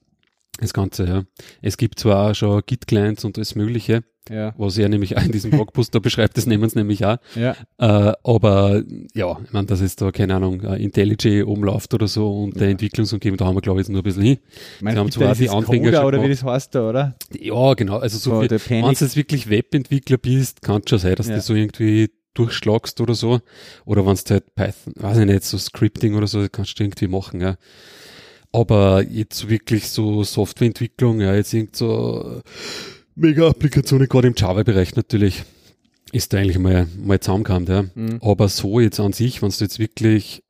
das 0.61 0.73
Ganze, 0.73 1.05
ja. 1.07 1.25
Es 1.61 1.77
gibt 1.77 1.99
zwar 1.99 2.31
auch 2.31 2.35
schon 2.35 2.63
Git-Clients 2.65 3.25
und 3.25 3.37
alles 3.37 3.55
Mögliche, 3.57 4.05
ja, 4.31 4.55
was 4.57 4.77
er 4.79 4.89
nämlich 4.89 5.17
auch 5.17 5.23
in 5.23 5.31
diesem 5.31 5.51
Blogpost 5.51 5.95
da 5.95 5.99
beschreibt, 5.99 6.37
das 6.37 6.47
nehmen 6.47 6.69
sie 6.69 6.79
nämlich 6.79 7.05
auch, 7.05 7.19
ja. 7.37 7.55
äh, 7.79 8.13
aber 8.25 8.83
ja, 9.15 9.39
ich 9.45 9.53
meine, 9.53 9.67
dass 9.67 9.81
es 9.83 9.97
da, 9.97 10.11
keine 10.13 10.35
Ahnung, 10.37 10.63
IntelliJ 10.63 11.43
oben 11.45 11.63
läuft 11.63 11.93
oder 11.95 12.09
so 12.09 12.45
und 12.45 12.57
der 12.59 12.69
Ja. 12.69 12.73
Entwicklungsumgebung, 12.73 13.37
da 13.37 13.45
haben 13.45 13.55
wir 13.55 13.61
glaube 13.61 13.81
ich 13.81 13.87
jetzt 13.87 13.93
nur 13.93 14.01
ein 14.01 14.05
bisschen 14.05 14.23
hin. 14.23 14.39
Ich 14.77 14.83
meine, 14.83 14.99
haben 14.99 15.13
zwar 15.13 15.35
die 15.35 15.49
Anfänger 15.51 15.91
Coda 15.91 16.05
oder 16.07 16.19
wie 16.19 16.23
gemacht. 16.23 16.43
das 16.43 16.49
heißt 16.51 16.75
da, 16.75 16.89
oder? 16.89 17.17
Ja, 17.39 17.75
genau, 17.75 17.99
also 17.99 18.17
so 18.19 18.31
So, 18.31 18.41
viel, 18.41 18.49
der 18.49 18.61
wenn 18.71 18.83
du 18.83 18.91
jetzt 18.91 19.15
wirklich 19.17 19.49
Webentwickler 19.51 20.17
bist, 20.19 20.63
kann 20.63 20.81
es 20.85 20.91
schon 20.91 20.99
sein, 21.01 21.15
dass 21.17 21.29
Ja. 21.29 21.35
du 21.37 21.41
so 21.43 21.55
irgendwie 21.55 22.11
durchschlagst 22.39 23.01
oder 23.01 23.15
so. 23.15 23.41
Oder 23.85 24.07
wenn 24.07 24.15
du 24.17 24.31
halt 24.31 24.55
Python, 24.55 24.93
weiß 24.97 25.19
ich 25.19 25.27
nicht, 25.27 25.45
so 25.45 25.59
Scripting 25.59 26.15
oder 26.15 26.27
so, 26.27 26.47
kannst 26.51 26.79
du 26.79 26.85
irgendwie 26.85 27.09
machen, 27.09 27.41
ja. 27.41 27.57
Aber 28.53 29.03
jetzt 29.03 29.49
wirklich 29.49 29.89
so 29.91 30.25
Softwareentwicklung, 30.25 31.21
ja, 31.21 31.35
jetzt 31.35 31.53
irgend 31.53 31.77
so 31.77 32.43
Mega-Applikationen, 33.15 34.09
gerade 34.09 34.29
im 34.29 34.35
Java-Bereich 34.37 34.95
natürlich, 34.95 35.45
ist 36.13 36.33
da 36.33 36.39
eigentlich 36.39 36.59
mal, 36.59 36.87
mal 36.97 37.21
zusammengekommen, 37.21 37.69
ja. 37.69 37.85
Mhm. 37.95 38.19
Aber 38.23 38.49
so 38.49 38.81
jetzt 38.81 39.01
an 39.01 39.13
sich, 39.13 39.43
wenn 39.43 39.51
du 39.51 39.57
jetzt 39.59 39.79
wirklich, 39.79 40.43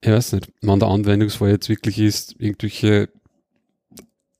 ich 0.00 0.10
weiß 0.10 0.32
nicht, 0.32 0.50
wenn 0.60 0.78
der 0.80 0.88
Anwendungsfall 0.88 1.50
jetzt 1.50 1.68
wirklich 1.68 1.98
ist, 1.98 2.34
irgendwelche 2.38 3.08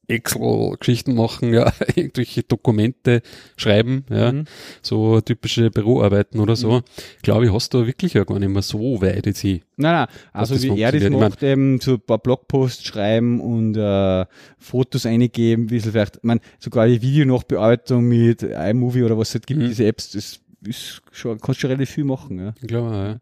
Excel-Geschichten 0.09 1.15
machen, 1.15 1.53
ja, 1.55 1.73
irgendwelche 1.95 2.43
Dokumente 2.43 3.23
schreiben, 3.57 4.05
ja, 4.11 4.33
Mhm. 4.33 4.45
so 4.83 5.21
typische 5.21 5.71
Büroarbeiten 5.71 6.41
oder 6.41 6.57
so, 6.57 6.83
glaube 7.23 7.47
ich, 7.47 7.53
hast 7.53 7.75
du 7.75 7.87
wirklich 7.87 8.15
ja 8.15 8.25
gar 8.25 8.38
nicht 8.38 8.49
mehr 8.49 8.62
so 8.62 9.01
weit 9.01 9.27
jetzt 9.27 9.41
hin. 9.41 9.61
Nein, 9.77 9.93
nein, 9.93 10.07
also 10.33 10.61
wie 10.62 10.81
er 10.81 10.93
das. 10.93 11.03
Ich 11.03 11.11
macht, 11.11 11.43
eben 11.43 11.81
so 11.81 11.95
ein 11.95 12.01
paar 12.01 12.19
Blogposts 12.19 12.85
schreiben 12.85 13.41
und 13.41 13.77
äh, 13.77 14.27
Fotos 14.59 15.07
eingeben, 15.07 15.65
ein 15.65 15.67
bisschen 15.67 15.93
vielleicht, 15.93 16.17
ich 16.17 16.23
meine, 16.23 16.41
sogar 16.59 16.87
die 16.87 17.01
Videonachbearbeitung 17.03 18.05
mit 18.07 18.43
iMovie 18.43 19.03
oder 19.03 19.17
was 19.19 19.29
es 19.29 19.35
halt 19.35 19.47
gibt, 19.47 19.61
Mhm. 19.61 19.69
diese 19.69 19.87
Apps, 19.87 20.11
das 20.11 20.41
ist 20.66 21.03
schon, 21.11 21.40
kannst 21.40 21.61
schon 21.61 21.70
relativ 21.70 21.90
viel 21.90 22.05
machen, 22.05 22.38
ja. 22.38 22.55
Glaube, 22.62 22.94
ja. 22.94 23.20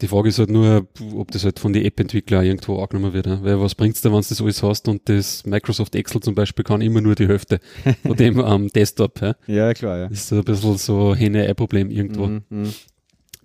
Die 0.00 0.08
Frage 0.08 0.28
ist 0.28 0.38
halt 0.38 0.50
nur, 0.50 0.86
ob 1.14 1.30
das 1.30 1.44
halt 1.44 1.58
von 1.58 1.72
den 1.72 1.84
App-Entwicklern 1.84 2.44
irgendwo 2.44 2.80
angenommen 2.80 3.12
wird. 3.12 3.26
Ja? 3.26 3.42
Weil 3.42 3.60
was 3.60 3.74
bringt's 3.74 4.02
dir, 4.02 4.12
wenn 4.12 4.20
du 4.20 4.28
das 4.28 4.40
alles 4.40 4.62
hast 4.62 4.88
und 4.88 5.08
das 5.08 5.44
Microsoft 5.46 5.94
Excel 5.94 6.20
zum 6.20 6.34
Beispiel 6.34 6.64
kann 6.64 6.80
immer 6.80 7.00
nur 7.00 7.14
die 7.14 7.28
Hälfte 7.28 7.60
von 8.02 8.16
dem 8.16 8.40
am 8.40 8.68
Desktop. 8.68 9.20
Ja? 9.20 9.36
Ja, 9.46 9.74
klar, 9.74 9.98
ja. 9.98 10.08
Das 10.08 10.18
ist 10.18 10.28
so 10.28 10.36
ein 10.36 10.44
bisschen 10.44 10.76
so 10.76 11.14
Henne-Ei-Problem 11.14 11.90
irgendwo. 11.90 12.26
Mhm, 12.26 12.42
mhm. 12.50 12.74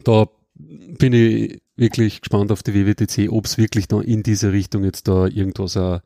da 0.04 0.28
bin 0.56 1.14
ich 1.14 1.62
wirklich 1.76 2.22
gespannt 2.22 2.52
auf 2.52 2.64
die 2.64 2.74
WWDC, 2.74 3.32
ob 3.32 3.46
es 3.46 3.58
wirklich 3.58 3.88
da 3.88 4.02
in 4.02 4.24
diese 4.24 4.52
Richtung 4.52 4.84
jetzt 4.84 5.08
da 5.08 5.28
irgendwas 5.28 5.78
auch, 5.78 6.02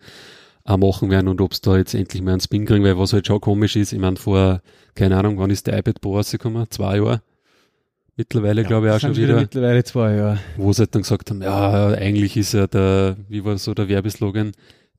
auch 0.65 0.77
machen 0.77 1.09
werden 1.09 1.29
und 1.29 1.41
ob 1.41 1.53
es 1.53 1.61
da 1.61 1.77
jetzt 1.77 1.93
endlich 1.93 2.21
mal 2.21 2.33
einen 2.33 2.41
Spin 2.41 2.65
kriegen, 2.65 2.83
weil 2.83 2.97
was 2.97 3.13
halt 3.13 3.25
schon 3.27 3.39
komisch 3.39 3.75
ist, 3.77 3.93
ich 3.93 3.99
meine 3.99 4.17
vor, 4.17 4.61
keine 4.95 5.17
Ahnung, 5.17 5.37
wann 5.37 5.49
ist 5.49 5.67
der 5.67 5.79
iPad 5.79 6.01
Pro 6.01 6.17
rausgekommen? 6.17 6.69
Zwei 6.69 6.97
Jahre? 6.97 7.21
Mittlerweile, 8.17 8.63
glaube 8.63 8.87
ich, 8.87 8.91
auch 8.91 8.95
Das 8.95 9.01
schon 9.03 9.15
wieder, 9.15 9.39
Mittlerweile 9.39 9.83
zwei, 9.83 10.15
ja. 10.15 10.37
wo 10.57 10.73
sie 10.73 10.81
halt 10.81 10.93
dann 10.95 11.01
gesagt 11.01 11.29
haben, 11.29 11.41
ja, 11.41 11.87
eigentlich 11.89 12.37
ist 12.37 12.53
ja 12.53 12.67
der, 12.67 13.15
wie 13.29 13.43
war 13.45 13.57
so 13.57 13.73
der 13.73 13.87
Werbeslogan, 13.87 14.51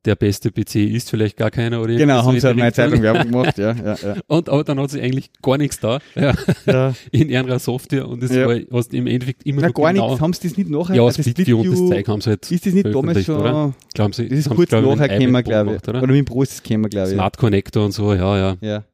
der 0.05 0.17
beste 0.17 0.51
PC 0.51 0.77
ist 0.77 1.11
vielleicht 1.11 1.37
gar 1.37 1.53
keiner 1.53 1.81
oder 1.81 1.95
Genau, 1.95 2.25
haben 2.25 2.41
sie 2.41 2.45
halt 2.45 2.57
meine. 2.57 2.73
Zeitung 2.73 3.03
Werbung 3.03 3.31
gemacht, 3.31 3.57
ja, 3.59 3.73
ja, 3.73 3.95
ja. 4.03 4.17
Und 4.27 4.49
aber 4.49 4.65
dann 4.65 4.81
hat 4.81 4.91
sie 4.91 5.01
eigentlich 5.01 5.31
gar 5.43 5.59
nichts 5.59 5.79
da, 5.79 6.01
ja, 6.17 6.35
ja. 6.67 6.93
in 7.13 7.29
ihrer 7.29 7.61
Software 7.61 8.09
und 8.09 8.21
es 8.25 8.35
Ja. 8.35 8.49
war 8.49 8.57
hast 8.73 8.93
im 8.95 9.07
Endeffekt 9.07 9.47
immer 9.47 9.61
Na, 9.61 9.69
noch 9.69 9.75
gar 9.75 9.93
genau, 9.93 10.07
nichts, 10.09 10.21
haben 10.21 10.33
sie 10.33 10.49
das 10.49 10.57
nicht 10.59 10.71
nachher? 10.71 10.97
Ja, 10.97 11.07
das 11.07 11.25
Video 11.25 11.61
und 11.61 11.71
das 11.71 11.79
Zeug 11.79 12.09
haben 12.09 12.21
sie 12.21 12.31
halt 12.31 12.51
Ist 12.51 12.67
das 12.67 12.73
nicht 12.75 12.93
damals 12.93 13.25
schon, 13.25 13.37
oder? 13.41 13.75
Glauben 13.95 14.13
sie, 14.13 14.29
das 14.29 14.39
ist 14.41 14.49
kurz 14.51 14.73
nachher 14.73 15.09
gekommen, 15.09 15.45
glaube 15.45 15.75
ich. 15.77 15.89
oder? 15.89 15.99
Oder 16.03 16.07
mit 16.09 16.17
dem 16.17 16.25
Pro 16.25 16.43
ist 16.43 16.53
es 16.55 16.63
gekommen, 16.65 16.91
glaube 16.91 17.09
ich. 17.09 17.15
Smart 17.15 17.37
Connector 17.39 17.85
und 17.85 17.93
so, 17.93 18.13
ja, 18.15 18.37
ja. 18.39 18.57
Ja. 18.61 18.85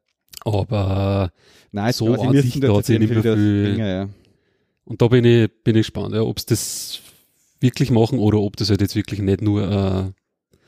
Aber, 0.44 1.33
Nein, 1.72 1.92
So 1.92 2.14
an 2.14 2.33
sich 2.40 2.59
da 2.61 2.74
hat 2.74 2.88
nicht 2.88 3.11
mehr 3.11 3.22
viel- 3.22 3.68
Länger, 3.72 3.87
ja. 3.88 4.09
und 4.85 5.03
da 5.03 5.09
bin 5.09 5.24
ich, 5.24 5.51
bin 5.64 5.77
ich 5.77 5.81
gespannt, 5.87 6.14
ja, 6.14 6.22
ob 6.22 6.40
sie 6.40 6.46
das 6.46 7.01
wirklich 7.61 7.90
machen 7.90 8.18
oder 8.18 8.38
ob 8.40 8.57
das 8.57 8.70
halt 8.70 8.81
jetzt 8.81 8.96
wirklich 8.96 9.20
nicht 9.20 9.42
nur, 9.42 9.62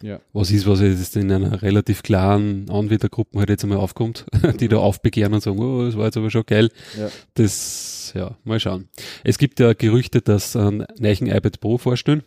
äh, 0.02 0.06
Ja. 0.06 0.20
was 0.32 0.50
ist, 0.50 0.66
was 0.66 0.80
jetzt 0.80 1.16
in 1.16 1.30
einer 1.32 1.62
relativ 1.62 2.02
klaren 2.02 2.68
Anwendergruppe 2.68 3.38
halt 3.38 3.48
jetzt 3.48 3.62
einmal 3.64 3.78
aufkommt, 3.78 4.26
die 4.60 4.68
da 4.68 4.78
aufbegehren 4.78 5.32
und 5.34 5.42
sagen, 5.42 5.58
oh, 5.60 5.84
das 5.86 5.96
war 5.96 6.06
jetzt 6.06 6.16
aber 6.18 6.30
schon 6.30 6.44
geil. 6.44 6.68
Ja. 6.98 7.08
Das, 7.34 8.12
ja, 8.14 8.36
mal 8.44 8.58
schauen. 8.60 8.88
Es 9.24 9.38
gibt 9.38 9.60
ja 9.60 9.72
Gerüchte, 9.72 10.20
dass 10.20 10.54
ein 10.56 10.84
neuen 10.98 11.26
iPad 11.28 11.60
Pro 11.60 11.78
vorstellen. 11.78 12.22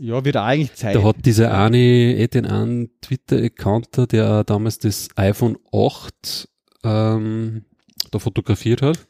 Ja, 0.00 0.24
wird 0.24 0.36
eigentlich 0.36 0.74
Zeit. 0.74 0.94
Da 0.94 1.02
hat 1.02 1.16
dieser 1.24 1.52
eine, 1.56 1.76
eh 1.78 2.28
den 2.28 2.46
einen 2.46 2.88
Twitter-Account, 3.00 4.12
der 4.12 4.44
damals 4.44 4.78
das 4.78 5.08
iPhone 5.16 5.56
8 5.72 6.48
ähm, 6.84 7.64
da 8.10 8.18
fotografiert 8.18 8.82
hat, 8.82 9.06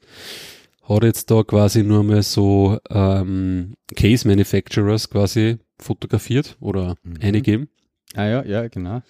hat 0.82 1.02
jetzt 1.04 1.30
da 1.30 1.42
quasi 1.42 1.82
nur 1.82 2.02
mal 2.02 2.22
so 2.22 2.78
ähm, 2.90 3.74
Case 3.94 4.26
Manufacturers 4.26 5.10
quasi 5.10 5.58
fotografiert 5.78 6.56
oder 6.60 6.96
Mhm. 7.02 7.16
eingegeben, 7.20 7.68
ah 8.14 8.26
ja, 8.26 8.44
ja, 8.44 8.68
genau. 8.68 9.02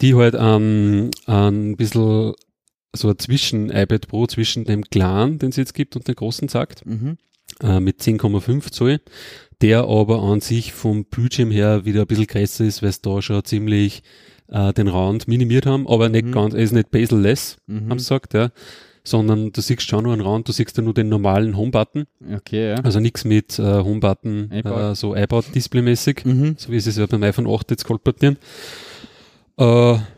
die 0.00 0.14
halt 0.14 0.34
ähm, 0.38 1.10
ein 1.26 1.76
bisschen 1.76 2.32
so 2.94 3.08
ein 3.08 3.18
zwischen 3.18 3.70
iPad 3.70 4.08
Pro, 4.08 4.26
zwischen 4.26 4.64
dem 4.64 4.82
Clan, 4.84 5.38
den 5.38 5.50
es 5.50 5.56
jetzt 5.56 5.74
gibt 5.74 5.96
und 5.96 6.08
den 6.08 6.14
großen 6.14 6.48
sagt, 6.48 6.84
Mhm. 6.84 7.16
äh, 7.62 7.80
mit 7.80 8.00
10,5 8.02 8.70
Zoll, 8.70 9.00
der 9.60 9.84
aber 9.84 10.22
an 10.22 10.40
sich 10.40 10.72
vom 10.72 11.04
Bildschirm 11.04 11.50
her 11.50 11.84
wieder 11.84 12.00
ein 12.02 12.06
bisschen 12.06 12.26
größer 12.26 12.64
ist, 12.64 12.82
weil 12.82 12.88
es 12.90 13.00
da 13.00 13.22
schon 13.22 13.44
ziemlich 13.44 14.02
äh, 14.52 14.72
den 14.72 14.86
Rand 14.88 15.26
minimiert 15.26 15.66
haben, 15.66 15.88
aber 15.88 16.08
nicht 16.08 16.26
Mhm. 16.26 16.32
ganz, 16.32 16.54
er 16.54 16.60
ist 16.60 16.72
nicht 16.72 16.90
bezel-less, 16.92 17.56
Mhm. 17.66 17.88
haben 17.90 17.98
sie 17.98 18.04
gesagt, 18.04 18.34
ja. 18.34 18.50
sondern 19.04 19.50
du 19.50 19.60
siehst 19.60 19.82
schon 19.82 20.04
nur 20.04 20.12
einen 20.12 20.22
Rand, 20.22 20.46
du 20.46 20.52
siehst 20.52 20.76
ja 20.76 20.82
nur 20.84 20.94
den 20.94 21.08
normalen 21.08 21.56
Home-Button. 21.56 22.04
Okay, 22.36 22.68
ja. 22.70 22.74
Also 22.76 23.00
nichts 23.00 23.24
mit 23.24 23.58
äh, 23.58 23.62
Home-Button, 23.62 24.50
iPod. 24.52 24.78
äh, 24.78 24.94
so 24.94 25.16
iPod-Display-mäßig, 25.16 26.24
Mhm. 26.24 26.54
so 26.56 26.70
wie 26.70 26.76
es 26.76 26.96
ja 26.96 27.06
beim 27.06 27.22
iPhone 27.24 27.48
8 27.48 27.72
jetzt 27.72 27.84
kolportieren. 27.84 28.36
Äh, 29.58 29.64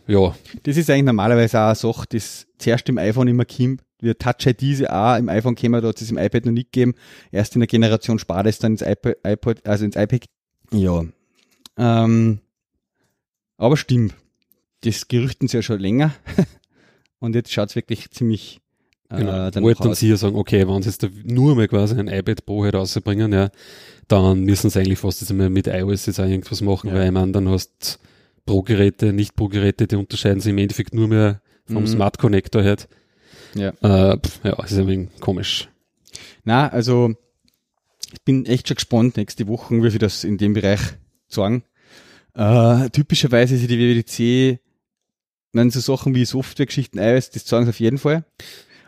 ja, 0.07 0.35
Das 0.65 0.77
ist 0.77 0.91
eigentlich 0.91 1.05
normalerweise 1.05 1.59
auch 1.61 1.67
eine 1.69 1.75
Sache, 1.77 2.07
das 2.11 2.47
zuerst 2.59 2.89
im 2.91 2.99
iPhone 2.99 3.29
immer 3.29 3.45
kommt. 3.47 3.81
Wir 4.01 4.19
Touch 4.19 4.47
ID 4.47 4.63
ist 4.73 4.91
auch 4.91 5.17
im 5.17 5.31
iPhone 5.31 5.55
gekommen, 5.55 5.81
da 5.81 5.89
hat 5.89 6.01
es 6.03 6.11
im 6.11 6.19
iPad 6.19 6.45
noch 6.45 6.53
nicht 6.53 6.71
gegeben. 6.73 6.95
Erst 7.33 7.55
in 7.57 7.61
der 7.61 7.67
Generation 7.69 8.19
spart 8.19 8.47
es 8.47 8.59
dann 8.59 8.73
ins 8.73 8.83
iPad, 8.83 9.17
iPod, 9.27 9.67
also 9.67 9.85
ins 9.87 9.97
iPad. 9.97 10.25
Ja. 10.73 11.05
Ähm, 11.79 12.41
aber 13.57 13.77
stimmt. 13.79 14.15
Das 14.85 15.09
gerüchten 15.09 15.49
sie 15.49 15.57
ja 15.59 15.63
schon 15.63 15.81
länger. 15.81 16.15
Und 17.19 17.35
jetzt 17.35 17.53
schaut 17.53 17.71
es 17.71 17.77
wirklich 17.77 18.11
ziemlich 18.11 18.61
genau. 19.09 19.31
äh, 19.31 19.33
halt 19.35 19.57
dann 19.57 19.65
aus. 19.65 19.99
sie 20.01 20.11
ja 20.11 20.17
sagen, 20.17 20.37
okay, 20.37 20.69
wenn 20.69 20.83
sie 20.83 20.91
jetzt 20.91 21.03
da 21.03 21.09
nur 21.25 21.57
mal 21.57 21.69
quasi 21.69 21.99
ein 21.99 22.09
iPad 22.09 22.45
Pro 22.45 22.65
halt 22.65 22.75
rausbringen, 22.75 23.33
ja, 23.33 23.51
dann 24.09 24.41
müssen 24.41 24.69
sie 24.71 24.79
eigentlich 24.81 24.99
fast 24.99 25.21
jetzt 25.23 25.31
einmal 25.31 25.49
mit 25.51 25.67
iOS 25.67 26.07
jetzt 26.07 26.21
auch 26.21 26.27
irgendwas 26.27 26.61
machen, 26.61 26.89
Ja. 26.91 26.97
weil 26.97 27.07
ich 27.07 27.13
meine, 27.13 27.33
dann 27.33 27.49
hast 27.49 27.99
Pro-Geräte, 28.45 29.15
Nicht-Pro-Geräte, 29.15 29.87
die 29.87 29.97
unterscheiden 29.97 30.41
sich 30.41 30.51
im 30.51 30.59
Endeffekt 30.59 30.93
nur 30.93 31.09
mehr 31.09 31.41
vom 31.67 31.85
Mhm. 31.85 31.87
Smart 31.87 32.19
Connector 32.19 32.63
halt. 32.63 32.89
Ja. 33.55 33.71
Äh, 33.81 34.19
pf, 34.19 34.41
ja, 34.45 34.63
ist 34.63 34.77
ein 34.77 34.87
wenig 34.87 35.09
komisch. 35.21 35.71
Na, 36.45 36.69
also 36.69 37.15
ich 38.13 38.21
bin 38.23 38.45
echt 38.45 38.69
schon 38.69 38.75
gespannt 38.75 39.17
nächste 39.17 39.49
Woche, 39.49 39.75
wie 39.83 39.93
wir 39.93 39.99
das 39.99 40.25
in 40.25 40.37
dem 40.37 40.53
Bereich 40.53 40.81
sagen. 41.27 41.65
Äh, 42.35 42.91
typischerweise 42.91 43.55
ist 43.55 43.69
die 43.71 43.79
WWDC, 43.79 44.61
wenn 45.55 45.71
so 45.71 45.81
Sachen 45.81 46.15
wie 46.15 46.25
Softwaregeschichten, 46.25 47.01
iOS, 47.01 47.31
das 47.31 47.47
sagen 47.47 47.65
sie 47.65 47.71
auf 47.71 47.81
jeden 47.81 47.99
Fall. 47.99 48.25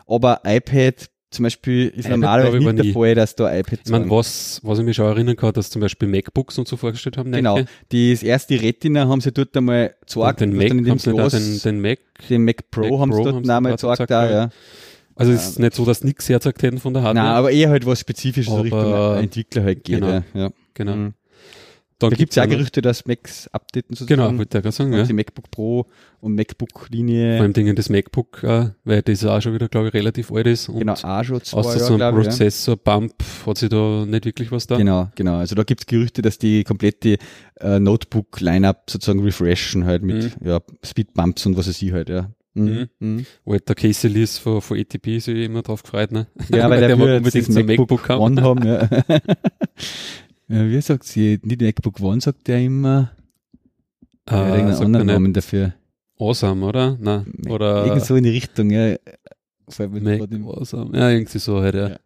Aber 0.07 0.41
iPad 0.45 1.09
zum 1.29 1.43
Beispiel 1.43 1.87
ist 1.89 2.05
iPad 2.05 2.11
normalerweise 2.19 2.57
nicht 2.57 2.77
der 2.77 2.85
nie. 2.85 2.93
Fall, 2.93 3.15
dass 3.15 3.35
da 3.35 3.53
iPad 3.53 3.79
Ich 3.83 3.91
meine, 3.91 4.09
was, 4.09 4.61
was 4.63 4.79
ich 4.79 4.85
mich 4.85 4.95
schon 4.95 5.07
erinnern 5.07 5.35
kann, 5.35 5.51
dass 5.51 5.69
zum 5.69 5.81
Beispiel 5.81 6.07
MacBooks 6.07 6.57
und 6.57 6.67
so 6.67 6.77
vorgestellt 6.77 7.17
haben, 7.17 7.31
Genau. 7.33 7.55
neue. 7.57 7.65
Das 8.13 8.23
erste 8.23 8.61
Retina 8.61 9.07
haben 9.07 9.19
sie 9.19 9.33
dort 9.33 9.55
einmal 9.57 9.93
gezeigt. 9.99 10.41
Und 10.41 10.51
den 10.51 10.57
Mac 10.57 10.69
in 10.69 10.83
dem 10.85 10.93
auch 10.97 11.03
Glas- 11.03 11.33
den, 11.33 11.59
den 11.61 11.81
Mac. 11.81 11.99
den 12.29 12.45
Mac 12.45 12.71
Pro 12.71 12.81
Mac 12.89 12.99
haben 13.01 13.11
sie 13.13 13.23
dort 13.23 13.35
haben 13.35 13.49
einmal 13.49 13.71
gezeigt, 13.73 13.91
gezeigt, 13.99 14.11
da, 14.11 14.25
ja. 14.25 14.31
ja. 14.45 14.49
Also 15.15 15.31
es 15.33 15.47
ist 15.49 15.59
nicht 15.59 15.73
so, 15.73 15.83
dass 15.83 16.03
nichts 16.03 16.29
hergezeigt 16.29 16.61
hätten 16.63 16.77
von 16.77 16.93
der 16.93 17.01
Nein, 17.01 17.17
Hardware. 17.17 17.35
aber 17.37 17.51
eher 17.51 17.69
halt 17.71 17.85
was 17.85 17.99
Spezifisches 17.99 18.53
Aber- 18.53 18.63
Richtung 18.63 19.15
Entwickler 19.23 19.63
halt 19.63 19.83
geht. 19.83 19.95
Genau. 19.99 20.07
Ja. 20.09 20.23
Ja. 20.33 20.49
genau. 20.75 20.95
Mhm. 20.95 21.13
Dann 21.99 22.11
Da 22.11 22.15
gibt 22.15 22.31
es 22.31 22.35
ja 22.35 22.45
Gerüchte, 22.45 22.81
dass 22.83 23.05
Macs 23.07 23.47
updaten 23.47 23.95
sozusagen. 23.95 24.21
Genau, 24.21 24.37
wollte 24.37 24.57
ich 24.59 24.63
gerade 24.63 24.71
sagen, 24.71 24.93
Ja. 24.93 24.99
ja. 24.99 25.05
Die 25.05 25.13
MacBook 25.13 25.49
Pro 25.49 25.79
und 25.79 25.87
Vor 26.19 26.29
MacBook-Linie. 26.31 27.39
allem 27.39 27.53
Dingen 27.53 27.75
das 27.75 27.89
MacBook, 27.89 28.43
äh, 28.43 28.69
weil 28.83 29.01
das 29.01 29.25
auch 29.25 29.41
schon 29.41 29.53
wieder, 29.55 29.67
glaube 29.67 29.87
ich, 29.87 29.93
relativ 29.95 30.31
alt 30.31 30.45
ist. 30.45 30.69
Und 30.69 30.79
Genau, 30.79 30.93
auch 30.93 31.23
schon 31.23 31.41
zwei 31.41 31.57
außer 31.57 31.77
Jahre, 31.77 31.85
so 31.87 31.93
ein 31.93 31.99
ich. 31.99 32.01
Ja. 32.01 32.11
Prozessor-Bump 32.11 33.13
hat 33.47 33.57
sich 33.57 33.69
da 33.69 34.05
nicht 34.05 34.25
wirklich 34.25 34.51
was 34.51 34.67
da. 34.67 34.77
Genau, 34.77 35.09
genau. 35.15 35.37
Also 35.37 35.55
da 35.55 35.63
gibt 35.63 35.81
es 35.81 35.87
Gerüchte, 35.87 36.21
dass 36.21 36.37
die 36.37 36.63
komplette 36.63 37.17
äh, 37.59 37.79
Notebook-Line-Up 37.79 38.89
sozusagen 38.91 39.21
refreshen 39.23 39.85
halt 39.85 40.03
mit 40.03 40.37
ja, 40.43 40.59
Speedbumps 40.83 41.47
und 41.47 41.57
was 41.57 41.67
weiß 41.67 41.81
ich 41.81 41.93
halt, 41.93 42.09
ja. 42.09 42.29
Mhm. 42.53 42.89
Mhm. 42.99 43.25
Wo 43.45 43.53
halt 43.53 43.67
der 43.69 43.75
Casey 43.75 44.09
Lewis 44.09 44.37
von, 44.37 44.61
von 44.61 44.79
ATP 44.79 45.19
sich 45.19 45.45
immer 45.45 45.61
drauf 45.61 45.83
gefreut, 45.83 46.11
ne? 46.11 46.27
Ja, 46.49 46.69
weil 46.69 46.79
der, 46.79 46.89
jetzt 46.89 47.01
unbedingt 47.01 47.45
so 47.53 47.59
ein 47.59 47.65
MacBook, 47.65 48.07
MacBook 48.07 48.09
haben. 48.09 48.41
Haben. 48.41 48.65
Ja. 48.67 48.89
ja, 50.49 50.65
wie 50.69 50.81
sagt 50.81 51.03
sie? 51.05 51.39
Nicht 51.43 51.61
MacBook 51.61 51.99
One, 51.99 52.21
sagt 52.21 52.47
der 52.47 52.59
immer. 52.59 53.11
Äh, 54.29 54.33
ja, 54.33 54.47
irgendeinen 54.47 54.73
sagt 54.73 54.85
anderen 54.85 55.09
er 55.09 55.13
Namen 55.13 55.33
dafür. 55.33 55.73
Awesome, 56.19 56.65
oder? 56.65 56.97
Nein, 56.99 57.31
oder 57.49 57.85
Irgend 57.85 58.03
so 58.03 58.15
in 58.15 58.23
die 58.23 58.31
Richtung, 58.31 58.71
ja. 58.71 58.95
Fällt 59.69 59.91
mir 59.91 60.21
Awesome. 60.45 60.97
Ja, 60.97 61.09
irgendwie 61.09 61.39
so 61.39 61.61
halt, 61.61 61.75
ja. 61.75 61.89
Ja. 61.89 61.97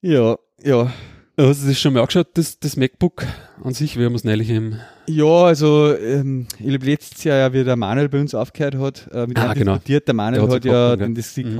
Ja, 0.00 0.36
ja. 0.64 0.92
Also, 1.36 1.48
das 1.48 1.64
ist 1.64 1.80
schon 1.80 1.94
mal 1.94 2.00
angeschaut, 2.00 2.28
das, 2.34 2.58
das 2.58 2.76
MacBook 2.76 3.24
an 3.62 3.72
sich, 3.72 3.96
wir 3.96 4.04
haben 4.06 4.14
es 4.14 4.24
neulich 4.24 4.50
im, 4.50 4.76
Ja, 5.06 5.44
also 5.44 5.96
ähm, 5.96 6.46
ich 6.58 6.74
habe 6.74 6.84
letztes 6.84 7.24
Jahr 7.24 7.38
ja, 7.38 7.52
wie 7.52 7.64
der 7.64 7.76
Manuel 7.76 8.08
bei 8.08 8.20
uns 8.20 8.34
aufgehört 8.34 8.74
hat, 8.76 9.08
äh, 9.12 9.26
mit 9.26 9.38
Ah, 9.38 9.54
genau. 9.54 9.74
diskutiert. 9.74 10.08
Der 10.08 10.14
Manuel 10.14 10.40
Der 10.40 10.48
hat 10.48 10.56
hat 10.56 10.64
ja 10.64 10.90
gekauft, 10.94 11.00
den 11.00 11.14
das 11.14 11.34
sie 11.34 11.44
Mhm. 11.44 11.56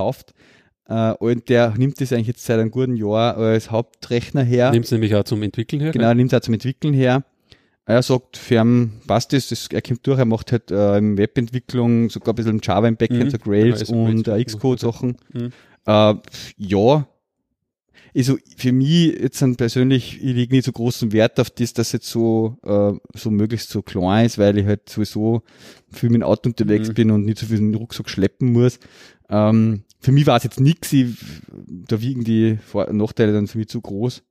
Äh, 0.92 1.14
und 1.18 1.48
der 1.48 1.74
nimmt 1.76 2.00
das 2.00 2.12
eigentlich 2.12 2.26
jetzt 2.28 2.44
seit 2.44 2.58
einem 2.60 2.70
guten 2.70 2.96
Jahr 2.96 3.36
als 3.36 3.70
Hauptrechner 3.70 4.42
her. 4.42 4.70
nimmt 4.70 4.84
es 4.84 4.90
nämlich 4.92 5.14
auch 5.14 5.24
zum 5.24 5.42
Entwickeln 5.42 5.80
her. 5.80 5.92
Genau, 5.92 6.08
er 6.08 6.14
nimmt 6.14 6.32
es 6.32 6.36
auch 6.38 6.42
zum 6.42 6.54
Entwickeln 6.54 6.94
her. 6.94 7.24
Er 7.84 8.02
sagt, 8.02 8.38
ihn 8.50 8.92
passt 9.08 9.32
das, 9.32 9.48
das, 9.48 9.66
er 9.72 9.82
kommt 9.82 10.06
durch, 10.06 10.18
er 10.18 10.24
macht 10.24 10.52
halt 10.52 10.70
äh, 10.70 10.98
in 10.98 11.18
Webentwicklung 11.18 12.10
sogar 12.10 12.32
ein 12.32 12.36
bisschen 12.36 12.60
Java 12.62 12.86
im 12.86 12.96
Backend, 12.96 13.24
Mhm. 13.24 13.30
so 13.30 13.38
Rails 13.50 13.86
Genau, 13.88 14.04
also 14.06 14.10
und 14.12 14.28
äh, 14.28 14.44
Xcode-Sachen. 14.44 15.16
Mhm. 15.32 15.50
Äh, 15.86 16.14
ja, 16.58 17.06
also 18.14 18.36
für 18.56 18.72
mich 18.72 19.18
jetzt 19.18 19.40
dann 19.42 19.56
persönlich, 19.56 20.16
ich 20.16 20.34
lege 20.34 20.54
nicht 20.54 20.64
so 20.66 20.72
großen 20.72 21.12
Wert 21.12 21.38
auf 21.40 21.50
das, 21.50 21.72
dass 21.72 21.92
jetzt 21.92 22.08
so, 22.08 22.58
äh, 22.64 22.92
so 23.18 23.30
möglichst 23.30 23.70
so 23.70 23.82
klein 23.82 24.26
ist, 24.26 24.38
weil 24.38 24.58
ich 24.58 24.66
halt 24.66 24.88
sowieso 24.88 25.42
viel 25.90 26.10
mit 26.10 26.20
dem 26.20 26.26
Auto 26.26 26.48
unterwegs 26.50 26.88
Mhm. 26.88 26.94
bin 26.94 27.10
und 27.10 27.24
nicht 27.24 27.38
so 27.38 27.46
viel 27.46 27.58
in 27.58 27.72
den 27.72 27.76
Rucksack 27.80 28.08
schleppen 28.10 28.52
muss. 28.52 28.78
Ähm, 29.30 29.84
für 30.00 30.12
mich 30.12 30.26
war 30.26 30.36
es 30.36 30.44
jetzt 30.44 30.60
nix, 30.60 30.92
ich, 30.92 31.14
da 31.86 32.00
wiegen 32.00 32.24
die 32.24 32.58
Vor- 32.66 32.92
Nachteile 32.92 33.32
dann 33.32 33.46
für 33.46 33.58
mich 33.58 33.68
zu 33.68 33.80
groß. 33.80 34.22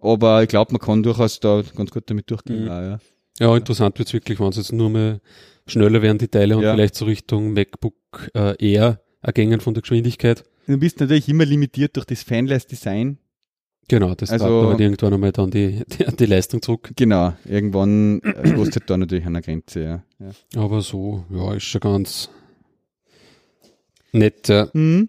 Aber 0.00 0.42
ich 0.42 0.48
glaube, 0.48 0.72
man 0.72 0.80
kann 0.80 1.02
durchaus 1.02 1.40
da 1.40 1.62
ganz 1.76 1.90
gut 1.90 2.04
damit 2.08 2.30
durchgehen. 2.30 2.64
Mhm. 2.64 2.70
auch, 2.70 2.80
ja. 2.82 2.98
Ja, 3.38 3.56
interessant 3.56 3.98
wird's 3.98 4.12
wirklich, 4.12 4.38
wenn 4.38 4.48
es 4.48 4.56
jetzt 4.56 4.72
nur 4.72 4.90
mehr 4.90 5.20
schneller 5.66 6.02
werden, 6.02 6.18
die 6.18 6.28
Teile 6.28 6.56
und 6.56 6.62
Ja. 6.62 6.74
vielleicht 6.74 6.94
so 6.94 7.04
Richtung 7.06 7.52
MacBook 7.54 7.94
äh, 8.34 8.54
Air 8.72 9.00
ergängen 9.22 9.60
von 9.60 9.72
der 9.72 9.80
Geschwindigkeit. 9.82 10.44
Du 10.66 10.76
bist 10.78 11.00
natürlich 11.00 11.28
immer 11.28 11.44
limitiert 11.46 11.96
durch 11.96 12.04
das 12.06 12.22
Fanless 12.22 12.66
Design. 12.66 13.18
Genau, 13.90 14.14
das 14.14 14.30
Also- 14.30 14.68
halt 14.68 14.78
irgendwann 14.78 15.14
einmal 15.14 15.32
dann 15.32 15.50
die, 15.50 15.82
die, 15.98 16.16
die 16.16 16.26
Leistung 16.26 16.62
zurück. 16.62 16.92
Genau, 16.94 17.32
irgendwann 17.44 18.20
äh, 18.22 18.52
kostet 18.54 18.88
da 18.88 18.96
natürlich 18.96 19.26
an 19.26 19.32
der 19.32 19.42
Grenze, 19.42 19.82
ja. 19.82 20.04
ja. 20.20 20.62
Aber 20.62 20.80
so, 20.80 21.24
ja, 21.28 21.54
ist 21.54 21.64
schon 21.64 21.80
ganz 21.80 22.30
nett. 24.12 24.46
Ja. 24.48 24.68
Mhm. 24.74 25.08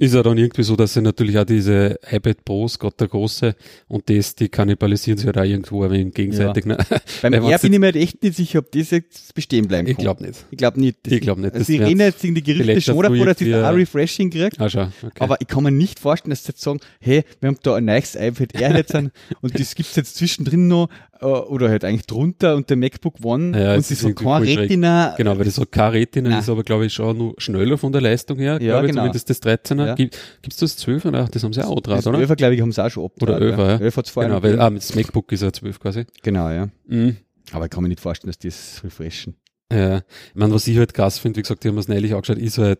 Ist 0.00 0.14
ja 0.14 0.22
dann 0.22 0.38
irgendwie 0.38 0.62
so, 0.62 0.76
dass 0.76 0.94
sie 0.94 1.02
natürlich 1.02 1.36
auch 1.38 1.44
diese 1.44 1.98
iPad 2.08 2.44
Pros, 2.44 2.78
Gott 2.78 3.00
der 3.00 3.08
Große, 3.08 3.56
und 3.88 4.08
das, 4.08 4.36
die 4.36 4.48
kannibalisieren 4.48 5.18
sich 5.18 5.26
halt 5.26 5.38
auch 5.38 5.42
irgendwo 5.42 5.82
ein 5.82 5.90
wenig 5.90 6.14
gegenseitig. 6.14 6.66
Ne? 6.66 6.76
Beim 7.20 7.32
Weil 7.32 7.34
R 7.34 7.48
wenn's 7.48 7.62
bin 7.62 7.72
ich 7.72 7.78
mir 7.80 7.86
halt 7.86 7.96
echt 7.96 8.22
nicht 8.22 8.36
sicher, 8.36 8.60
ob 8.60 8.70
das 8.70 8.90
jetzt 8.92 9.34
bestehen 9.34 9.66
bleiben 9.66 9.88
Ich 9.88 9.96
kann. 9.96 10.04
glaube 10.04 10.24
nicht. 10.24 10.46
Ich 10.52 10.56
glaube 10.56 10.78
nicht. 10.78 10.98
Ich 11.04 11.20
glaub 11.20 11.38
nicht. 11.38 11.52
Also 11.52 11.72
ich 11.72 11.80
rede 11.80 12.04
jetzt 12.04 12.24
in 12.24 12.36
die 12.36 12.42
vielleicht 12.44 12.86
schon 12.86 13.02
davor, 13.02 13.26
dass 13.26 13.40
ich 13.40 13.50
da 13.50 13.68
auch 13.70 13.74
Refreshing 13.74 14.30
kriege. 14.30 14.50
Ah, 14.58 14.68
schau, 14.68 14.82
okay. 15.02 15.10
Aber 15.18 15.40
ich 15.40 15.48
kann 15.48 15.64
mir 15.64 15.72
nicht 15.72 15.98
vorstellen, 15.98 16.30
dass 16.30 16.44
sie 16.44 16.50
jetzt 16.50 16.60
sagen, 16.60 16.78
hey, 17.00 17.24
wir 17.40 17.48
haben 17.48 17.58
da 17.64 17.74
ein 17.74 17.84
neues 17.86 18.14
iPad 18.14 18.54
Air 18.54 18.76
jetzt 18.76 18.94
und 19.40 19.58
das 19.58 19.74
gibt's 19.74 19.96
jetzt 19.96 20.14
zwischendrin 20.14 20.68
noch, 20.68 20.88
oder 21.20 21.68
halt 21.68 21.84
eigentlich 21.84 22.06
drunter 22.06 22.54
und 22.56 22.70
der 22.70 22.76
MacBook 22.76 23.16
One 23.24 23.58
Ja, 23.58 23.72
und 23.74 23.80
es 23.80 23.88
das 23.88 24.04
hat 24.04 24.16
kein. 24.16 24.42
Retina. 24.42 25.14
Genau, 25.16 25.36
weil 25.36 25.44
das 25.44 25.58
hat 25.58 25.72
keine 25.72 25.94
Retina, 25.94 26.30
Nein. 26.30 26.38
ist 26.40 26.48
aber, 26.48 26.62
glaube 26.62 26.86
ich, 26.86 26.92
schon 26.92 27.18
nur 27.18 27.34
schneller 27.38 27.78
von 27.78 27.92
der 27.92 28.00
Leistung 28.00 28.38
her. 28.38 28.54
Ja, 28.54 28.58
glaube 28.58 28.86
ich, 28.86 28.90
genau. 28.92 29.02
zumindest 29.02 29.30
das 29.30 29.42
13er. 29.42 29.86
Ja. 29.86 29.94
Gibt 29.94 30.14
es 30.48 30.56
das 30.56 30.78
12er? 30.78 31.12
Ach, 31.14 31.28
das 31.28 31.42
haben 31.44 31.52
sie 31.52 31.66
auch 31.66 31.80
drauf, 31.80 32.06
oder? 32.06 32.18
Öfer, 32.18 32.36
glaube 32.36 32.54
ich, 32.54 32.60
haben 32.60 32.72
sie 32.72 32.84
auch 32.84 32.90
schon 32.90 33.04
Oder 33.20 33.34
abgetragen, 33.34 33.44
Öfer, 33.44 33.68
ja. 33.68 33.78
Öfer 33.78 33.96
hat's 33.98 34.10
vorher 34.10 34.30
Genau, 34.30 34.42
weil, 34.42 34.60
ah, 34.60 34.70
das 34.70 34.94
MacBook 34.94 35.32
ist 35.32 35.42
ja 35.42 35.52
12 35.52 35.80
quasi. 35.80 36.04
Genau, 36.22 36.50
ja. 36.50 36.68
Mhm. 36.86 37.16
Aber 37.52 37.64
ich 37.64 37.70
kann 37.70 37.82
mir 37.82 37.88
nicht 37.88 38.00
vorstellen, 38.00 38.28
dass 38.28 38.38
die 38.38 38.48
das 38.48 38.82
refreshen. 38.84 39.34
Ja, 39.70 39.98
ich 39.98 40.34
meine, 40.34 40.54
was 40.54 40.66
ich 40.66 40.78
halt 40.78 40.94
krass 40.94 41.18
finde, 41.18 41.36
wie 41.36 41.42
gesagt, 41.42 41.62
die 41.62 41.68
haben 41.68 41.76
es 41.76 41.88
neulich 41.88 42.14
angeschaut, 42.14 42.38
ist 42.38 42.56
halt, 42.56 42.78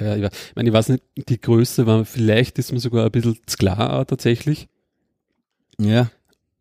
ja, 0.00 0.16
ich, 0.16 0.22
ich 0.22 0.56
meine, 0.56 0.70
ich 0.70 0.74
weiß 0.74 0.88
nicht, 0.88 1.04
die 1.28 1.38
Größe 1.38 1.86
war, 1.86 2.06
vielleicht 2.06 2.58
ist 2.58 2.72
mir 2.72 2.80
sogar 2.80 3.04
ein 3.04 3.10
bisschen 3.10 3.38
zu 3.44 3.58
klar 3.58 4.00
auch 4.00 4.04
tatsächlich. 4.04 4.68
Ja. 5.78 6.10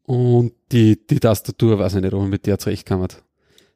Und 0.10 0.54
die, 0.72 0.98
die 1.08 1.20
Tastatur, 1.20 1.78
weiß 1.78 1.94
ich 1.96 2.02
nicht, 2.02 2.14
ob 2.16 2.22
man 2.22 2.32
mit 2.32 2.48
der 2.48 2.58
zurechtkommt. 2.58 3.22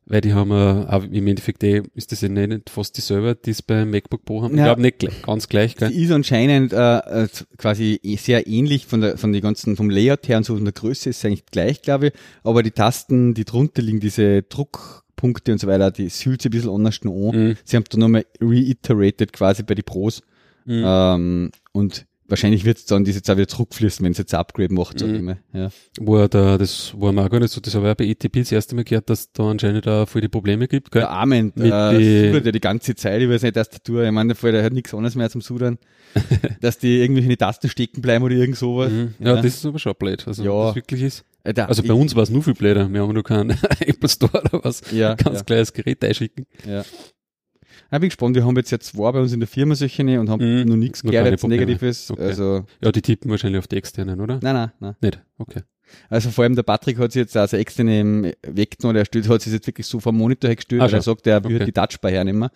Weil 0.06 0.22
die 0.22 0.34
haben 0.34 0.50
äh, 0.52 1.16
im 1.16 1.28
Endeffekt 1.28 1.64
eh, 1.64 1.84
ist 1.94 2.12
das 2.12 2.22
ja 2.22 2.28
nicht 2.28 2.72
fast 2.72 2.98
dieselbe, 2.98 3.36
die 3.36 3.52
es 3.52 3.62
beim 3.62 3.92
MacBook 3.92 4.26
Pro 4.26 4.42
haben. 4.42 4.54
Ich 4.56 4.58
Ja. 4.58 4.66
glaube 4.66 4.82
nicht 4.82 4.98
gleich, 4.98 5.22
ganz 5.22 5.48
gleich, 5.48 5.76
gell? 5.76 5.90
Die 5.90 6.04
ist 6.04 6.12
anscheinend 6.12 6.74
äh, 6.74 6.98
äh, 7.24 7.28
quasi 7.58 8.00
eh 8.02 8.16
sehr 8.16 8.48
ähnlich 8.48 8.88
von 8.88 9.00
der 9.00 9.18
von 9.20 9.32
die 9.32 9.42
ganzen 9.42 9.76
vom 9.78 9.92
Layout 9.92 10.28
her 10.28 10.38
und 10.38 10.44
so 10.44 10.56
von 10.56 10.66
der 10.66 10.74
Größe 10.74 11.12
ist 11.12 11.22
sie 11.22 11.28
eigentlich 11.28 11.46
gleich, 11.46 11.84
glaube 11.84 12.08
ich. 12.08 12.14
Aber 12.44 12.64
die 12.64 12.72
Tasten, 12.72 13.36
die 13.36 13.46
drunter 13.46 13.84
liegen, 13.84 14.00
diese 14.00 14.42
Druckpunkte 14.42 15.52
und 15.52 15.60
so 15.60 15.68
weiter, 15.68 15.92
die 15.92 16.10
fühlt 16.10 16.42
sich 16.42 16.50
ein 16.50 16.56
bisschen 16.56 16.72
anders 16.72 17.00
noch 17.04 17.30
an. 17.30 17.50
Mhm. 17.50 17.58
Sie 17.64 17.76
haben 17.78 17.86
da 17.90 17.98
nochmal 18.00 18.26
reiterated 18.42 19.32
quasi 19.34 19.62
bei 19.62 19.76
die 19.76 19.84
Pros. 19.84 20.22
Mhm. 20.66 20.84
Ähm, 20.86 21.52
und 21.74 22.06
wahrscheinlich 22.28 22.66
wird 22.66 22.78
es 22.78 22.86
dann 22.86 23.04
das 23.06 23.16
jetzt 23.16 23.30
auch 23.30 23.36
wieder 23.36 23.48
zurückfließen, 23.48 24.04
wenn 24.04 24.12
es 24.14 24.18
jetzt 24.18 24.34
ein 24.34 24.40
Upgrade 24.40 24.74
macht, 24.74 25.00
sag 25.00 25.10
Mhm. 25.10 25.16
ich 25.16 25.22
mal. 25.22 25.38
Ja. 25.54 25.70
Wo 26.00 26.18
er 26.18 26.30
da, 26.30 26.58
das 26.58 26.94
war 26.98 27.12
mir 27.12 27.24
auch 27.26 27.30
gar 27.30 27.40
nicht 27.40 27.52
so, 27.52 27.62
das 27.62 27.76
habe 27.76 27.86
ich 27.88 27.92
auch 27.92 27.96
bei 27.98 28.06
ETP 28.06 28.40
das 28.40 28.52
erste 28.52 28.76
Mal 28.76 28.84
gehört, 28.84 29.10
dass 29.10 29.32
da 29.32 29.50
anscheinend 29.50 29.88
auch 29.88 30.08
voll 30.08 30.22
die 30.22 30.30
Probleme 30.30 30.68
gibt, 30.68 30.92
gell? 30.92 31.02
Der 31.02 31.10
Arment 31.12 31.56
Mit 31.58 31.72
äh, 31.72 31.98
die- 31.98 32.28
sudert 32.28 32.46
ja 32.46 32.52
die 32.52 32.60
ganze 32.62 32.96
Zeit 32.96 33.22
über 33.22 33.38
seine 33.40 33.54
Tastatur. 33.54 34.04
Ich 34.06 34.12
meine, 34.12 34.28
der 34.30 34.36
Fall, 34.36 34.52
der 34.52 34.64
hat 34.64 34.74
nichts 34.74 34.94
anderes 34.94 35.16
mehr 35.16 35.30
zum 35.30 35.42
Sudern. 35.42 35.78
dass 36.62 36.78
die 36.78 37.02
irgendwie 37.02 37.24
in 37.24 37.30
die 37.30 37.38
Tasten 37.38 37.70
stecken 37.70 38.02
bleiben 38.02 38.24
oder 38.24 38.36
irgend 38.36 38.56
sowas. 38.58 38.92
Mhm. 38.92 39.16
Ja, 39.20 39.36
das 39.36 39.46
ist 39.46 39.66
aber 39.66 39.80
schon 39.80 39.94
blöd, 39.98 40.28
also 40.28 40.44
Ja. 40.44 40.68
das 40.68 40.76
wirklich 40.76 41.02
ist. 41.02 41.26
Äh, 41.44 41.54
der- 41.54 41.68
Also 41.70 41.82
bei 41.84 41.94
uns 41.94 42.16
war 42.16 42.24
es 42.24 42.30
nur 42.30 42.44
viel 42.44 42.54
blöder, 42.54 42.88
wir 42.92 43.02
haben 43.02 43.14
nur 43.14 43.24
keinen 43.24 43.50
Apple 43.80 44.08
Store 44.10 44.42
oder 44.44 44.64
was, 44.64 44.82
ja, 44.92 45.16
ganz 45.16 45.40
ja, 45.40 45.44
kleines 45.44 45.74
Gerät 45.74 46.04
einschicken. 46.04 46.46
ja. 46.68 46.84
Ich 47.94 48.00
bin 48.00 48.10
gespannt, 48.10 48.36
wir 48.36 48.44
haben 48.46 48.56
jetzt 48.56 48.72
ja 48.72 48.80
zwei 48.80 49.12
bei 49.12 49.20
uns 49.20 49.34
in 49.34 49.40
der 49.40 49.48
Firma 49.48 49.76
solche 49.76 50.20
und 50.20 50.30
haben 50.30 50.44
Mhm. 50.62 50.68
noch 50.68 50.76
nichts 50.76 51.04
gehört, 51.04 51.28
jetzt 51.28 51.42
Probleme. 51.42 51.66
Negatives. 51.66 52.10
Okay. 52.10 52.22
Also, 52.24 52.66
Ja, 52.84 52.92
die 52.92 53.02
tippen 53.04 53.30
wahrscheinlich 53.30 53.60
auf 53.60 53.68
die 53.68 53.76
externen, 53.78 54.20
oder? 54.20 54.40
nein, 54.42 54.54
nein, 54.56 54.72
nein. 54.80 54.96
Nicht? 55.02 55.22
Okay. 55.38 55.62
Also 56.10 56.32
vor 56.32 56.44
allem 56.44 56.56
der 56.56 56.64
Patrick 56.64 56.98
hat 56.98 57.12
sich 57.12 57.20
jetzt 57.20 57.38
also 57.38 57.56
externe 57.56 58.34
weggenommen, 58.42 58.96
der 58.96 59.06
stellt, 59.06 59.30
hat 59.30 59.42
sich 59.42 59.54
jetzt 59.54 59.68
wirklich 59.68 59.86
so 59.86 60.00
vom 60.00 60.18
Monitor 60.18 60.48
hergestellt, 60.50 60.82
Ah, 60.82 60.86
weil 60.86 60.94
er 60.96 61.02
sagt, 61.04 61.28
er 61.28 61.38
Okay. 61.46 61.66
die 61.66 61.72
Touchbar 61.72 62.10
hernehmen. 62.10 62.50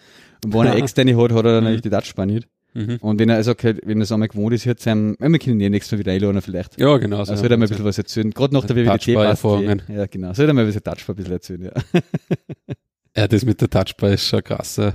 Und 0.44 0.54
wenn 0.54 0.66
er 0.66 0.76
externe 0.84 1.16
hat, 1.16 1.32
hat 1.32 1.46
er 1.46 1.54
dann 1.54 1.64
natürlich 1.66 1.82
die 1.84 1.90
Touchbar 1.92 2.26
nicht. 2.26 2.48
Mhm. 2.74 2.98
Und 3.02 3.20
wenn 3.20 3.30
er 3.30 3.36
also 3.36 3.52
okay, 3.52 3.76
wenn 3.86 4.00
er 4.00 4.04
es 4.04 4.12
einmal 4.12 4.28
gewohnt 4.30 4.54
ist, 4.56 4.66
jetzt 4.66 4.84
sein, 4.84 5.16
wir 5.20 5.40
können 5.40 5.60
ihn 5.60 5.62
ja 5.62 5.70
nächstes 5.70 5.92
Mal 5.92 6.00
wieder 6.00 6.12
einladen 6.14 6.42
vielleicht. 6.42 6.80
Ja, 6.80 6.98
genau. 6.98 7.24
so. 7.24 7.32
Also 7.32 7.36
soll 7.44 7.52
er 7.52 7.58
mal 7.58 7.66
ein 7.66 7.70
bisschen 7.70 7.86
was 7.86 7.98
erzählen. 8.00 8.32
Gerade 8.32 8.54
nach 8.56 8.66
der 8.66 8.76
WWDC 8.76 9.08
Ja, 9.08 10.06
genau. 10.08 10.34
Soll 10.34 10.48
er 10.48 10.54
mal 10.54 10.62
ein 10.62 10.68
bisschen 10.68 10.84
Touchbar 10.84 11.14
ein 11.14 11.18
bisschen 11.18 11.34
erzählen, 11.34 11.62
ja. 11.64 11.72
Ja, 13.18 13.28
das 13.28 13.44
mit 13.44 13.60
der 13.60 13.70
Touchbar 13.70 14.12
ist 14.12 14.28
schon 14.28 14.44
krass. 14.44 14.76
Ja. 14.76 14.94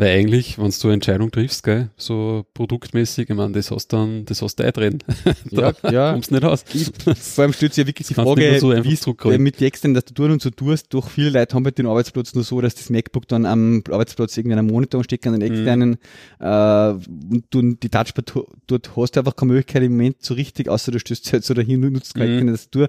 Weil 0.00 0.16
eigentlich, 0.18 0.56
wenn 0.58 0.70
du 0.70 0.86
eine 0.88 0.94
Entscheidung 0.94 1.30
triffst, 1.30 1.62
gell, 1.62 1.90
so 1.98 2.46
produktmäßig, 2.54 3.28
ich 3.28 3.36
meine, 3.36 3.52
das 3.52 3.70
hast 3.70 3.88
dann, 3.88 4.24
das 4.24 4.40
hast 4.40 4.56
du 4.56 4.64
eintreten. 4.64 5.00
Ja, 5.50 5.72
da 5.82 5.90
ja. 5.92 6.12
kommst 6.12 6.30
du 6.30 6.36
nicht 6.36 6.44
aus. 6.44 6.64
Vor 7.34 7.42
allem 7.44 7.52
stellt 7.52 7.74
sich 7.74 7.82
ja 7.82 7.86
wirklich 7.86 8.06
die 8.08 8.14
Frage, 8.14 8.58
so 8.60 8.72
wie 8.72 8.94
es 8.94 9.38
mit 9.38 9.60
die 9.60 9.66
externen, 9.66 9.94
dass 9.94 10.06
du 10.06 10.14
tun 10.14 10.30
und 10.30 10.40
so 10.40 10.48
tust. 10.48 10.86
Doch 10.94 11.10
viele 11.10 11.28
Leute 11.28 11.54
haben 11.54 11.64
halt 11.66 11.76
den 11.76 11.86
Arbeitsplatz 11.86 12.34
nur 12.34 12.44
so, 12.44 12.62
dass 12.62 12.74
das 12.76 12.88
MacBook 12.88 13.28
dann 13.28 13.44
am 13.44 13.82
Arbeitsplatz 13.90 14.38
irgendwie 14.38 14.56
einen 14.56 14.68
Monitor 14.68 15.00
ansteckt, 15.00 15.26
an 15.26 15.38
den 15.38 15.46
Mhm. 15.52 15.54
externen, 15.58 15.98
äh, 16.38 16.90
und 16.92 17.44
du 17.50 17.74
die 17.74 17.90
Touchbar 17.90 18.24
tu- 18.24 18.46
dort 18.68 18.96
hast 18.96 19.16
du 19.16 19.20
einfach 19.20 19.36
keine 19.36 19.52
Möglichkeit 19.52 19.82
im 19.82 19.92
Moment 19.92 20.16
so 20.20 20.32
richtig, 20.32 20.68
außer 20.70 20.92
du 20.92 20.98
stößt 20.98 21.30
halt 21.34 21.44
so 21.44 21.52
dahin 21.52 21.84
und 21.84 21.92
nutzt 21.92 22.16
Mhm. 22.16 22.36
mhm. 22.40 22.46
das 22.46 22.70
du. 22.70 22.84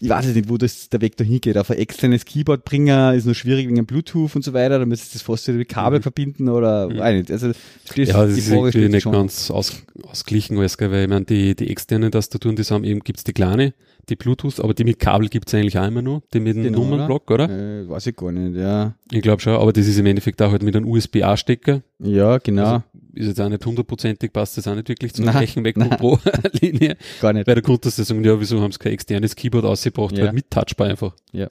Ich 0.00 0.08
weiß 0.08 0.26
nicht, 0.26 0.48
wo 0.48 0.56
das 0.56 0.88
der 0.88 1.00
Weg 1.02 1.16
dahin 1.16 1.40
geht. 1.40 1.56
Auf 1.56 1.70
ein 1.70 1.78
externes 1.78 2.24
Keyboard 2.24 2.64
bringen 2.64 3.14
ist 3.14 3.26
noch 3.26 3.34
schwierig 3.34 3.68
wegen 3.68 3.86
Bluetooth 3.86 4.34
und 4.34 4.42
so 4.44 4.52
weiter. 4.52 4.78
Da 4.80 4.86
müsstest 4.86 5.14
du 5.14 5.18
das 5.18 5.22
fast 5.22 5.46
wieder 5.46 5.58
mit 5.58 5.68
Kabel 5.68 6.00
Mhm. 6.00 6.02
verbinden 6.02 6.47
oder, 6.48 6.88
Mhm. 6.88 7.18
nicht. 7.18 7.30
Also, 7.30 7.48
das 7.48 7.56
Ja, 7.96 8.24
das 8.24 8.34
die 8.34 8.40
ist 8.40 8.50
irgendwie 8.50 8.88
nicht 8.88 9.02
schon. 9.02 9.12
ganz 9.12 9.50
aus, 9.50 9.82
ausgeglichen 10.02 10.56
alles, 10.58 10.76
gell, 10.78 10.90
weil 10.90 11.02
ich 11.04 11.08
meine, 11.08 11.24
die, 11.24 11.54
die 11.54 11.70
externen 11.70 12.10
Tastaturen, 12.10 12.56
die 12.56 12.62
haben 12.64 12.84
eben, 12.84 13.00
gibt's 13.00 13.24
die 13.24 13.32
kleine, 13.32 13.74
die 14.08 14.16
Bluetooth, 14.16 14.60
aber 14.60 14.72
die 14.74 14.84
mit 14.84 14.98
Kabel 14.98 15.28
gibt's 15.28 15.52
eigentlich 15.54 15.78
auch 15.78 15.86
immer 15.86 16.02
noch, 16.02 16.22
die 16.32 16.40
mit 16.40 16.56
dem 16.56 16.62
Genau, 16.64 16.78
Nummernblock, 16.80 17.30
oder? 17.30 17.44
Äh, 17.50 17.88
weiß 17.88 18.06
ich 18.06 18.16
gar 18.16 18.32
nicht, 18.32 18.56
ja. 18.56 18.94
Ich 19.10 19.22
glaube 19.22 19.40
schon, 19.42 19.54
aber 19.54 19.72
das 19.72 19.86
ist 19.86 19.98
im 19.98 20.06
Endeffekt 20.06 20.40
auch 20.42 20.50
halt 20.50 20.62
mit 20.62 20.74
einem 20.76 20.88
USB-A-Stecker. 20.88 21.82
Ja, 21.98 22.38
genau. 22.38 22.62
Also, 22.64 22.82
ist 23.14 23.26
jetzt 23.26 23.40
auch 23.40 23.48
nicht 23.48 23.66
hundertprozentig, 23.66 24.32
passt 24.32 24.56
das 24.56 24.68
auch 24.68 24.74
nicht 24.76 24.88
wirklich 24.88 25.12
zum 25.12 25.24
gleichen 25.26 25.62
MacBook. 25.62 25.98
Pro-Linie. 25.98 26.96
gar 27.20 27.32
nicht. 27.32 27.46
Weil 27.46 27.60
der 27.60 27.64
sie 27.90 28.04
sagen, 28.04 28.22
ja, 28.24 28.38
wieso 28.40 28.60
haben 28.60 28.70
sie 28.72 28.78
kein 28.78 28.92
externes 28.92 29.34
Keyboard 29.34 29.64
ausgebracht, 29.64 30.16
Ja. 30.16 30.24
halt 30.26 30.34
mit 30.34 30.50
Touchbar 30.50 30.88
einfach. 30.88 31.14
Ja. 31.32 31.48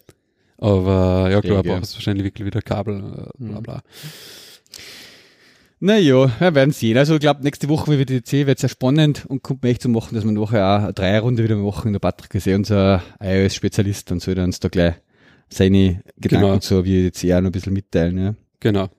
Aber 0.59 1.29
ja, 1.29 1.41
klar, 1.41 1.61
brauchst 1.61 1.93
du 1.93 1.97
wahrscheinlich 1.97 2.23
wirklich 2.25 2.45
wieder 2.45 2.61
Kabel, 2.61 2.95
äh, 2.97 3.43
bla 3.43 3.59
Mhm. 3.59 3.63
bla. 3.63 3.81
Naja, 5.79 6.31
wir 6.39 6.55
werden 6.55 6.71
sehen. 6.71 6.97
Also 6.97 7.15
ich 7.15 7.19
glaube, 7.19 7.43
nächste 7.43 7.69
Woche 7.69 7.91
wie 7.91 7.99
WWDC 7.99 8.47
wird 8.47 8.57
sehr 8.57 8.69
spannend 8.69 9.25
und 9.27 9.43
kommt 9.43 9.61
mir 9.61 9.69
echt 9.69 9.83
zu 9.83 9.89
machen, 9.89 10.15
dass 10.15 10.25
wir 10.25 10.31
nachher 10.31 10.65
auch 10.67 10.83
eine 10.85 10.93
Dreierrunde 10.93 11.43
wieder 11.43 11.55
machen. 11.55 11.93
Der 11.93 11.99
Patrick 11.99 12.33
ist 12.33 12.47
eh 12.47 12.55
unser 12.55 13.03
iOS-Spezialist 13.21 14.11
und 14.11 14.21
soll 14.21 14.39
uns 14.39 14.59
da 14.59 14.69
gleich 14.69 14.95
seine 15.49 16.01
Gedanken 16.17 16.47
Genau. 16.47 16.59
zur 16.59 16.85
WWDC 16.85 17.25
auch 17.33 17.41
noch 17.41 17.49
ein 17.49 17.51
bisschen 17.51 17.73
mitteilen. 17.73 18.17
Ja. 18.17 18.35
Genau. 18.59 18.89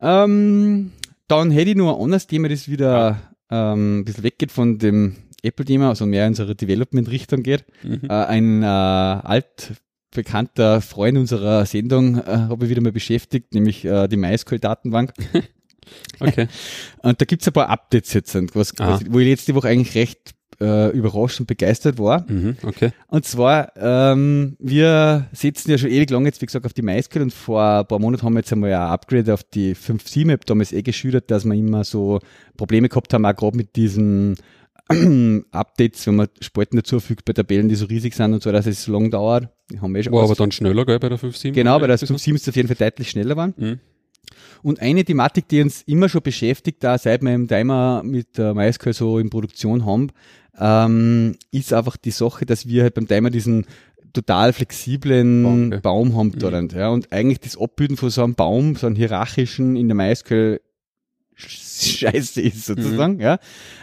Ähm, 0.00 0.92
dann 1.28 1.50
hätte 1.50 1.70
ich 1.70 1.76
noch 1.76 1.96
ein 1.96 2.02
anderes 2.04 2.26
Thema, 2.26 2.48
das 2.50 2.68
wieder 2.68 3.18
ähm, 3.50 4.00
ein 4.00 4.04
bisschen 4.04 4.24
weggeht 4.24 4.52
von 4.52 4.78
dem 4.78 5.16
Apple-Thema, 5.42 5.88
also 5.88 6.04
mehr 6.04 6.24
in 6.24 6.30
unsere 6.32 6.54
Development-Richtung 6.54 7.42
geht. 7.42 7.64
Mhm. 7.82 8.00
Äh, 8.04 8.12
ein 8.12 8.62
äh, 8.62 8.66
altbekannter 10.16 10.80
Freund 10.80 11.18
unserer 11.18 11.66
Sendung 11.66 12.18
äh, 12.18 12.22
habe 12.26 12.64
ich 12.64 12.70
wieder 12.70 12.80
mal 12.80 12.92
beschäftigt, 12.92 13.54
nämlich 13.54 13.84
äh, 13.84 14.08
die 14.08 14.16
MySQL-Datenbank. 14.16 15.12
Okay. 16.18 16.48
Und 17.02 17.20
da 17.20 17.24
gibt's 17.24 17.46
ein 17.46 17.52
paar 17.52 17.68
Updates 17.68 18.12
jetzt, 18.12 18.34
was, 18.56 18.72
was, 18.76 19.02
wo 19.08 19.20
ich 19.20 19.28
letzte 19.28 19.54
Woche 19.54 19.68
eigentlich 19.68 19.94
recht 19.94 20.34
äh, 20.60 20.90
überrascht 20.90 21.38
und 21.38 21.46
begeistert 21.46 21.96
war. 22.00 22.28
Mhm. 22.28 22.56
Okay. 22.64 22.90
Und 23.06 23.24
zwar, 23.24 23.70
ähm, 23.76 24.56
wir 24.58 25.28
setzen 25.30 25.70
ja 25.70 25.78
schon 25.78 25.90
ewig 25.90 26.10
lang 26.10 26.24
jetzt, 26.24 26.42
wie 26.42 26.46
gesagt, 26.46 26.66
auf 26.66 26.72
die 26.72 26.82
MySQL 26.82 27.22
und 27.22 27.32
vor 27.32 27.62
ein 27.62 27.86
paar 27.86 28.00
Monaten 28.00 28.24
haben 28.24 28.32
wir 28.32 28.40
jetzt 28.40 28.52
einmal 28.52 28.72
ein 28.72 28.80
Upgrade 28.80 29.32
auf 29.32 29.44
die 29.44 29.76
5.7. 29.76 30.22
Ich 30.22 30.32
habe 30.32 30.38
damals 30.44 30.72
eh 30.72 30.82
geschildert, 30.82 31.30
dass 31.30 31.44
wir 31.44 31.54
immer 31.54 31.84
so 31.84 32.18
Probleme 32.56 32.88
gehabt 32.88 33.14
haben, 33.14 33.24
auch 33.24 33.36
gerade 33.36 33.56
mit 33.56 33.76
diesen 33.76 34.34
Updates, 35.50 36.06
wenn 36.06 36.16
man 36.16 36.28
Spalten 36.40 36.76
dazufügt 36.76 37.24
bei 37.24 37.32
Tabellen, 37.32 37.68
die 37.68 37.74
so 37.74 37.86
riesig 37.86 38.14
sind 38.14 38.32
und 38.34 38.42
so, 38.42 38.52
dass 38.52 38.66
es 38.66 38.84
so 38.84 38.92
lang 38.92 39.10
dauert. 39.10 39.48
Die 39.70 39.80
haben 39.80 39.92
wir 39.92 40.00
eh 40.00 40.02
schon 40.04 40.12
War 40.12 40.24
aber 40.24 40.34
dann 40.34 40.52
schneller, 40.52 40.84
gell, 40.86 40.98
bei 40.98 41.08
der 41.08 41.18
5.7? 41.18 41.52
Genau, 41.52 41.78
bei 41.80 41.86
der 41.88 41.98
5.7 41.98 42.34
ist 42.34 42.42
es 42.42 42.48
auf 42.50 42.56
jeden 42.56 42.68
Fall 42.68 42.76
deutlich 42.76 43.10
schneller 43.10 43.36
waren. 43.36 43.54
Mhm. 43.56 43.80
Und 44.62 44.80
eine 44.80 45.04
Thematik, 45.04 45.48
die 45.48 45.60
uns 45.62 45.82
immer 45.82 46.08
schon 46.08 46.22
beschäftigt, 46.22 46.82
da 46.82 46.98
seit 46.98 47.22
wir 47.22 47.34
im 47.34 47.48
Timer 47.48 48.02
mit 48.04 48.38
äh, 48.38 48.54
MySQL 48.54 48.92
so 48.92 49.18
in 49.18 49.30
Produktion 49.30 49.84
haben, 49.84 50.08
ähm, 50.58 51.36
ist 51.50 51.72
einfach 51.72 51.96
die 51.96 52.10
Sache, 52.10 52.46
dass 52.46 52.66
wir 52.66 52.82
halt 52.84 52.94
beim 52.94 53.06
Timer 53.06 53.30
diesen 53.30 53.66
total 54.12 54.52
flexiblen 54.52 55.42
Baum? 55.42 55.80
Baum, 55.82 56.16
haben 56.16 56.28
Mhm. 56.28 56.38
dort. 56.38 56.72
Ja, 56.72 56.88
und 56.88 57.12
eigentlich 57.12 57.40
das 57.40 57.60
Abbilden 57.60 57.96
von 57.96 58.10
so 58.10 58.24
einem 58.24 58.34
Baum, 58.34 58.74
so 58.76 58.86
einem 58.86 58.96
hierarchischen 58.96 59.76
in 59.76 59.88
der 59.88 59.94
MySQL 59.94 60.60
Scheiße 61.36 62.40
ist 62.40 62.64
sozusagen, 62.64 63.20
ja. 63.20 63.38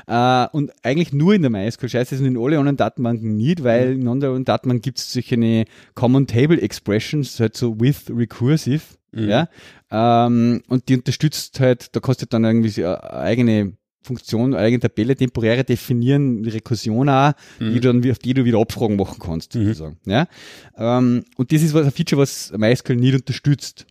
Äh, 0.08 0.47
und 0.51 0.72
eigentlich 0.84 1.14
nur 1.14 1.36
in 1.36 1.43
der 1.43 1.51
MySQL 1.51 1.88
Scheiße 1.89 2.16
ist 2.16 2.22
und 2.22 2.28
in 2.28 2.38
alle 2.38 2.58
anderen 2.58 2.78
Datenbanken 2.78 3.38
nicht, 3.38 3.64
weil 3.64 3.93
in 3.93 4.08
anderen 4.08 4.43
Datenbanken 4.43 4.82
gibt 4.82 4.97
es 4.97 5.14
solche 5.14 5.36
eine 5.36 5.66
Common 5.93 6.26
Table 6.28 6.60
Expressions, 6.60 7.39
halt 7.39 7.56
so 7.56 7.80
with 7.80 8.06
recursive, 8.10 8.82
Mhm. 9.12 9.30
ja. 9.30 9.47
Ähm, 9.91 10.64
und 10.68 10.89
die 10.89 10.95
unterstützt 10.95 11.60
halt, 11.60 11.95
da 11.95 11.99
kannst 11.99 12.24
du 12.24 12.26
dann 12.26 12.43
irgendwie 12.43 12.70
so 12.70 12.82
eine 12.84 13.04
eigene 13.14 13.78
Funktion, 14.01 14.56
eine 14.56 14.58
eigene 14.64 14.80
Tabelle 14.82 15.16
temporäre 15.16 15.64
definieren, 15.64 16.41
die 16.41 16.49
Rekursion 16.49 17.08
auch, 17.10 17.34
die 17.60 17.66
Mhm. 17.66 17.74
du 17.76 17.80
dann, 18.01 18.12
auf 18.12 18.18
die 18.20 18.34
du 18.34 18.43
wieder 18.43 18.58
Abfragen 18.60 18.95
machen 18.97 19.20
kannst, 19.22 19.54
Mhm. 19.56 19.66
sozusagen. 19.68 19.97
Ja? 20.06 20.28
Ähm, 20.76 21.24
und 21.38 21.51
das 21.54 21.62
ist 21.62 21.74
was, 21.76 21.86
ein 21.86 21.91
Feature, 21.91 22.22
was 22.24 22.51
MySQL 22.58 22.95
nicht 22.95 23.14
unterstützt. 23.14 23.86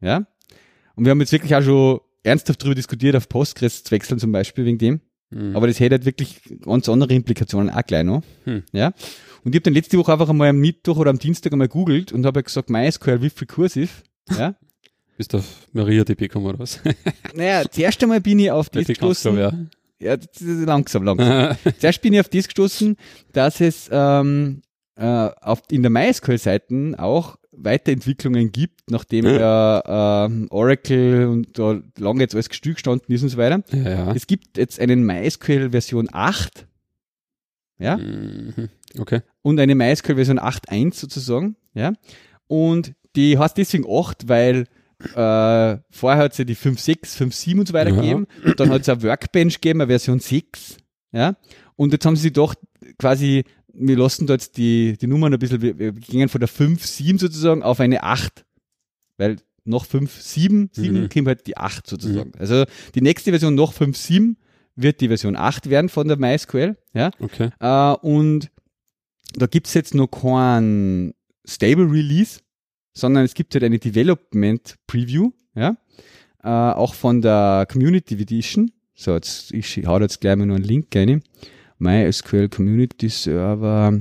Ja? 0.00 0.24
Und 0.94 1.04
wir 1.04 1.10
haben 1.10 1.20
jetzt 1.20 1.32
wirklich 1.32 1.54
auch 1.56 1.62
schon 1.62 2.00
ernsthaft 2.24 2.60
darüber 2.62 2.74
diskutiert, 2.74 3.14
auf 3.14 3.28
Postgres 3.28 3.84
zu 3.84 3.90
wechseln, 3.92 4.18
zum 4.18 4.32
Beispiel 4.32 4.64
wegen 4.64 4.78
dem. 4.78 5.00
Mhm. 5.30 5.56
Aber 5.56 5.66
das 5.66 5.78
hätte 5.80 5.94
halt 5.94 6.04
wirklich 6.04 6.40
ganz 6.62 6.88
andere 6.88 7.14
Implikationen 7.14 7.70
auch 7.70 7.82
gleich 7.84 8.04
noch. 8.04 8.22
Hm. 8.44 8.62
Ja? 8.72 8.92
Und 9.44 9.54
ich 9.54 9.58
habe 9.58 9.62
dann 9.62 9.74
letzte 9.74 9.98
Woche 9.98 10.12
einfach 10.12 10.28
einmal 10.28 10.48
am 10.48 10.58
Mittwoch 10.58 10.96
oder 10.96 11.10
am 11.10 11.18
Dienstag 11.18 11.52
einmal 11.52 11.68
googelt 11.68 12.12
und 12.12 12.24
habe 12.24 12.38
halt 12.38 12.46
gesagt, 12.46 12.70
MySQL 12.70 13.20
with 13.20 13.40
recursive. 13.40 13.90
Ja? 14.30 14.54
Bist 15.16 15.32
du 15.32 15.38
auf 15.38 15.66
MariaDB 15.72 16.22
gekommen 16.22 16.46
oder 16.46 16.58
was? 16.58 16.80
naja, 17.34 17.64
zuerst 17.70 18.02
einmal 18.02 18.20
bin 18.20 18.38
ich 18.40 18.50
auf 18.50 18.68
das 18.68 18.86
gestoßen. 18.86 19.70
Ja, 20.00 20.16
das 20.16 20.40
ist 20.40 20.66
langsam, 20.66 21.04
langsam. 21.04 21.56
Zuerst 21.78 22.02
bin 22.02 22.12
ich 22.14 22.20
auf 22.20 22.28
das 22.28 22.46
gestoßen, 22.46 22.96
dass 23.32 23.60
es 23.60 23.88
ähm, 23.92 24.62
äh, 24.96 25.04
auf, 25.04 25.62
in 25.70 25.82
der 25.82 25.90
MySQL-Seiten 25.90 26.96
auch 26.96 27.36
Weiterentwicklungen 27.56 28.52
gibt, 28.52 28.90
nachdem 28.90 29.24
ja 29.26 30.24
ähm, 30.26 30.46
Oracle 30.50 31.26
und 31.28 31.58
da 31.58 31.80
lange 31.98 32.20
jetzt 32.20 32.34
alles 32.34 32.48
stillgestanden 32.50 33.14
ist 33.14 33.22
und 33.22 33.28
so 33.30 33.36
weiter. 33.36 33.62
ja, 33.72 33.90
ja. 33.90 34.12
Es 34.14 34.26
gibt 34.26 34.56
jetzt 34.58 34.80
einen 34.80 35.04
MySQL 35.04 35.70
Version 35.70 36.08
8, 36.12 36.66
ja, 37.78 37.96
Mhm. 37.96 38.68
Okay. 38.98 39.22
und 39.42 39.58
eine 39.58 39.74
MySQL 39.74 40.14
Version 40.14 40.38
8.1 40.38 40.94
sozusagen, 40.94 41.56
ja, 41.74 41.92
und 42.46 42.94
die 43.16 43.38
heißt 43.38 43.56
deswegen 43.56 43.84
8, 43.88 44.28
weil 44.28 44.66
äh, 45.14 45.78
vorher 45.90 46.22
hat 46.22 46.32
es 46.32 46.38
ja 46.38 46.44
die 46.44 46.56
5.6, 46.56 47.16
5.7 47.18 47.58
und 47.58 47.68
so 47.68 47.74
weiter 47.74 47.90
Ja. 47.90 47.96
gegeben, 47.96 48.26
und 48.44 48.58
dann 48.60 48.70
hat 48.70 48.82
es 48.82 48.88
eine 48.88 49.02
Workbench 49.02 49.54
gegeben, 49.60 49.80
eine 49.80 49.88
Version 49.88 50.20
6, 50.20 50.76
ja, 51.12 51.36
und 51.76 51.92
jetzt 51.92 52.06
haben 52.06 52.16
sie 52.16 52.28
gedacht, 52.32 52.58
quasi, 52.98 53.44
wir 53.76 53.96
lassen 53.96 54.26
jetzt 54.28 54.56
die, 54.56 54.96
die 54.98 55.06
Nummern 55.06 55.32
ein 55.32 55.38
bisschen, 55.38 55.60
wir, 55.62 55.78
wir 55.78 55.92
gingen 55.92 56.28
von 56.28 56.40
der 56.40 56.48
5.7 56.48 57.18
sozusagen 57.20 57.62
auf 57.62 57.80
eine 57.80 58.02
8, 58.02 58.44
weil 59.18 59.36
nach 59.64 59.84
5.7, 59.86 60.68
7 60.72 61.02
Mhm. 61.02 61.08
kommt 61.08 61.26
halt 61.28 61.46
die 61.46 61.56
8 61.56 61.86
sozusagen. 61.86 62.32
Also 62.38 62.64
die 62.94 63.00
nächste 63.00 63.30
Version 63.30 63.54
nach 63.54 63.72
5.7 63.72 64.36
wird 64.76 65.00
die 65.00 65.08
Version 65.08 65.36
8 65.36 65.70
werden 65.70 65.88
von 65.88 66.08
der 66.08 66.16
MySQL, 66.18 66.76
ja, 66.94 67.10
Okay. 67.20 67.50
äh, 67.60 67.94
und 68.06 68.50
da 69.36 69.46
gibt's 69.46 69.74
jetzt 69.74 69.94
noch 69.94 70.08
kein 70.08 71.14
Stable 71.46 71.90
Release, 71.90 72.40
sondern 72.92 73.24
es 73.24 73.34
gibt 73.34 73.54
halt 73.54 73.64
eine 73.64 73.78
Development 73.78 74.76
Preview, 74.86 75.30
ja, 75.54 75.76
äh, 76.42 76.48
auch 76.48 76.94
von 76.94 77.22
der 77.22 77.66
Community 77.70 78.14
Edition. 78.14 78.70
So, 78.94 79.14
jetzt, 79.14 79.52
ich 79.52 79.84
hau 79.86 79.98
da 79.98 80.04
jetzt 80.04 80.20
gleich 80.20 80.36
mal 80.36 80.46
noch 80.46 80.54
einen 80.54 80.64
Link 80.64 80.86
rein. 80.94 81.22
MySQL 81.78 82.48
Community 82.48 83.08
Server 83.08 84.00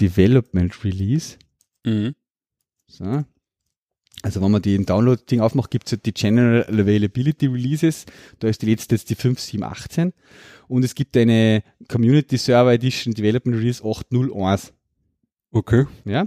Development 0.00 0.84
Release. 0.84 1.38
Mhm. 1.84 2.14
So. 2.86 3.24
Also 4.22 4.40
wenn 4.40 4.50
man 4.50 4.62
den 4.62 4.86
Download-Ding 4.86 5.40
aufmacht, 5.40 5.70
gibt's 5.70 5.92
halt 5.92 6.06
die 6.06 6.14
General 6.14 6.64
Availability 6.66 7.46
Releases. 7.46 8.06
Da 8.38 8.48
ist 8.48 8.62
die 8.62 8.66
letzte 8.66 8.94
jetzt 8.94 9.10
die 9.10 9.16
5.7.18. 9.16 10.12
Und 10.66 10.82
es 10.82 10.94
gibt 10.94 11.14
eine 11.16 11.62
Community 11.88 12.38
Server 12.38 12.72
Edition 12.72 13.12
Development 13.12 13.58
Release 13.58 13.82
8.01. 13.82 14.72
Okay. 15.50 15.84
Ja? 16.06 16.26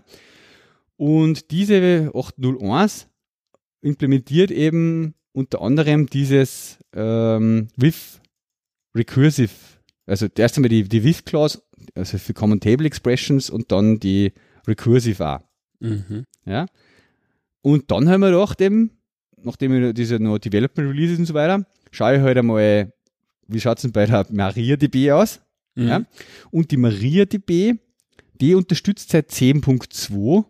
Und 0.96 1.50
diese 1.50 2.12
8.01 2.14 3.08
implementiert 3.82 4.52
eben 4.52 5.16
unter 5.32 5.62
anderem 5.62 6.08
dieses 6.08 6.78
ähm, 6.94 7.70
with 7.78 8.20
recursive, 8.96 9.50
also 10.08 10.28
erst 10.36 10.58
einmal 10.58 10.70
die, 10.70 10.84
die 10.84 11.04
with 11.04 11.24
Clause, 11.26 11.62
also 11.96 12.18
für 12.18 12.34
Common 12.34 12.60
Table 12.60 12.88
Expressions 12.88 13.50
und 13.50 13.72
dann 13.72 14.00
die 14.00 14.32
recursive 14.66 15.26
auch. 15.26 15.42
Mhm. 15.80 16.24
Ja. 16.46 16.66
Und 17.62 17.92
dann 17.92 18.10
haben 18.10 18.22
wir 18.22 18.32
gedacht, 18.32 18.60
eben, 18.62 18.92
nachdem 19.42 19.74
wir 19.74 19.94
diese 19.94 20.20
noch 20.20 20.38
Development 20.40 20.90
Releases 20.90 21.20
und 21.20 21.26
so 21.26 21.34
weiter, 21.34 21.66
schaue 21.92 22.16
ich 22.16 22.22
halt 22.22 22.38
einmal, 22.38 22.94
wie 23.48 23.60
schaut 23.60 23.78
es 23.78 23.82
denn 23.84 23.92
bei 23.92 24.06
der 24.06 24.26
MariaDB 24.30 25.12
aus? 25.12 25.42
Mhm. 25.76 25.88
Ja. 25.88 26.02
Und 26.52 26.72
die 26.72 26.78
MariaDB, 26.78 27.76
die 28.40 28.56
unterstützt 28.56 29.10
seit 29.10 29.30
10.2 29.30 30.46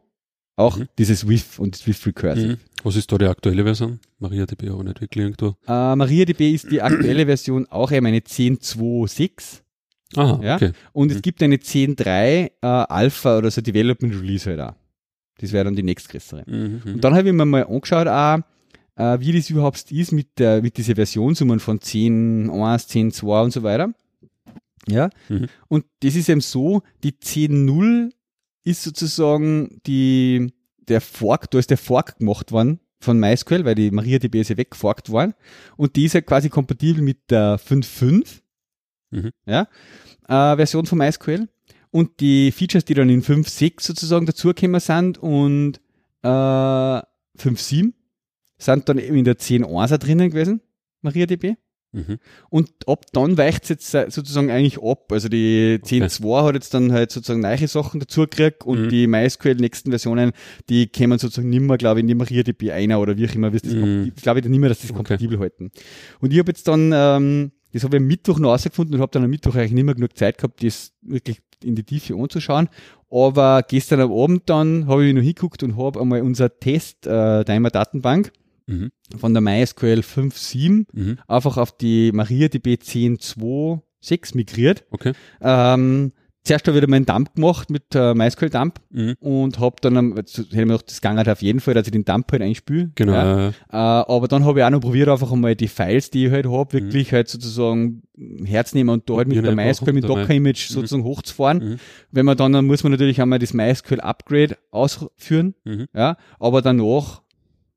auch 0.55 0.77
Mhm. 0.77 0.87
dieses 0.97 1.27
with 1.27 1.59
und 1.59 1.75
das 1.75 1.87
with 1.87 2.05
recursive. 2.05 2.57
Was 2.87 2.95
ist 2.95 3.11
da 3.11 3.17
die 3.17 3.25
aktuelle 3.25 3.63
Version? 3.65 3.99
MariaDB 4.19 4.69
aber 4.69 4.83
nicht 4.85 5.01
wirklich 5.01 5.21
irgendwo. 5.25 5.55
Äh, 5.67 5.95
MariaDB 5.95 6.53
ist 6.53 6.71
die 6.71 6.81
aktuelle 6.81 7.25
Version 7.25 7.65
auch 7.69 7.91
eben 7.91 8.05
eine 8.05 8.19
10.2.6 8.19 9.61
Aha, 10.15 10.39
Ja. 10.41 10.55
okay. 10.55 10.71
und 10.93 11.11
es 11.11 11.17
Mhm. 11.17 11.21
gibt 11.21 11.43
eine 11.43 11.57
10.3 11.57 12.45
äh, 12.45 12.49
Alpha 12.61 13.37
oder 13.39 13.51
so 13.51 13.59
Development 13.59 14.13
Release 14.15 14.49
halt 14.49 14.61
auch. 14.61 14.73
Das 15.39 15.51
wäre 15.51 15.65
dann 15.65 15.75
die 15.75 15.83
nächstgrößere. 15.83 16.43
Mhm. 16.47 16.81
mhm. 16.85 16.93
Und 16.95 17.03
dann 17.03 17.13
habe 17.13 17.27
ich 17.27 17.33
mir 17.33 17.43
mal 17.45 17.65
angeschaut, 17.65 18.07
auch, 18.07 18.39
äh, 18.95 19.19
wie 19.19 19.33
das 19.33 19.49
überhaupt 19.49 19.91
ist 19.91 20.13
mit, 20.13 20.39
der, 20.39 20.61
mit 20.61 20.77
diesen 20.77 20.95
Versionssummen 20.95 21.59
von 21.59 21.79
10.1, 21.79 22.87
10.2 22.87 23.43
und 23.43 23.51
so 23.51 23.63
weiter. 23.63 23.91
Ja. 24.87 25.09
Mhm. 25.27 25.47
Und 25.67 25.83
das 26.01 26.15
ist 26.15 26.29
eben 26.29 26.39
so, 26.41 26.83
die 27.03 27.11
10.0 27.11 28.11
ist 28.63 28.83
sozusagen 28.83 29.81
die, 29.85 30.53
der 30.87 31.01
Fork, 31.01 31.51
da 31.51 31.59
ist 31.59 31.69
der 31.69 31.77
Fork 31.77 32.17
gemacht 32.19 32.51
worden 32.51 32.79
von 32.99 33.19
MySQL, 33.19 33.63
weil 33.65 33.75
die 33.75 33.91
MariaDB 33.91 34.41
ist 34.41 34.49
ja 34.49 34.57
weggeforkt 34.57 35.09
worden. 35.09 35.33
Und 35.75 35.95
die 35.95 36.05
ist 36.05 36.13
ja 36.13 36.21
quasi 36.21 36.49
kompatibel 36.49 37.01
mit 37.01 37.29
der 37.29 37.59
5.5 37.59 38.41
Mhm. 39.09 39.31
ja, 39.45 39.67
äh, 40.27 40.55
Version 40.57 40.85
von 40.85 40.97
MySQL. 40.97 41.47
Und 41.91 42.19
die 42.19 42.51
Features, 42.51 42.83
die 42.83 42.93
dann 42.93 43.09
in 43.09 43.23
5.6 43.23 43.81
sozusagen 43.81 44.25
dazugekommen 44.25 44.81
sind 44.81 45.17
und 45.17 45.79
äh, 46.23 46.27
5.7 46.27 47.93
sind 48.57 48.89
dann 48.89 48.97
eben 48.97 49.15
in 49.15 49.23
der 49.23 49.37
10.1 49.37 49.97
drinnen 49.97 50.29
gewesen, 50.29 50.61
MariaDB. 51.01 51.55
Mhm. 51.93 52.17
Und 52.49 52.69
ab 52.85 53.05
dann 53.13 53.37
weicht 53.37 53.63
es 53.63 53.69
jetzt 53.69 53.93
äh, 53.95 54.07
sozusagen 54.09 54.51
eigentlich 54.51 54.81
ab. 54.83 55.11
Also 55.11 55.29
die 55.29 55.79
10.2 55.83 56.43
hat 56.45 56.55
jetzt 56.55 56.73
dann 56.73 56.91
halt 56.91 57.11
sozusagen 57.11 57.39
neue 57.41 57.67
Sachen 57.67 57.99
dazugekriegt 57.99 58.63
und 58.65 58.83
Mhm. 58.85 58.89
die 58.89 59.07
MySQL 59.07 59.55
nächsten 59.55 59.89
Versionen, 59.91 60.31
die 60.69 60.87
kämen 60.87 61.17
sozusagen 61.17 61.49
nimmer, 61.49 61.77
glaube 61.77 62.01
ich, 62.01 62.05
die 62.05 62.15
MariaDB 62.15 62.71
einer 62.71 62.99
oder 62.99 63.17
wie 63.17 63.27
auch 63.27 63.33
immer, 63.35 63.51
das 63.51 63.63
Mhm. 63.63 64.11
ich 64.15 64.21
glaube 64.21 64.39
ich 64.41 64.45
nicht 64.45 64.59
mehr, 64.59 64.69
dass 64.69 64.81
das 64.81 64.89
Okay. 64.91 64.97
kompatibel 64.97 65.39
halten. 65.39 65.71
Und 66.19 66.33
ich 66.33 66.39
habe 66.39 66.51
jetzt 66.51 66.67
dann, 66.67 66.91
ähm, 66.93 67.51
das 67.73 67.83
habe 67.83 67.95
ich 67.97 68.01
am 68.01 68.07
Mittwoch 68.07 68.39
noch 68.39 68.49
rausgefunden 68.51 68.95
und 68.95 69.01
habe 69.01 69.11
dann 69.11 69.23
am 69.23 69.29
Mittwoch 69.29 69.55
eigentlich 69.55 69.71
nicht 69.73 69.83
mehr 69.85 69.95
genug 69.95 70.17
Zeit 70.17 70.37
gehabt, 70.37 70.63
das 70.63 70.91
wirklich 71.01 71.39
in 71.63 71.75
die 71.75 71.83
Tiefe 71.83 72.15
anzuschauen. 72.15 72.69
Aber 73.09 73.63
gestern 73.67 74.01
am 74.01 74.11
Abend 74.11 74.43
dann 74.49 74.87
habe 74.87 75.05
ich 75.05 75.13
noch 75.13 75.21
hingeguckt 75.21 75.63
und 75.63 75.77
habe 75.77 75.99
einmal 76.01 76.21
unser 76.21 76.59
Test 76.59 77.07
äh, 77.07 77.43
Timer 77.45 77.69
Datenbank 77.69 78.31
Mhm. 78.67 78.89
von 79.17 79.33
der 79.33 79.41
MySQL 79.41 80.01
5.7 80.01 80.85
Mhm. 80.93 81.17
einfach 81.27 81.57
auf 81.57 81.75
die 81.77 82.11
MariaDB 82.11 82.77
10.2.6 82.77 84.35
migriert. 84.35 84.83
Okay. 84.91 85.13
Ähm, 85.41 86.11
zuerst 86.43 86.65
habe 86.67 86.77
ich 86.77 86.81
wieder 86.83 86.89
meinen 86.89 87.05
Dump 87.05 87.35
gemacht 87.35 87.69
mit 87.69 87.93
äh, 87.93 88.13
MySQL 88.13 88.49
Dump 88.49 88.79
Mhm. 88.89 89.15
und 89.19 89.59
habe 89.59 89.75
dann, 89.81 89.97
am- 89.97 90.15
hätte 90.15 90.41
ich 90.41 90.53
mir 90.53 90.65
gedacht, 90.65 90.89
das 90.89 91.01
ging 91.01 91.17
halt 91.17 91.27
auf 91.29 91.41
jeden 91.41 91.59
Fall, 91.59 91.73
dass 91.73 91.87
ich 91.87 91.91
den 91.91 92.05
Dump 92.05 92.31
halt 92.31 92.41
einspüle. 92.41 92.91
Genau. 92.95 93.13
Ja. 93.13 93.47
äh, 93.49 93.53
aber 93.71 94.27
dann 94.27 94.45
habe 94.45 94.59
ich 94.59 94.65
auch 94.65 94.69
noch 94.69 94.79
probiert, 94.81 95.09
einfach 95.09 95.31
einmal 95.31 95.55
die 95.55 95.67
Files, 95.67 96.09
die 96.09 96.25
ich 96.27 96.31
halt 96.31 96.45
habe, 96.47 96.77
Mhm. 96.77 96.85
wirklich 96.85 97.11
halt 97.11 97.27
sozusagen 97.27 98.03
herzunehmen 98.45 98.93
und 98.93 99.09
da 99.09 99.15
halt 99.17 99.27
mit 99.27 99.37
Probieren 99.37 99.57
der 99.57 99.65
MySQL, 99.65 99.93
mit 99.93 100.03
und 100.05 100.09
dabei- 100.09 100.21
Docker-Image 100.21 100.69
Mhm. 100.69 100.73
sozusagen 100.73 101.03
hochzufahren. 101.03 101.57
Mhm. 101.71 101.79
Wenn 102.11 102.25
man 102.25 102.37
dann, 102.37 102.53
dann 102.53 102.65
muss 102.65 102.83
man 102.83 102.91
natürlich 102.91 103.21
einmal 103.21 103.39
das 103.39 103.53
MySQL 103.53 103.99
Upgrade 104.01 104.57
ausführen, 104.71 105.53
Mhm. 105.65 105.87
ja, 105.93 106.15
aber 106.39 106.61
danach 106.61 107.21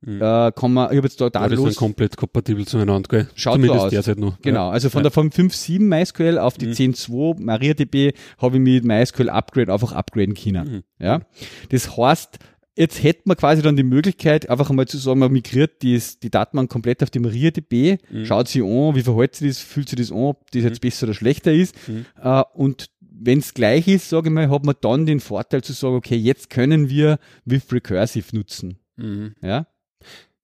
Mhm. 0.02 0.16
äh, 0.22 0.52
kann 0.52 0.72
man, 0.72 0.90
ich 0.92 0.96
habe 0.96 1.06
jetzt 1.08 1.20
da 1.20 1.24
Ja, 1.24 1.28
ist 1.28 1.34
dann 1.34 1.42
tadellos 1.42 1.76
komplett 1.76 2.16
kompatibel 2.16 2.66
zueinander, 2.66 3.06
gell? 3.08 3.28
Schaut 3.34 3.54
so 3.54 3.56
Zumindest 3.58 3.84
aus. 3.84 3.90
derzeit 3.90 4.18
noch. 4.18 4.40
Genau, 4.40 4.70
also 4.70 4.88
von 4.88 5.00
Ja. 5.00 5.02
der 5.04 5.10
von 5.10 5.30
5.7 5.30 5.80
MySQL 5.88 6.38
auf 6.38 6.56
die 6.56 6.68
Mhm. 6.68 6.72
10.2 6.72 7.38
MariaDB 7.40 8.12
habe 8.38 8.56
ich 8.56 8.62
mit 8.62 8.84
MySQL 8.84 9.28
Upgrade 9.28 9.72
einfach 9.72 9.92
upgraden 9.92 10.34
können. 10.34 10.84
Mhm. 10.98 11.04
Ja? 11.04 11.20
Das 11.68 11.96
heißt, 11.96 12.38
jetzt 12.76 13.02
hätte 13.02 13.22
man 13.26 13.36
quasi 13.36 13.60
dann 13.60 13.76
die 13.76 13.82
Möglichkeit, 13.82 14.48
einfach 14.48 14.70
einmal 14.70 14.86
zu 14.88 14.96
sagen, 14.96 15.18
man 15.20 15.32
migriert 15.32 15.82
dies, 15.82 16.18
die 16.18 16.30
Datenbank 16.30 16.70
komplett 16.70 17.02
auf 17.02 17.10
die 17.10 17.18
MariaDB, 17.18 17.98
Mhm. 18.10 18.24
schaut 18.24 18.48
sie 18.48 18.62
an, 18.62 18.94
wie 18.94 19.02
verhält 19.02 19.34
sich 19.34 19.48
das, 19.48 19.58
fühlt 19.58 19.90
sich 19.90 19.98
das 19.98 20.10
an, 20.12 20.18
ob 20.18 20.50
das 20.52 20.62
jetzt 20.62 20.80
besser 20.80 21.04
oder 21.08 21.14
schlechter 21.14 21.52
ist. 21.52 21.74
Mhm. 21.88 22.06
Äh, 22.22 22.42
und 22.54 22.86
wenn 23.22 23.40
es 23.40 23.52
gleich 23.52 23.86
ist, 23.86 24.08
sage 24.08 24.30
ich 24.30 24.34
mal, 24.34 24.48
hat 24.48 24.64
man 24.64 24.76
dann 24.80 25.04
den 25.04 25.20
Vorteil 25.20 25.62
zu 25.62 25.74
sagen, 25.74 25.94
okay, 25.96 26.16
jetzt 26.16 26.48
können 26.48 26.88
wir 26.88 27.18
with 27.44 27.70
Recursive 27.70 28.34
nutzen. 28.34 28.78
Mhm. 28.96 29.34
Ja? 29.42 29.66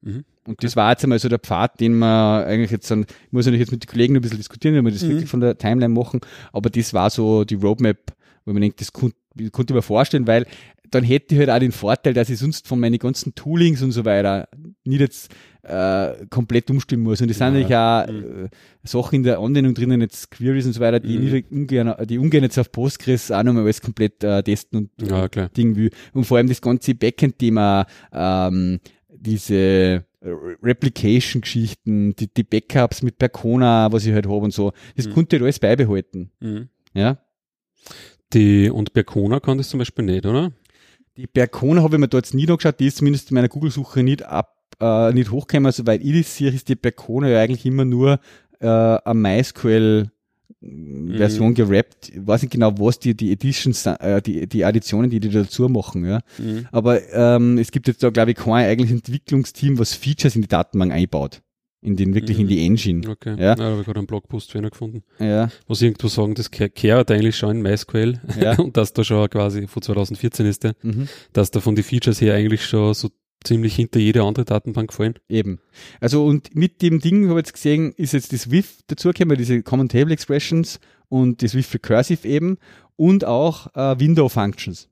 Mhm. 0.02 0.24
Und 0.46 0.62
das 0.62 0.76
war 0.76 0.90
jetzt 0.92 1.02
einmal 1.02 1.18
so 1.18 1.28
der 1.28 1.38
Pfad, 1.40 1.80
den 1.80 1.98
man 1.98 2.44
eigentlich 2.44 2.70
jetzt 2.70 2.90
dann, 2.90 3.02
ich 3.02 3.32
muss 3.32 3.46
natürlich 3.46 3.60
jetzt 3.60 3.72
mit 3.72 3.82
den 3.82 3.88
Kollegen 3.90 4.14
noch 4.14 4.20
ein 4.20 4.22
bisschen 4.22 4.36
diskutieren, 4.38 4.74
wenn 4.76 4.84
wir 4.84 4.92
das 4.92 5.02
Mhm. 5.02 5.08
wirklich 5.10 5.28
von 5.30 5.40
der 5.40 5.58
Timeline 5.58 5.92
machen, 5.92 6.20
aber 6.52 6.70
das 6.70 6.94
war 6.94 7.10
so 7.10 7.44
die 7.44 7.56
Roadmap, 7.56 7.98
wo 8.44 8.52
man 8.52 8.62
denkt, 8.62 8.80
das 8.80 8.92
konnte, 8.92 9.16
konnte 9.50 9.72
ich 9.72 9.74
mir 9.76 9.82
vorstellen, 9.82 10.26
weil 10.26 10.46
dann 10.90 11.02
hätte 11.02 11.34
ich 11.34 11.40
halt 11.40 11.50
auch 11.50 11.58
den 11.58 11.72
Vorteil, 11.72 12.14
dass 12.14 12.30
ich 12.30 12.38
sonst 12.38 12.68
von 12.68 12.78
meinen 12.78 12.98
ganzen 12.98 13.34
Toolings 13.34 13.82
und 13.82 13.90
so 13.90 14.04
weiter 14.04 14.48
nicht 14.84 15.00
jetzt 15.00 15.34
äh, 15.64 16.26
komplett 16.30 16.70
umstimmen 16.70 17.02
muss. 17.02 17.20
Und 17.20 17.28
das 17.28 17.38
sind 17.38 17.48
natürlich 17.54 17.74
auch 17.74 18.06
äh, 18.06 18.48
Sachen 18.84 19.16
in 19.16 19.22
der 19.24 19.40
Anwendung 19.40 19.74
drinnen, 19.74 20.00
jetzt 20.00 20.30
Queries 20.30 20.64
und 20.64 20.74
so 20.74 20.80
weiter, 20.80 21.00
die, 21.00 21.18
Mhm. 21.18 21.24
nicht 21.24 21.50
ungern, 21.50 22.06
die 22.06 22.18
ungern 22.18 22.44
jetzt 22.44 22.56
auf 22.56 22.70
Postgres 22.70 23.32
auch 23.32 23.42
nochmal 23.42 23.64
alles 23.64 23.80
komplett 23.82 24.22
äh, 24.22 24.44
testen 24.44 24.90
und 25.00 25.10
Ja. 25.10 25.26
Ding 25.48 25.74
will. 25.74 25.90
Und 26.12 26.22
vor 26.22 26.36
allem 26.36 26.46
das 26.48 26.60
ganze 26.60 26.94
Backend-Thema, 26.94 27.86
ähm, 28.12 28.78
diese 29.26 30.04
Replication-Geschichten, 30.22 32.14
die, 32.16 32.32
die 32.32 32.42
Backups 32.42 33.02
mit 33.02 33.18
Percona, 33.18 33.90
was 33.92 34.06
ich 34.06 34.12
halt 34.12 34.26
habe 34.26 34.36
und 34.44 34.52
so, 34.54 34.72
das 34.96 35.06
Mhm. 35.06 35.12
konnte 35.12 35.36
ich 35.36 35.42
alles 35.42 35.58
beibehalten. 35.58 36.30
Mhm. 36.40 36.68
Ja. 36.94 37.18
Die, 38.32 38.70
und 38.70 38.92
Percona 38.92 39.40
kann 39.40 39.58
das 39.58 39.68
zum 39.68 39.78
Beispiel 39.78 40.04
nicht, 40.04 40.26
oder? 40.26 40.52
Die 41.16 41.26
Percona 41.26 41.82
habe 41.82 41.96
ich 41.96 42.00
mir 42.00 42.08
da 42.08 42.18
jetzt 42.18 42.34
nie 42.34 42.48
angeschaut, 42.48 42.80
die 42.80 42.86
ist 42.86 42.98
zumindest 42.98 43.30
in 43.30 43.34
meiner 43.36 43.48
Google-Suche 43.48 44.02
nicht 44.02 44.22
ab, 44.24 44.54
äh, 44.80 45.12
nicht 45.12 45.30
hochgekommen, 45.30 45.72
soweit 45.72 46.02
ich 46.02 46.18
das 46.18 46.36
sehe, 46.36 46.50
ist 46.50 46.68
die 46.68 46.76
Percona 46.76 47.28
ja 47.28 47.40
eigentlich 47.40 47.64
immer 47.64 47.84
nur 47.84 48.18
äh, 48.60 48.66
eine 48.66 49.14
MySQL 49.14 50.10
Version 51.16 51.54
gerappt. 51.54 52.10
Ich 52.10 52.26
weiß 52.26 52.42
nicht 52.42 52.52
genau, 52.52 52.72
was 52.78 52.98
die, 52.98 53.16
die 53.16 53.32
Editions, 53.32 53.86
äh, 53.86 54.20
die, 54.22 54.46
die 54.48 54.64
Additionen, 54.64 55.10
die 55.10 55.20
die 55.20 55.28
dazu 55.30 55.68
machen, 55.68 56.04
ja. 56.04 56.20
Mhm. 56.38 56.66
Aber 56.72 57.00
ähm, 57.12 57.58
es 57.58 57.70
gibt 57.70 57.88
jetzt 57.88 58.02
da, 58.02 58.10
glaube 58.10 58.32
ich, 58.32 58.36
kein 58.36 58.52
eigentliches 58.66 59.00
Entwicklungsteam, 59.00 59.78
was 59.78 59.94
Features 59.94 60.36
in 60.36 60.42
die 60.42 60.48
Datenbank 60.48 60.92
einbaut. 60.92 61.42
In 61.82 61.94
den, 61.94 62.14
wirklich 62.14 62.38
in 62.38 62.46
Mhm. 62.46 62.48
die 62.48 62.64
Engine. 62.64 63.08
Okay. 63.08 63.36
Ja. 63.38 63.44
Ja. 63.44 63.54
da 63.54 63.64
habe 63.64 63.80
ich 63.80 63.84
gerade 63.86 63.98
einen 64.00 64.06
Blogpost 64.08 64.50
für 64.50 64.58
ihn 64.58 64.68
gefunden. 64.68 65.02
Ja, 65.20 65.50
Was 65.68 65.82
irgendwo 65.82 66.08
sagen, 66.08 66.34
das 66.34 66.50
ke- 66.50 66.70
kehrt 66.70 67.10
eigentlich 67.10 67.36
schon 67.36 67.56
in 67.58 67.62
MySQL. 67.62 68.20
Ja. 68.40 68.54
und 68.58 68.76
dass 68.76 68.92
da 68.92 69.04
schon 69.04 69.28
quasi, 69.30 69.66
von 69.68 69.82
2014 69.82 70.46
ist 70.46 70.64
der, 70.64 70.74
mhm. 70.82 71.06
dass 71.32 71.50
da 71.52 71.60
von 71.60 71.76
den 71.76 71.84
Features 71.84 72.20
her 72.20 72.34
eigentlich 72.34 72.64
schon 72.64 72.92
so 72.94 73.10
ziemlich 73.46 73.76
hinter 73.76 73.98
jede 74.00 74.22
andere 74.24 74.44
Datenbank 74.44 74.92
fallen. 74.92 75.14
eben. 75.28 75.60
Also 76.00 76.24
und 76.26 76.54
mit 76.54 76.82
dem 76.82 77.00
Ding 77.00 77.28
habe 77.28 77.40
ich 77.40 77.46
jetzt 77.46 77.54
gesehen, 77.54 77.92
ist 77.96 78.12
jetzt 78.12 78.32
das 78.32 78.50
with 78.50 78.84
dazugekommen, 78.88 79.36
diese 79.38 79.62
Common 79.62 79.88
Table 79.88 80.12
Expressions 80.12 80.80
und 81.08 81.42
das 81.42 81.54
with 81.54 81.72
Recursive 81.72 82.26
eben 82.26 82.58
und 82.96 83.24
auch 83.24 83.68
äh, 83.74 83.98
Window 84.00 84.28
Functions. 84.28 84.88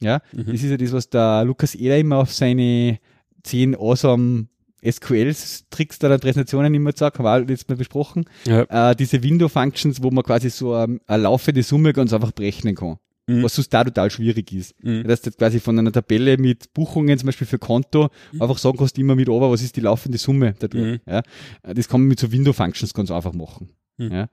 Ja, 0.00 0.20
Mhm. 0.32 0.46
das 0.46 0.54
ist 0.62 0.70
ja 0.70 0.76
das, 0.76 0.92
was 0.92 1.08
der 1.10 1.44
Lukas 1.44 1.74
Eder 1.74 1.98
immer 1.98 2.16
auf 2.18 2.32
seine 2.32 2.98
10 3.44 3.76
awesome 3.76 4.46
SQL-Tricks 4.84 5.98
der 5.98 6.18
Präsentationen 6.18 6.74
immer 6.74 6.92
sagt, 6.94 7.18
haben 7.18 7.24
wir 7.24 7.32
auch 7.42 7.46
letztes 7.48 7.68
Mal 7.68 7.76
besprochen. 7.76 8.24
Ja. 8.46 8.90
äh, 8.90 8.96
diese 8.96 9.22
Window-Functions, 9.22 10.02
wo 10.02 10.10
man 10.10 10.24
quasi 10.24 10.50
so 10.50 10.76
ähm, 10.76 11.00
eine 11.06 11.22
laufende 11.24 11.62
Summe 11.62 11.92
ganz 11.92 12.12
einfach 12.12 12.32
berechnen 12.32 12.74
kann. 12.74 12.96
Mhm. 13.26 13.42
Was 13.42 13.54
sonst 13.54 13.70
da 13.72 13.82
total 13.84 14.10
schwierig 14.10 14.52
ist. 14.52 14.74
Mhm. 14.84 15.04
Dass 15.04 15.22
du 15.22 15.30
jetzt 15.30 15.38
quasi 15.38 15.58
von 15.60 15.78
einer 15.78 15.92
Tabelle 15.92 16.36
mit 16.36 16.72
Buchungen, 16.74 17.16
zum 17.18 17.26
Beispiel 17.26 17.46
für 17.46 17.58
Konto, 17.58 18.10
Mhm. 18.32 18.42
einfach 18.42 18.58
sagen 18.58 18.76
kannst 18.76 18.98
immer 18.98 19.14
mit 19.14 19.28
over, 19.28 19.50
was 19.50 19.62
ist 19.62 19.76
die 19.76 19.80
laufende 19.80 20.18
Summe 20.18 20.54
dadurch. 20.58 20.84
Mhm. 20.84 21.00
Ja? 21.10 21.22
Das 21.62 21.88
kann 21.88 22.00
man 22.00 22.08
mit 22.08 22.20
so 22.20 22.30
Window-Functions 22.30 22.92
ganz 22.92 23.10
einfach 23.10 23.32
machen. 23.32 23.70
Mhm. 23.96 24.12
Ja? 24.12 24.28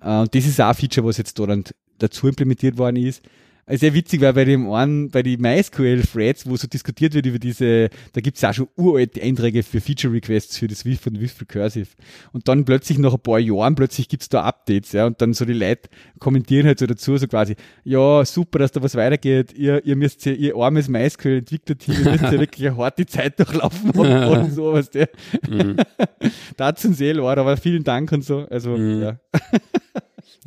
Äh, 0.00 0.20
Und 0.22 0.34
das 0.34 0.46
ist 0.46 0.60
auch 0.60 0.68
ein 0.68 0.74
Feature, 0.74 1.06
was 1.06 1.16
jetzt 1.16 1.38
da 1.38 1.46
dann 1.46 1.64
dazu 1.98 2.28
implementiert 2.28 2.78
worden 2.78 2.96
ist. 2.96 3.22
Also 3.68 3.80
sehr 3.80 3.94
witzig, 3.94 4.20
weil 4.20 4.32
bei 4.32 4.44
dem 4.44 4.70
einen, 4.70 5.10
bei 5.10 5.24
den 5.24 5.40
MySQL-Threads, 5.40 6.48
wo 6.48 6.56
so 6.56 6.68
diskutiert 6.68 7.14
wird 7.14 7.26
über 7.26 7.40
diese, 7.40 7.88
da 8.12 8.20
gibt's 8.20 8.44
auch 8.44 8.54
schon 8.54 8.68
uralte 8.76 9.20
Einträge 9.20 9.64
für 9.64 9.80
Feature-Requests 9.80 10.56
für 10.56 10.68
das 10.68 10.84
Wiff 10.84 11.04
und 11.08 11.20
Wiff 11.20 11.40
Recursive. 11.40 11.88
Und 12.32 12.46
dann 12.46 12.64
plötzlich 12.64 12.98
nach 12.98 13.12
ein 13.12 13.18
paar 13.18 13.40
Jahren, 13.40 13.74
plötzlich 13.74 14.08
gibt's 14.08 14.28
da 14.28 14.42
Updates, 14.44 14.92
ja, 14.92 15.04
und 15.06 15.20
dann 15.20 15.34
so 15.34 15.44
die 15.44 15.52
Leute 15.52 15.88
kommentieren 16.20 16.68
halt 16.68 16.78
so 16.78 16.86
dazu, 16.86 17.16
so 17.16 17.26
quasi, 17.26 17.56
ja, 17.82 18.24
super, 18.24 18.60
dass 18.60 18.70
da 18.70 18.80
was 18.84 18.94
weitergeht, 18.94 19.52
ihr, 19.54 19.84
ihr 19.84 19.96
müsst 19.96 20.24
ja, 20.26 20.32
ihr 20.32 20.54
armes 20.54 20.86
MySQL-Entwicklerteam, 20.86 21.94
ihr 22.04 22.10
müsst 22.12 22.22
ja 22.22 22.38
wirklich 22.38 22.68
eine 22.68 22.76
harte 22.76 23.04
Zeit 23.04 23.36
durchlaufen 23.36 23.92
haben 23.94 24.40
und 24.44 24.52
sowas, 24.52 24.90
der. 24.90 25.08
Mhm. 25.48 25.76
Dazu 26.56 26.92
sehr 26.92 27.14
leid, 27.14 27.38
aber 27.38 27.56
vielen 27.56 27.82
Dank 27.82 28.12
und 28.12 28.22
so, 28.22 28.46
also, 28.48 28.76
mhm. 28.76 29.02
ja. 29.02 29.18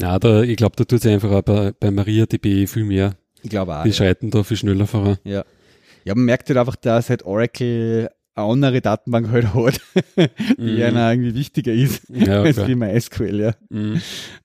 Ja, 0.02 0.18
da, 0.20 0.41
ich 0.43 0.56
glaube, 0.56 0.76
da 0.76 0.86
tut 0.86 1.02
sich 1.02 1.12
einfach 1.12 1.32
auch 1.32 1.41
bei, 1.41 1.74
bei 1.78 1.91
MariaDB 1.91 2.68
viel 2.68 2.86
mehr. 2.86 3.16
Ich 3.41 3.50
glaube 3.50 3.76
auch. 3.78 3.84
Die 3.84 3.89
ja. 3.89 3.95
schreiten 3.95 4.32
da 4.32 4.43
viel 4.43 4.58
schneller 4.58 4.88
voran. 4.88 5.18
Ja. 5.24 5.43
Ja, 6.06 6.16
man 6.16 6.26
merkt 6.26 6.47
halt 6.50 6.58
einfach, 6.58 6.78
dass 6.78 7.10
halt 7.10 7.24
Oracle 7.24 8.10
eine 8.40 8.52
andere 8.52 8.82
Datenbank 8.82 9.30
halt 9.30 9.54
hat, 9.54 9.82
die 10.58 10.78
mm. 10.78 10.84
einer 10.84 11.12
irgendwie 11.12 11.36
wichtiger 11.36 11.74
ist 11.74 12.04
ja, 12.10 12.42
als 12.42 12.66
wie 12.68 12.76
MySQL, 12.76 13.40
ja. 13.40 13.54
Mm. 13.70 13.96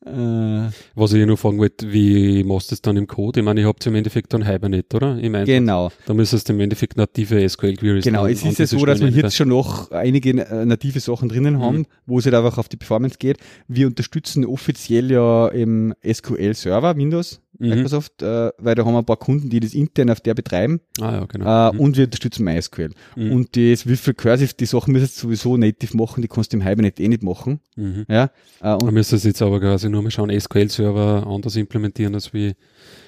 Äh, 0.07 0.71
Was 0.95 1.13
ich 1.13 1.27
noch 1.27 1.39
fragen 1.39 1.59
wollte, 1.59 1.93
wie 1.93 2.45
machst 2.45 2.71
du 2.71 2.75
das 2.75 2.83
dann 2.83 2.97
im 2.97 3.07
Code? 3.07 3.41
Ich 3.41 3.45
meine, 3.45 3.61
ihr 3.61 3.67
habt 3.67 3.87
im 3.87 3.95
Endeffekt 3.95 4.33
dann 4.33 4.47
Hibernate, 4.47 4.97
oder? 4.97 5.19
Im 5.19 5.33
genau. 5.45 5.91
Da 6.07 6.15
müsstest 6.15 6.49
du 6.49 6.53
im 6.53 6.61
Endeffekt 6.61 6.97
native 6.97 7.49
SQL-Queries 7.49 8.05
Genau, 8.05 8.27
es 8.27 8.45
ist 8.45 8.59
ja 8.59 8.67
so, 8.67 8.85
dass 8.85 9.01
wir 9.01 9.09
jetzt 9.09 9.37
schon 9.37 9.49
noch 9.49 9.91
einige 9.91 10.31
äh, 10.31 10.65
native 10.65 11.01
Sachen 11.01 11.29
drinnen 11.29 11.61
haben, 11.61 11.81
mm. 11.81 11.87
wo 12.07 12.19
es 12.19 12.25
halt 12.25 12.35
einfach 12.35 12.59
auf 12.59 12.69
die 12.69 12.77
Performance 12.77 13.17
geht. 13.19 13.39
Wir 13.69 13.87
unterstützen 13.87 14.45
offiziell 14.45 15.11
ja 15.11 15.49
im 15.49 15.95
SQL-Server 16.05 16.97
Windows, 16.97 17.41
mhm. 17.59 17.69
Microsoft, 17.69 18.23
äh, 18.23 18.51
weil 18.59 18.75
da 18.75 18.85
haben 18.85 18.93
wir 18.93 18.99
ein 18.99 19.05
paar 19.05 19.17
Kunden, 19.17 19.51
die 19.51 19.61
das 19.61 19.75
intern 19.75 20.11
auf 20.11 20.21
der 20.21 20.35
betreiben. 20.35 20.81
Ah, 21.01 21.13
ja, 21.13 21.25
genau. 21.27 21.71
Äh, 21.71 21.73
mhm. 21.73 21.81
Und 21.81 21.97
wir 21.97 22.05
unterstützen 22.05 22.45
MySQL. 22.45 22.91
Mhm. 23.17 23.33
Und 23.33 23.57
das 23.57 23.84
Wiffle 23.87 24.15
Cursive, 24.15 24.55
die 24.55 24.67
Sachen 24.67 24.93
müssen 24.93 25.07
sowieso 25.07 25.57
native 25.57 25.97
machen, 25.97 26.23
die 26.23 26.29
kannst 26.29 26.53
du 26.53 26.57
im 26.57 26.63
Hibernate 26.63 27.03
eh 27.03 27.09
nicht 27.09 27.23
machen. 27.23 27.61
Mhm. 27.77 28.07
Ja, 28.09 28.31
äh, 28.61 28.73
und 28.73 28.85
Man 28.85 28.95
müsste 28.95 29.17
jetzt 29.17 29.43
aber 29.43 29.61
quasi 29.61 29.89
nur 29.89 30.03
mal 30.03 30.11
schauen, 30.11 30.31
SQL-Server 30.31 31.27
anders 31.27 31.57
implementieren 31.57 32.15
als 32.15 32.33
wie 32.33 32.55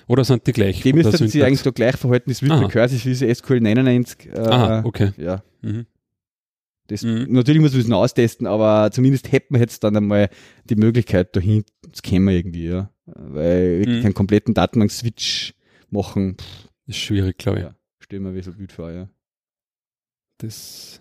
oder 0.09 0.25
sind 0.25 0.47
die 0.47 0.53
gleich? 0.53 0.83
Die 0.83 0.93
müssten 0.93 1.29
sich 1.29 1.43
eigentlich 1.43 1.63
da 1.63 1.71
gleich 1.71 1.97
verhalten, 1.97 2.31
das 2.31 2.43
Wiffle 2.43 2.69
Cursive 2.69 3.05
wie 3.05 3.35
SQL 3.35 3.61
99. 3.61 4.31
Äh, 4.33 4.39
Aha, 4.39 4.83
okay. 4.85 5.13
Ja. 5.17 5.43
Mhm. 5.63 5.87
Das, 6.87 7.03
mhm. 7.03 7.27
Natürlich 7.31 7.61
muss 7.61 7.73
man 7.73 7.81
es 7.81 7.89
noch 7.89 8.03
austesten, 8.03 8.47
aber 8.47 8.91
zumindest 8.93 9.33
hätten 9.33 9.55
wir 9.55 9.61
jetzt 9.61 9.83
dann 9.83 9.97
einmal 9.97 10.31
die 10.65 10.77
Möglichkeit 10.77 11.35
dahin, 11.35 11.65
das 11.91 12.03
kennen 12.03 12.27
wir 12.27 12.35
irgendwie, 12.35 12.69
ja. 12.69 12.91
Weil 13.07 13.81
wirklich 13.81 13.99
mhm. 13.99 14.05
einen 14.07 14.15
kompletten 14.15 14.55
Datenbank-Switch 14.55 15.55
machen. 15.91 16.37
Pff, 16.39 16.69
ist 16.87 16.99
schwierig, 16.99 17.39
glaube 17.39 17.59
ich. 17.59 17.65
Ja, 17.65 17.75
stellen 17.99 18.23
wir 18.23 18.31
ein 18.31 18.35
bisschen 18.35 18.57
gut 18.57 18.73
vor, 18.73 18.93
ja. 18.93 19.09
Das. 20.39 21.01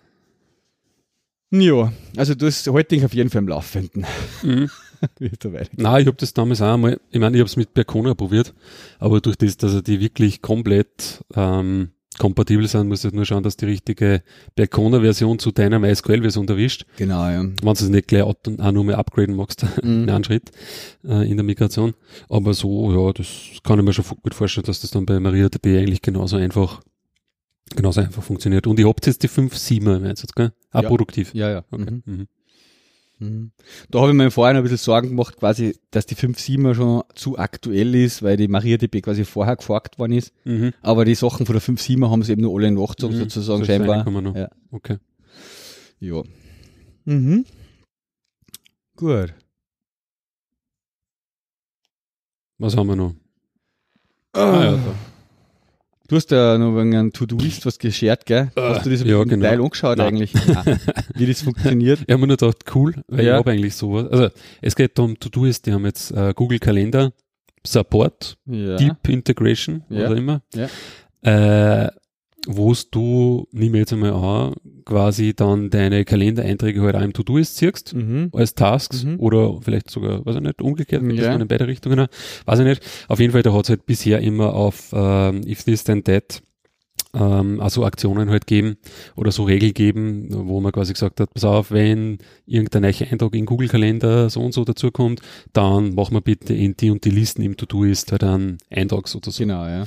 Ja, 1.50 1.92
also 2.16 2.34
du 2.34 2.46
hast 2.46 2.66
heute 2.68 3.04
auf 3.04 3.14
jeden 3.14 3.30
Fall 3.30 3.42
im 3.42 3.48
Laufenden. 3.48 4.04
Mhm. 4.42 4.70
Nein, 5.76 6.02
ich 6.02 6.06
habe 6.06 6.16
das 6.16 6.32
damals 6.34 6.62
auch 6.62 6.74
einmal, 6.74 6.98
ich 7.10 7.20
meine, 7.20 7.36
ich 7.36 7.40
habe 7.40 7.48
es 7.48 7.56
mit 7.56 7.74
Percona 7.74 8.14
probiert, 8.14 8.54
aber 8.98 9.20
durch 9.20 9.36
das, 9.36 9.56
dass 9.56 9.74
er 9.74 9.82
die 9.82 10.00
wirklich 10.00 10.42
komplett 10.42 11.22
ähm, 11.34 11.90
kompatibel 12.18 12.66
sind, 12.66 12.88
musst 12.88 13.04
du 13.04 13.08
nur 13.10 13.26
schauen, 13.26 13.42
dass 13.42 13.56
die 13.56 13.66
richtige 13.66 14.22
Percona-Version 14.54 15.38
zu 15.38 15.52
deiner 15.52 15.78
MySQL-Version 15.78 16.48
erwischt. 16.48 16.86
Genau, 16.96 17.28
ja. 17.28 17.42
Wenn 17.42 17.54
du 17.62 17.70
es 17.70 17.88
nicht 17.88 18.08
gleich 18.08 18.22
auch 18.22 18.34
nur 18.72 18.84
mehr 18.84 18.98
upgraden 18.98 19.36
magst, 19.36 19.66
mhm. 19.82 20.08
einen 20.08 20.24
Schritt 20.24 20.50
äh, 21.04 21.28
in 21.28 21.36
der 21.36 21.44
Migration. 21.44 21.94
Aber 22.28 22.54
so, 22.54 22.92
ja, 22.92 23.12
das 23.12 23.28
kann 23.62 23.78
ich 23.78 23.84
mir 23.84 23.92
schon 23.92 24.04
gut 24.22 24.34
vorstellen, 24.34 24.64
dass 24.66 24.80
das 24.80 24.90
dann 24.90 25.06
bei 25.06 25.20
MariaDB 25.20 25.78
eigentlich 25.78 26.02
genauso 26.02 26.36
einfach 26.36 26.80
genauso 27.74 28.00
einfach 28.00 28.22
funktioniert. 28.22 28.66
Und 28.66 28.78
ihr 28.78 28.88
habt 28.88 29.06
jetzt 29.06 29.22
die 29.22 29.28
5.7er 29.28 29.96
im 29.96 30.04
Einsatz, 30.04 30.32
gell? 30.32 30.52
Ah, 30.70 30.82
ja. 30.82 30.88
produktiv. 30.88 31.34
Ja, 31.34 31.50
ja. 31.50 31.64
Okay. 31.70 31.90
Mhm. 31.90 32.02
Mhm. 32.04 32.28
Mhm. 33.18 33.52
Da 33.90 34.00
habe 34.00 34.10
ich 34.10 34.16
mir 34.16 34.30
vorher 34.30 34.52
noch 34.52 34.60
ein 34.60 34.64
bisschen 34.64 34.78
Sorgen 34.78 35.08
gemacht, 35.08 35.36
quasi, 35.36 35.78
dass 35.90 36.06
die 36.06 36.16
5.7er 36.16 36.74
schon 36.74 37.02
zu 37.14 37.38
aktuell 37.38 37.94
ist, 37.94 38.22
weil 38.22 38.36
die 38.36 38.48
MariaDB 38.48 39.00
quasi 39.00 39.24
vorher 39.24 39.56
geforkt 39.56 39.98
worden 39.98 40.12
ist. 40.12 40.32
Mhm. 40.44 40.74
Aber 40.82 41.04
die 41.04 41.14
Sachen 41.14 41.46
von 41.46 41.54
der 41.54 41.62
5.7er 41.62 42.10
haben 42.10 42.22
sie 42.22 42.32
eben 42.32 42.42
nur 42.42 42.58
alle 42.58 42.70
nachgezogen, 42.70 43.16
mhm. 43.16 43.20
sozusagen 43.20 43.60
so 43.60 43.64
scheinbar. 43.64 44.06
Ja. 44.36 44.48
Okay. 44.70 44.98
Ja. 45.98 46.22
Mhm. 47.04 47.46
Gut. 48.96 49.34
Was 52.58 52.76
haben 52.76 52.86
wir 52.88 52.96
noch? 52.96 53.14
Ah, 54.32 54.64
ja, 54.64 54.72
da. 54.72 54.94
Du 56.08 56.16
hast 56.16 56.30
ja 56.30 56.56
noch 56.56 56.76
wegen 56.76 56.94
einem 56.94 57.12
To-Do-List 57.12 57.66
was 57.66 57.78
geschert, 57.78 58.26
gell? 58.26 58.50
Äh, 58.54 58.60
hast 58.60 58.86
du 58.86 58.90
das 58.90 59.02
ja, 59.02 59.22
genau. 59.24 59.44
Teil 59.44 59.60
angeschaut 59.60 59.98
Nein. 59.98 60.08
eigentlich? 60.08 60.34
wie 61.14 61.26
das 61.26 61.42
funktioniert? 61.42 62.00
Ich 62.06 62.12
habe 62.12 62.20
mir 62.20 62.28
nur 62.28 62.36
gedacht, 62.36 62.64
cool, 62.74 62.94
weil 63.08 63.24
ja. 63.24 63.32
ich 63.32 63.38
habe 63.38 63.50
eigentlich 63.50 63.74
sowas. 63.74 64.08
Also 64.10 64.28
es 64.62 64.76
geht 64.76 64.96
um 65.00 65.18
To-Do-List, 65.18 65.66
die 65.66 65.72
haben 65.72 65.84
jetzt 65.84 66.12
äh, 66.12 66.32
Google 66.34 66.60
Kalender, 66.60 67.12
Support, 67.66 68.36
ja. 68.46 68.76
Deep 68.76 69.08
Integration, 69.08 69.82
ja. 69.88 70.06
oder 70.06 70.16
immer. 70.16 70.42
Ja. 70.54 70.68
Äh, 71.84 71.90
wo 72.46 72.74
du, 72.90 73.48
nimm 73.52 73.74
jetzt 73.74 73.92
einmal 73.92 74.12
an, 74.12 74.54
quasi 74.84 75.34
dann 75.34 75.70
deine 75.70 76.04
Kalendereinträge 76.04 76.80
halt 76.82 76.96
auch 76.96 77.02
im 77.02 77.12
To-Do-Ist 77.12 77.56
ziehst, 77.56 77.94
mhm. 77.94 78.30
als 78.32 78.54
Tasks 78.54 79.04
mhm. 79.04 79.18
oder 79.18 79.58
vielleicht 79.60 79.90
sogar, 79.90 80.24
weiß 80.24 80.36
ich 80.36 80.42
nicht, 80.42 80.62
umgekehrt, 80.62 81.02
ja. 81.02 81.32
das 81.32 81.40
in 81.40 81.48
beide 81.48 81.66
Richtungen, 81.66 82.06
weiß 82.46 82.60
ich 82.60 82.64
nicht. 82.64 82.82
Auf 83.08 83.20
jeden 83.20 83.32
Fall, 83.32 83.42
da 83.42 83.52
hat 83.52 83.64
es 83.64 83.70
halt 83.70 83.86
bisher 83.86 84.20
immer 84.20 84.54
auf 84.54 84.90
ähm, 84.92 85.42
If 85.46 85.64
This 85.64 85.84
Then 85.84 86.04
That 86.04 86.42
ähm, 87.14 87.60
also 87.60 87.84
Aktionen 87.84 88.30
halt 88.30 88.46
geben 88.46 88.76
oder 89.16 89.32
so 89.32 89.44
Regel 89.44 89.72
geben, 89.72 90.28
wo 90.30 90.60
man 90.60 90.72
quasi 90.72 90.92
gesagt 90.92 91.20
hat, 91.20 91.32
pass 91.32 91.44
auf, 91.44 91.70
wenn 91.70 92.18
irgendein 92.46 92.82
neuer 92.82 93.10
Eintrag 93.10 93.34
in 93.34 93.46
Google 93.46 93.68
Kalender 93.68 94.30
so 94.30 94.40
und 94.40 94.52
so 94.52 94.64
dazukommt, 94.64 95.20
dann 95.52 95.94
machen 95.94 96.14
wir 96.14 96.20
bitte 96.20 96.54
in 96.54 96.76
die 96.76 96.90
und 96.90 97.04
die 97.04 97.10
Listen 97.10 97.42
im 97.42 97.56
To-Do 97.56 97.84
ist 97.84 98.12
halt 98.12 98.24
einen 98.24 98.58
Eintrag 98.70 99.08
sozusagen. 99.08 99.48
Genau, 99.48 99.66
ja 99.66 99.84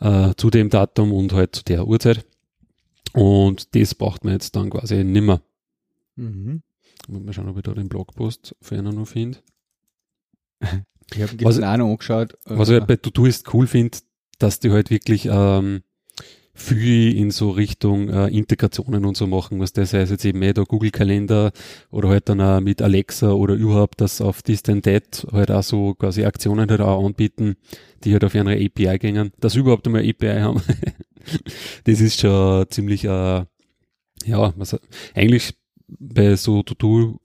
äh, 0.00 0.34
zu 0.36 0.50
dem 0.50 0.70
Datum 0.70 1.12
und 1.12 1.32
halt 1.32 1.56
zu 1.56 1.64
der 1.64 1.86
Uhrzeit. 1.86 2.24
Und 3.12 3.74
das 3.74 3.94
braucht 3.94 4.24
man 4.24 4.34
jetzt 4.34 4.56
dann 4.56 4.70
quasi 4.70 5.02
nimmer. 5.02 5.40
Mhm. 6.16 6.62
Mal 7.08 7.32
schauen, 7.32 7.48
ob 7.48 7.56
ich 7.56 7.62
da 7.62 7.72
den 7.72 7.88
Blogpost 7.88 8.54
für 8.60 8.76
einen 8.76 8.94
noch 8.94 9.06
finde. 9.06 9.38
Ich 11.14 11.22
habe 11.22 11.44
was, 11.44 11.58
auch 11.58 11.76
noch 11.76 11.90
angeschaut. 11.90 12.36
Was 12.44 12.68
ich 12.68 12.74
halt 12.74 12.88
bei 12.88 12.96
Todoist 12.96 13.52
cool 13.54 13.66
finde, 13.66 13.98
dass 14.38 14.58
die 14.58 14.70
halt 14.70 14.90
wirklich 14.90 15.28
ähm, 15.30 15.82
viel 16.56 17.16
in 17.16 17.30
so 17.30 17.50
Richtung 17.50 18.08
äh, 18.08 18.28
Integrationen 18.28 19.04
und 19.04 19.16
so 19.16 19.26
machen, 19.26 19.60
was 19.60 19.72
das 19.72 19.92
heißt 19.92 20.10
jetzt 20.10 20.24
eben 20.24 20.42
eh 20.42 20.52
der 20.54 20.64
Google 20.64 20.90
Kalender 20.90 21.52
oder 21.90 22.08
halt 22.08 22.28
dann 22.28 22.40
auch 22.40 22.60
mit 22.60 22.80
Alexa 22.82 23.30
oder 23.30 23.54
überhaupt 23.54 24.00
das 24.00 24.20
auf 24.20 24.42
Distant 24.42 24.86
Date 24.86 25.26
halt 25.32 25.50
auch 25.50 25.62
so 25.62 25.94
quasi 25.94 26.24
Aktionen 26.24 26.70
halt 26.70 26.80
auch 26.80 27.04
anbieten, 27.04 27.56
die 28.02 28.12
halt 28.12 28.24
auf 28.24 28.34
ihre 28.34 28.54
API 28.54 28.98
gehen, 28.98 29.32
dass 29.38 29.52
sie 29.52 29.60
überhaupt 29.60 29.86
einmal 29.86 30.08
API 30.08 30.40
haben. 30.40 30.62
das 31.84 32.00
ist 32.00 32.20
schon 32.20 32.64
ziemlich, 32.70 33.04
äh, 33.04 33.44
ja, 34.24 34.54
was, 34.56 34.76
eigentlich 35.14 35.54
bei 35.86 36.36
so 36.36 36.62
To-Do 36.62 37.20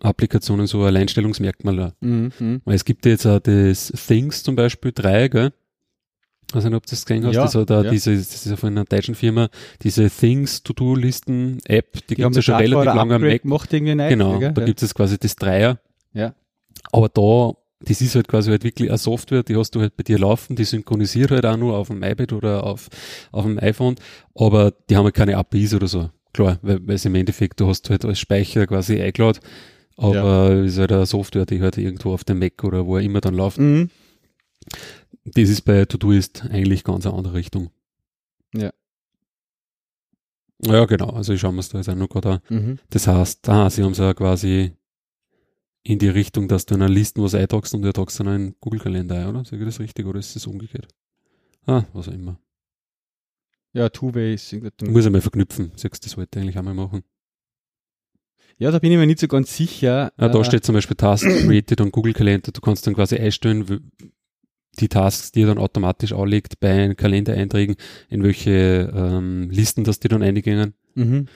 Applikationen 0.00 0.66
so 0.66 0.82
Alleinstellungsmerkmal. 0.82 1.92
Mhm. 2.00 2.62
Weil 2.64 2.74
es 2.74 2.84
gibt 2.84 3.06
jetzt 3.06 3.26
auch 3.26 3.38
das 3.38 3.92
Things 4.06 4.42
zum 4.42 4.56
Beispiel 4.56 4.92
drei, 4.92 5.28
gell? 5.28 5.52
Nicht, 6.54 6.74
ob 6.74 6.86
du 6.86 6.90
das 6.90 7.04
gesehen 7.04 7.26
hast, 7.26 7.34
ja, 7.34 7.44
das, 7.44 7.66
da 7.66 7.82
ja. 7.82 7.90
diese, 7.90 8.16
das 8.16 8.46
ist 8.46 8.58
von 8.58 8.70
einer 8.70 8.84
deutschen 8.84 9.14
Firma, 9.14 9.48
diese 9.82 10.08
Things 10.10 10.62
To-Do-Listen 10.62 11.58
App, 11.64 11.92
die, 11.92 12.00
die 12.08 12.14
gibt 12.16 12.30
es 12.30 12.36
ja 12.36 12.42
schon 12.42 12.54
relativ 12.56 12.94
lange 12.94 13.14
am 13.14 13.22
Mac. 13.22 13.44
Macht 13.44 13.72
irgendwie 13.72 13.94
nicht, 13.94 14.08
genau, 14.08 14.38
gell? 14.38 14.52
da 14.52 14.60
ja. 14.60 14.66
gibt 14.66 14.82
es 14.82 14.94
quasi 14.94 15.18
das 15.18 15.36
Dreier. 15.36 15.78
Ja. 16.12 16.34
Aber 16.92 17.08
da, 17.08 17.52
das 17.80 18.00
ist 18.00 18.14
halt 18.14 18.28
quasi 18.28 18.50
halt 18.50 18.64
wirklich 18.64 18.88
eine 18.88 18.98
Software, 18.98 19.42
die 19.42 19.56
hast 19.56 19.74
du 19.74 19.80
halt 19.80 19.96
bei 19.96 20.02
dir 20.02 20.18
laufen, 20.18 20.56
die 20.56 20.64
synchronisiert 20.64 21.30
halt 21.30 21.46
auch 21.46 21.56
nur 21.56 21.76
auf 21.76 21.88
dem 21.88 22.02
iPad 22.02 22.32
oder 22.32 22.64
auf, 22.64 22.88
auf 23.30 23.44
dem 23.44 23.58
iPhone, 23.58 23.96
aber 24.34 24.72
die 24.90 24.96
haben 24.96 25.04
halt 25.04 25.14
keine 25.14 25.36
APIs 25.36 25.74
oder 25.74 25.88
so. 25.88 26.10
Klar, 26.32 26.58
weil, 26.62 26.86
weil 26.86 26.94
es 26.94 27.04
im 27.04 27.14
Endeffekt, 27.14 27.60
du 27.60 27.68
hast 27.68 27.90
halt 27.90 28.04
als 28.04 28.18
Speicher 28.18 28.66
quasi 28.66 29.00
iCloud, 29.00 29.40
aber 29.96 30.52
ja. 30.52 30.64
ist 30.64 30.78
halt 30.78 30.92
eine 30.92 31.06
Software, 31.06 31.44
die 31.44 31.60
halt 31.60 31.76
irgendwo 31.76 32.14
auf 32.14 32.24
dem 32.24 32.38
Mac 32.38 32.64
oder 32.64 32.86
wo 32.86 32.96
er 32.96 33.02
immer 33.02 33.20
dann 33.20 33.34
läuft. 33.34 33.58
Mhm 33.58 33.90
das 35.24 35.48
ist 35.48 35.62
bei 35.62 35.84
Todoist 35.84 36.44
eigentlich 36.50 36.84
ganz 36.84 37.06
eine 37.06 37.16
andere 37.16 37.34
Richtung. 37.34 37.70
Ja. 38.54 38.72
Ja, 40.64 40.84
genau. 40.84 41.10
Also 41.10 41.32
ich 41.32 41.40
schaue 41.40 41.52
mir 41.52 41.60
es 41.60 41.68
da 41.68 41.78
jetzt 41.78 41.88
auch 41.88 41.94
noch 41.94 42.08
gerade 42.08 42.30
an. 42.30 42.40
Mhm. 42.48 42.78
Das 42.90 43.06
heißt, 43.06 43.48
ah, 43.48 43.68
sie 43.68 43.82
haben 43.82 43.92
es 43.92 43.98
ja 43.98 44.14
quasi 44.14 44.72
in 45.82 45.98
die 45.98 46.08
Richtung, 46.08 46.46
dass 46.46 46.66
du 46.66 46.74
in 46.74 46.82
einer 46.82 46.92
Liste 46.92 47.22
was 47.22 47.34
eintragst 47.34 47.74
und 47.74 47.82
du 47.82 47.92
tragst 47.92 48.20
dann 48.20 48.28
einen 48.28 48.54
Google-Kalender 48.60 49.16
ein, 49.16 49.26
oder? 49.28 49.44
Sag 49.44 49.58
ich 49.58 49.64
das 49.64 49.80
richtig 49.80 50.06
oder 50.06 50.20
ist 50.20 50.36
das 50.36 50.46
umgekehrt? 50.46 50.88
Ah, 51.66 51.84
was 51.92 52.08
auch 52.08 52.12
immer. 52.12 52.38
Ja, 53.72 53.88
Two-Ways. 53.88 54.56
Muss 54.82 55.06
einmal 55.06 55.20
verknüpfen. 55.20 55.72
Sagst 55.76 56.04
das 56.04 56.16
wollte 56.16 56.38
ich 56.38 56.42
eigentlich 56.42 56.58
einmal 56.58 56.74
machen. 56.74 57.02
Ja, 58.58 58.70
da 58.70 58.78
bin 58.78 58.92
ich 58.92 58.98
mir 58.98 59.06
nicht 59.06 59.18
so 59.18 59.28
ganz 59.28 59.56
sicher. 59.56 60.12
Ja, 60.18 60.28
da 60.28 60.38
äh, 60.38 60.44
steht 60.44 60.64
zum 60.64 60.74
Beispiel 60.74 60.96
Task 60.96 61.24
Created 61.24 61.80
und 61.80 61.90
Google 61.90 62.12
Kalender. 62.12 62.52
Du 62.52 62.60
kannst 62.60 62.86
dann 62.86 62.94
quasi 62.94 63.16
einstellen, 63.16 63.90
die 64.80 64.88
Tasks, 64.88 65.32
die 65.32 65.42
er 65.42 65.48
dann 65.48 65.58
automatisch 65.58 66.12
anlegt 66.12 66.60
bei 66.60 66.94
Kalendereinträgen, 66.94 67.76
in 68.08 68.22
welche 68.22 68.92
ähm, 68.94 69.50
Listen 69.50 69.84
das 69.84 70.00
die 70.00 70.08
dann 70.08 70.22
eingingen. 70.22 70.74
Mhm. 70.94 71.28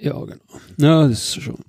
Ja, 0.00 0.18
genau. 0.24 0.44
Ja, 0.78 1.08
das 1.08 1.36
ist 1.36 1.42
schon 1.42 1.64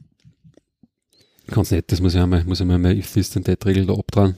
ganz 1.47 1.71
nett. 1.71 1.91
Das 1.91 2.01
muss 2.01 2.15
ich 2.15 2.19
einmal, 2.19 2.43
muss 2.45 2.59
ich 2.59 2.65
mal 2.65 2.77
meine 2.79 2.97
if 2.97 3.13
this 3.13 3.36
and 3.38 3.45
that 3.45 3.65
Regel 3.65 3.86
da 3.86 3.93
abdran. 3.93 4.36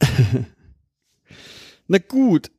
Na 1.88 1.98
gut. 1.98 2.50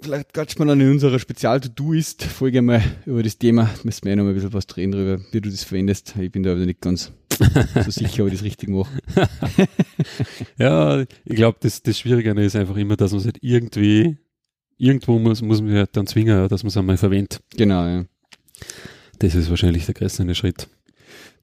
Vielleicht 0.00 0.34
quatschen 0.34 0.58
wir 0.58 0.66
dann 0.66 0.80
in 0.80 0.90
unserer 0.90 1.18
Spezial-To-Do-Ist-Folge 1.18 2.62
mal 2.62 2.82
über 3.06 3.22
das 3.22 3.38
Thema. 3.38 3.70
Müssen 3.84 4.04
wir 4.04 4.10
ja 4.10 4.16
noch 4.16 4.24
mal 4.24 4.30
ein 4.30 4.34
bisschen 4.34 4.52
was 4.52 4.66
drehen 4.66 4.90
drüber, 4.90 5.22
wie 5.30 5.40
du 5.40 5.50
das 5.50 5.62
verwendest. 5.62 6.14
Ich 6.18 6.32
bin 6.32 6.42
da 6.42 6.52
aber 6.52 6.66
nicht 6.66 6.80
ganz 6.80 7.12
so 7.84 7.90
sicher, 7.90 8.24
ob 8.24 8.28
ich 8.28 8.34
das 8.34 8.44
richtig 8.44 8.68
mache. 8.70 8.90
ja, 10.58 11.00
ich 11.00 11.36
glaube, 11.36 11.58
das, 11.60 11.82
das 11.82 11.98
Schwierige 11.98 12.30
ist 12.42 12.56
einfach 12.56 12.76
immer, 12.76 12.96
dass 12.96 13.12
man 13.12 13.20
es 13.20 13.24
halt 13.24 13.38
irgendwie, 13.40 14.18
irgendwo 14.76 15.18
muss, 15.18 15.42
muss 15.42 15.62
man 15.62 15.74
halt 15.74 15.96
dann 15.96 16.06
zwingen, 16.08 16.48
dass 16.48 16.64
man 16.64 16.68
es 16.68 16.76
einmal 16.76 16.96
verwendet. 16.96 17.40
Genau, 17.56 17.86
ja. 17.86 18.04
Das 19.20 19.34
ist 19.34 19.48
wahrscheinlich 19.48 19.86
der 19.86 19.94
größte 19.94 20.34
Schritt. 20.34 20.68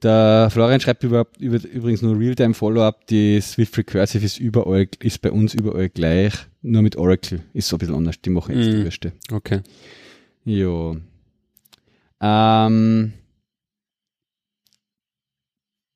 Der 0.03 0.49
Florian 0.51 0.79
schreibt 0.79 1.03
über, 1.03 1.27
über, 1.39 1.63
übrigens 1.63 2.01
nur 2.01 2.17
Realtime 2.17 2.53
Follow-up. 2.55 3.05
Die 3.07 3.39
Swift 3.39 3.77
Recursive 3.77 4.25
ist 4.25 4.39
überall, 4.39 4.87
ist 4.99 5.21
bei 5.21 5.31
uns 5.31 5.53
überall 5.53 5.89
gleich, 5.89 6.33
nur 6.63 6.81
mit 6.81 6.95
Oracle. 6.95 7.41
Ist 7.53 7.67
so 7.67 7.75
ein 7.75 7.79
bisschen 7.79 7.95
anders. 7.95 8.19
Die 8.21 8.31
machen 8.31 8.57
jetzt 8.57 8.67
Mm. 8.67 8.71
die 8.71 8.83
Würste. 8.83 9.11
Okay. 9.31 9.61
Ja. 10.45 10.95
Ähm. 12.21 13.13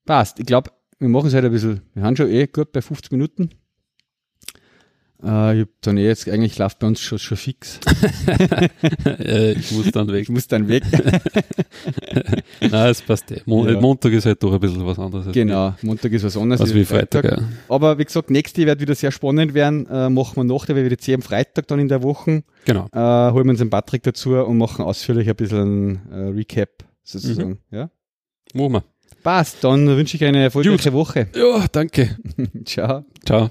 Passt. 0.05 0.39
Ich 0.39 0.45
glaube, 0.45 0.71
wir 0.99 1.09
machen 1.09 1.27
es 1.27 1.33
halt 1.33 1.45
ein 1.45 1.51
bisschen. 1.51 1.81
Wir 1.95 2.03
haben 2.03 2.15
schon 2.15 2.29
eh 2.29 2.45
gut 2.47 2.71
bei 2.71 2.81
50 2.81 3.11
Minuten. 3.11 3.49
Äh, 5.25 5.55
ich 5.55 5.61
hab 5.61 5.69
dann 5.81 5.97
eh 5.97 6.05
jetzt 6.05 6.29
eigentlich 6.29 6.57
läuft 6.57 6.79
bei 6.79 6.87
uns 6.87 6.99
schon, 7.01 7.17
schon 7.19 7.37
fix. 7.37 7.79
äh, 9.19 9.53
ich 9.53 9.71
muss 9.71 9.91
dann 9.91 10.07
weg. 10.07 10.23
Ich 10.23 10.29
muss 10.29 10.47
dann 10.47 10.67
weg. 10.67 10.83
Nein, 12.61 12.89
es 12.89 13.01
passt 13.01 13.31
eh. 13.31 13.41
Mon 13.45 13.67
Ja. 13.67 13.79
Montag 13.79 14.13
ist 14.13 14.25
halt 14.25 14.41
doch 14.43 14.53
ein 14.53 14.59
bisschen 14.59 14.85
was 14.85 14.99
anderes. 14.99 15.31
genau. 15.33 15.73
Montag 15.81 16.11
ist 16.11 16.23
was 16.23 16.37
anderes. 16.37 16.59
Wie, 16.59 16.63
als 16.63 16.73
wie 16.75 16.85
Freitag, 16.85 17.25
ja. 17.25 17.39
Aber 17.69 17.97
wie 17.97 18.05
gesagt, 18.05 18.29
nächste 18.29 18.65
wird 18.65 18.79
wieder 18.79 18.95
sehr 18.95 19.11
spannend 19.11 19.53
werden. 19.53 19.87
Äh, 19.87 20.09
machen 20.09 20.35
wir 20.37 20.43
nach 20.43 20.65
der 20.65 20.75
WWDC 20.75 21.15
am 21.15 21.21
Freitag 21.21 21.67
dann 21.67 21.79
in 21.79 21.87
der 21.87 22.03
Woche. 22.03 22.43
Genau. 22.65 22.87
Äh, 22.93 23.31
holen 23.31 23.45
wir 23.45 23.51
uns 23.51 23.59
den 23.59 23.69
Patrick 23.69 24.03
dazu 24.03 24.35
und 24.35 24.57
machen 24.57 24.85
ausführlich 24.85 25.27
ein 25.29 25.35
bisschen 25.35 25.91
ein 25.91 26.11
äh, 26.11 26.15
Recap 26.37 26.69
sozusagen. 27.03 27.59
Ja? 27.71 27.89
Machen 28.53 28.73
wir. 28.73 28.83
Passt. 29.23 29.63
Dann 29.63 29.87
wünsche 29.87 30.17
ich 30.17 30.23
eine 30.23 30.43
erfolgreiche 30.43 30.93
Woche. 30.93 31.27
Ja, 31.35 31.65
danke. 31.71 32.17
Ciao. 32.65 33.05
Ciao. 33.25 33.49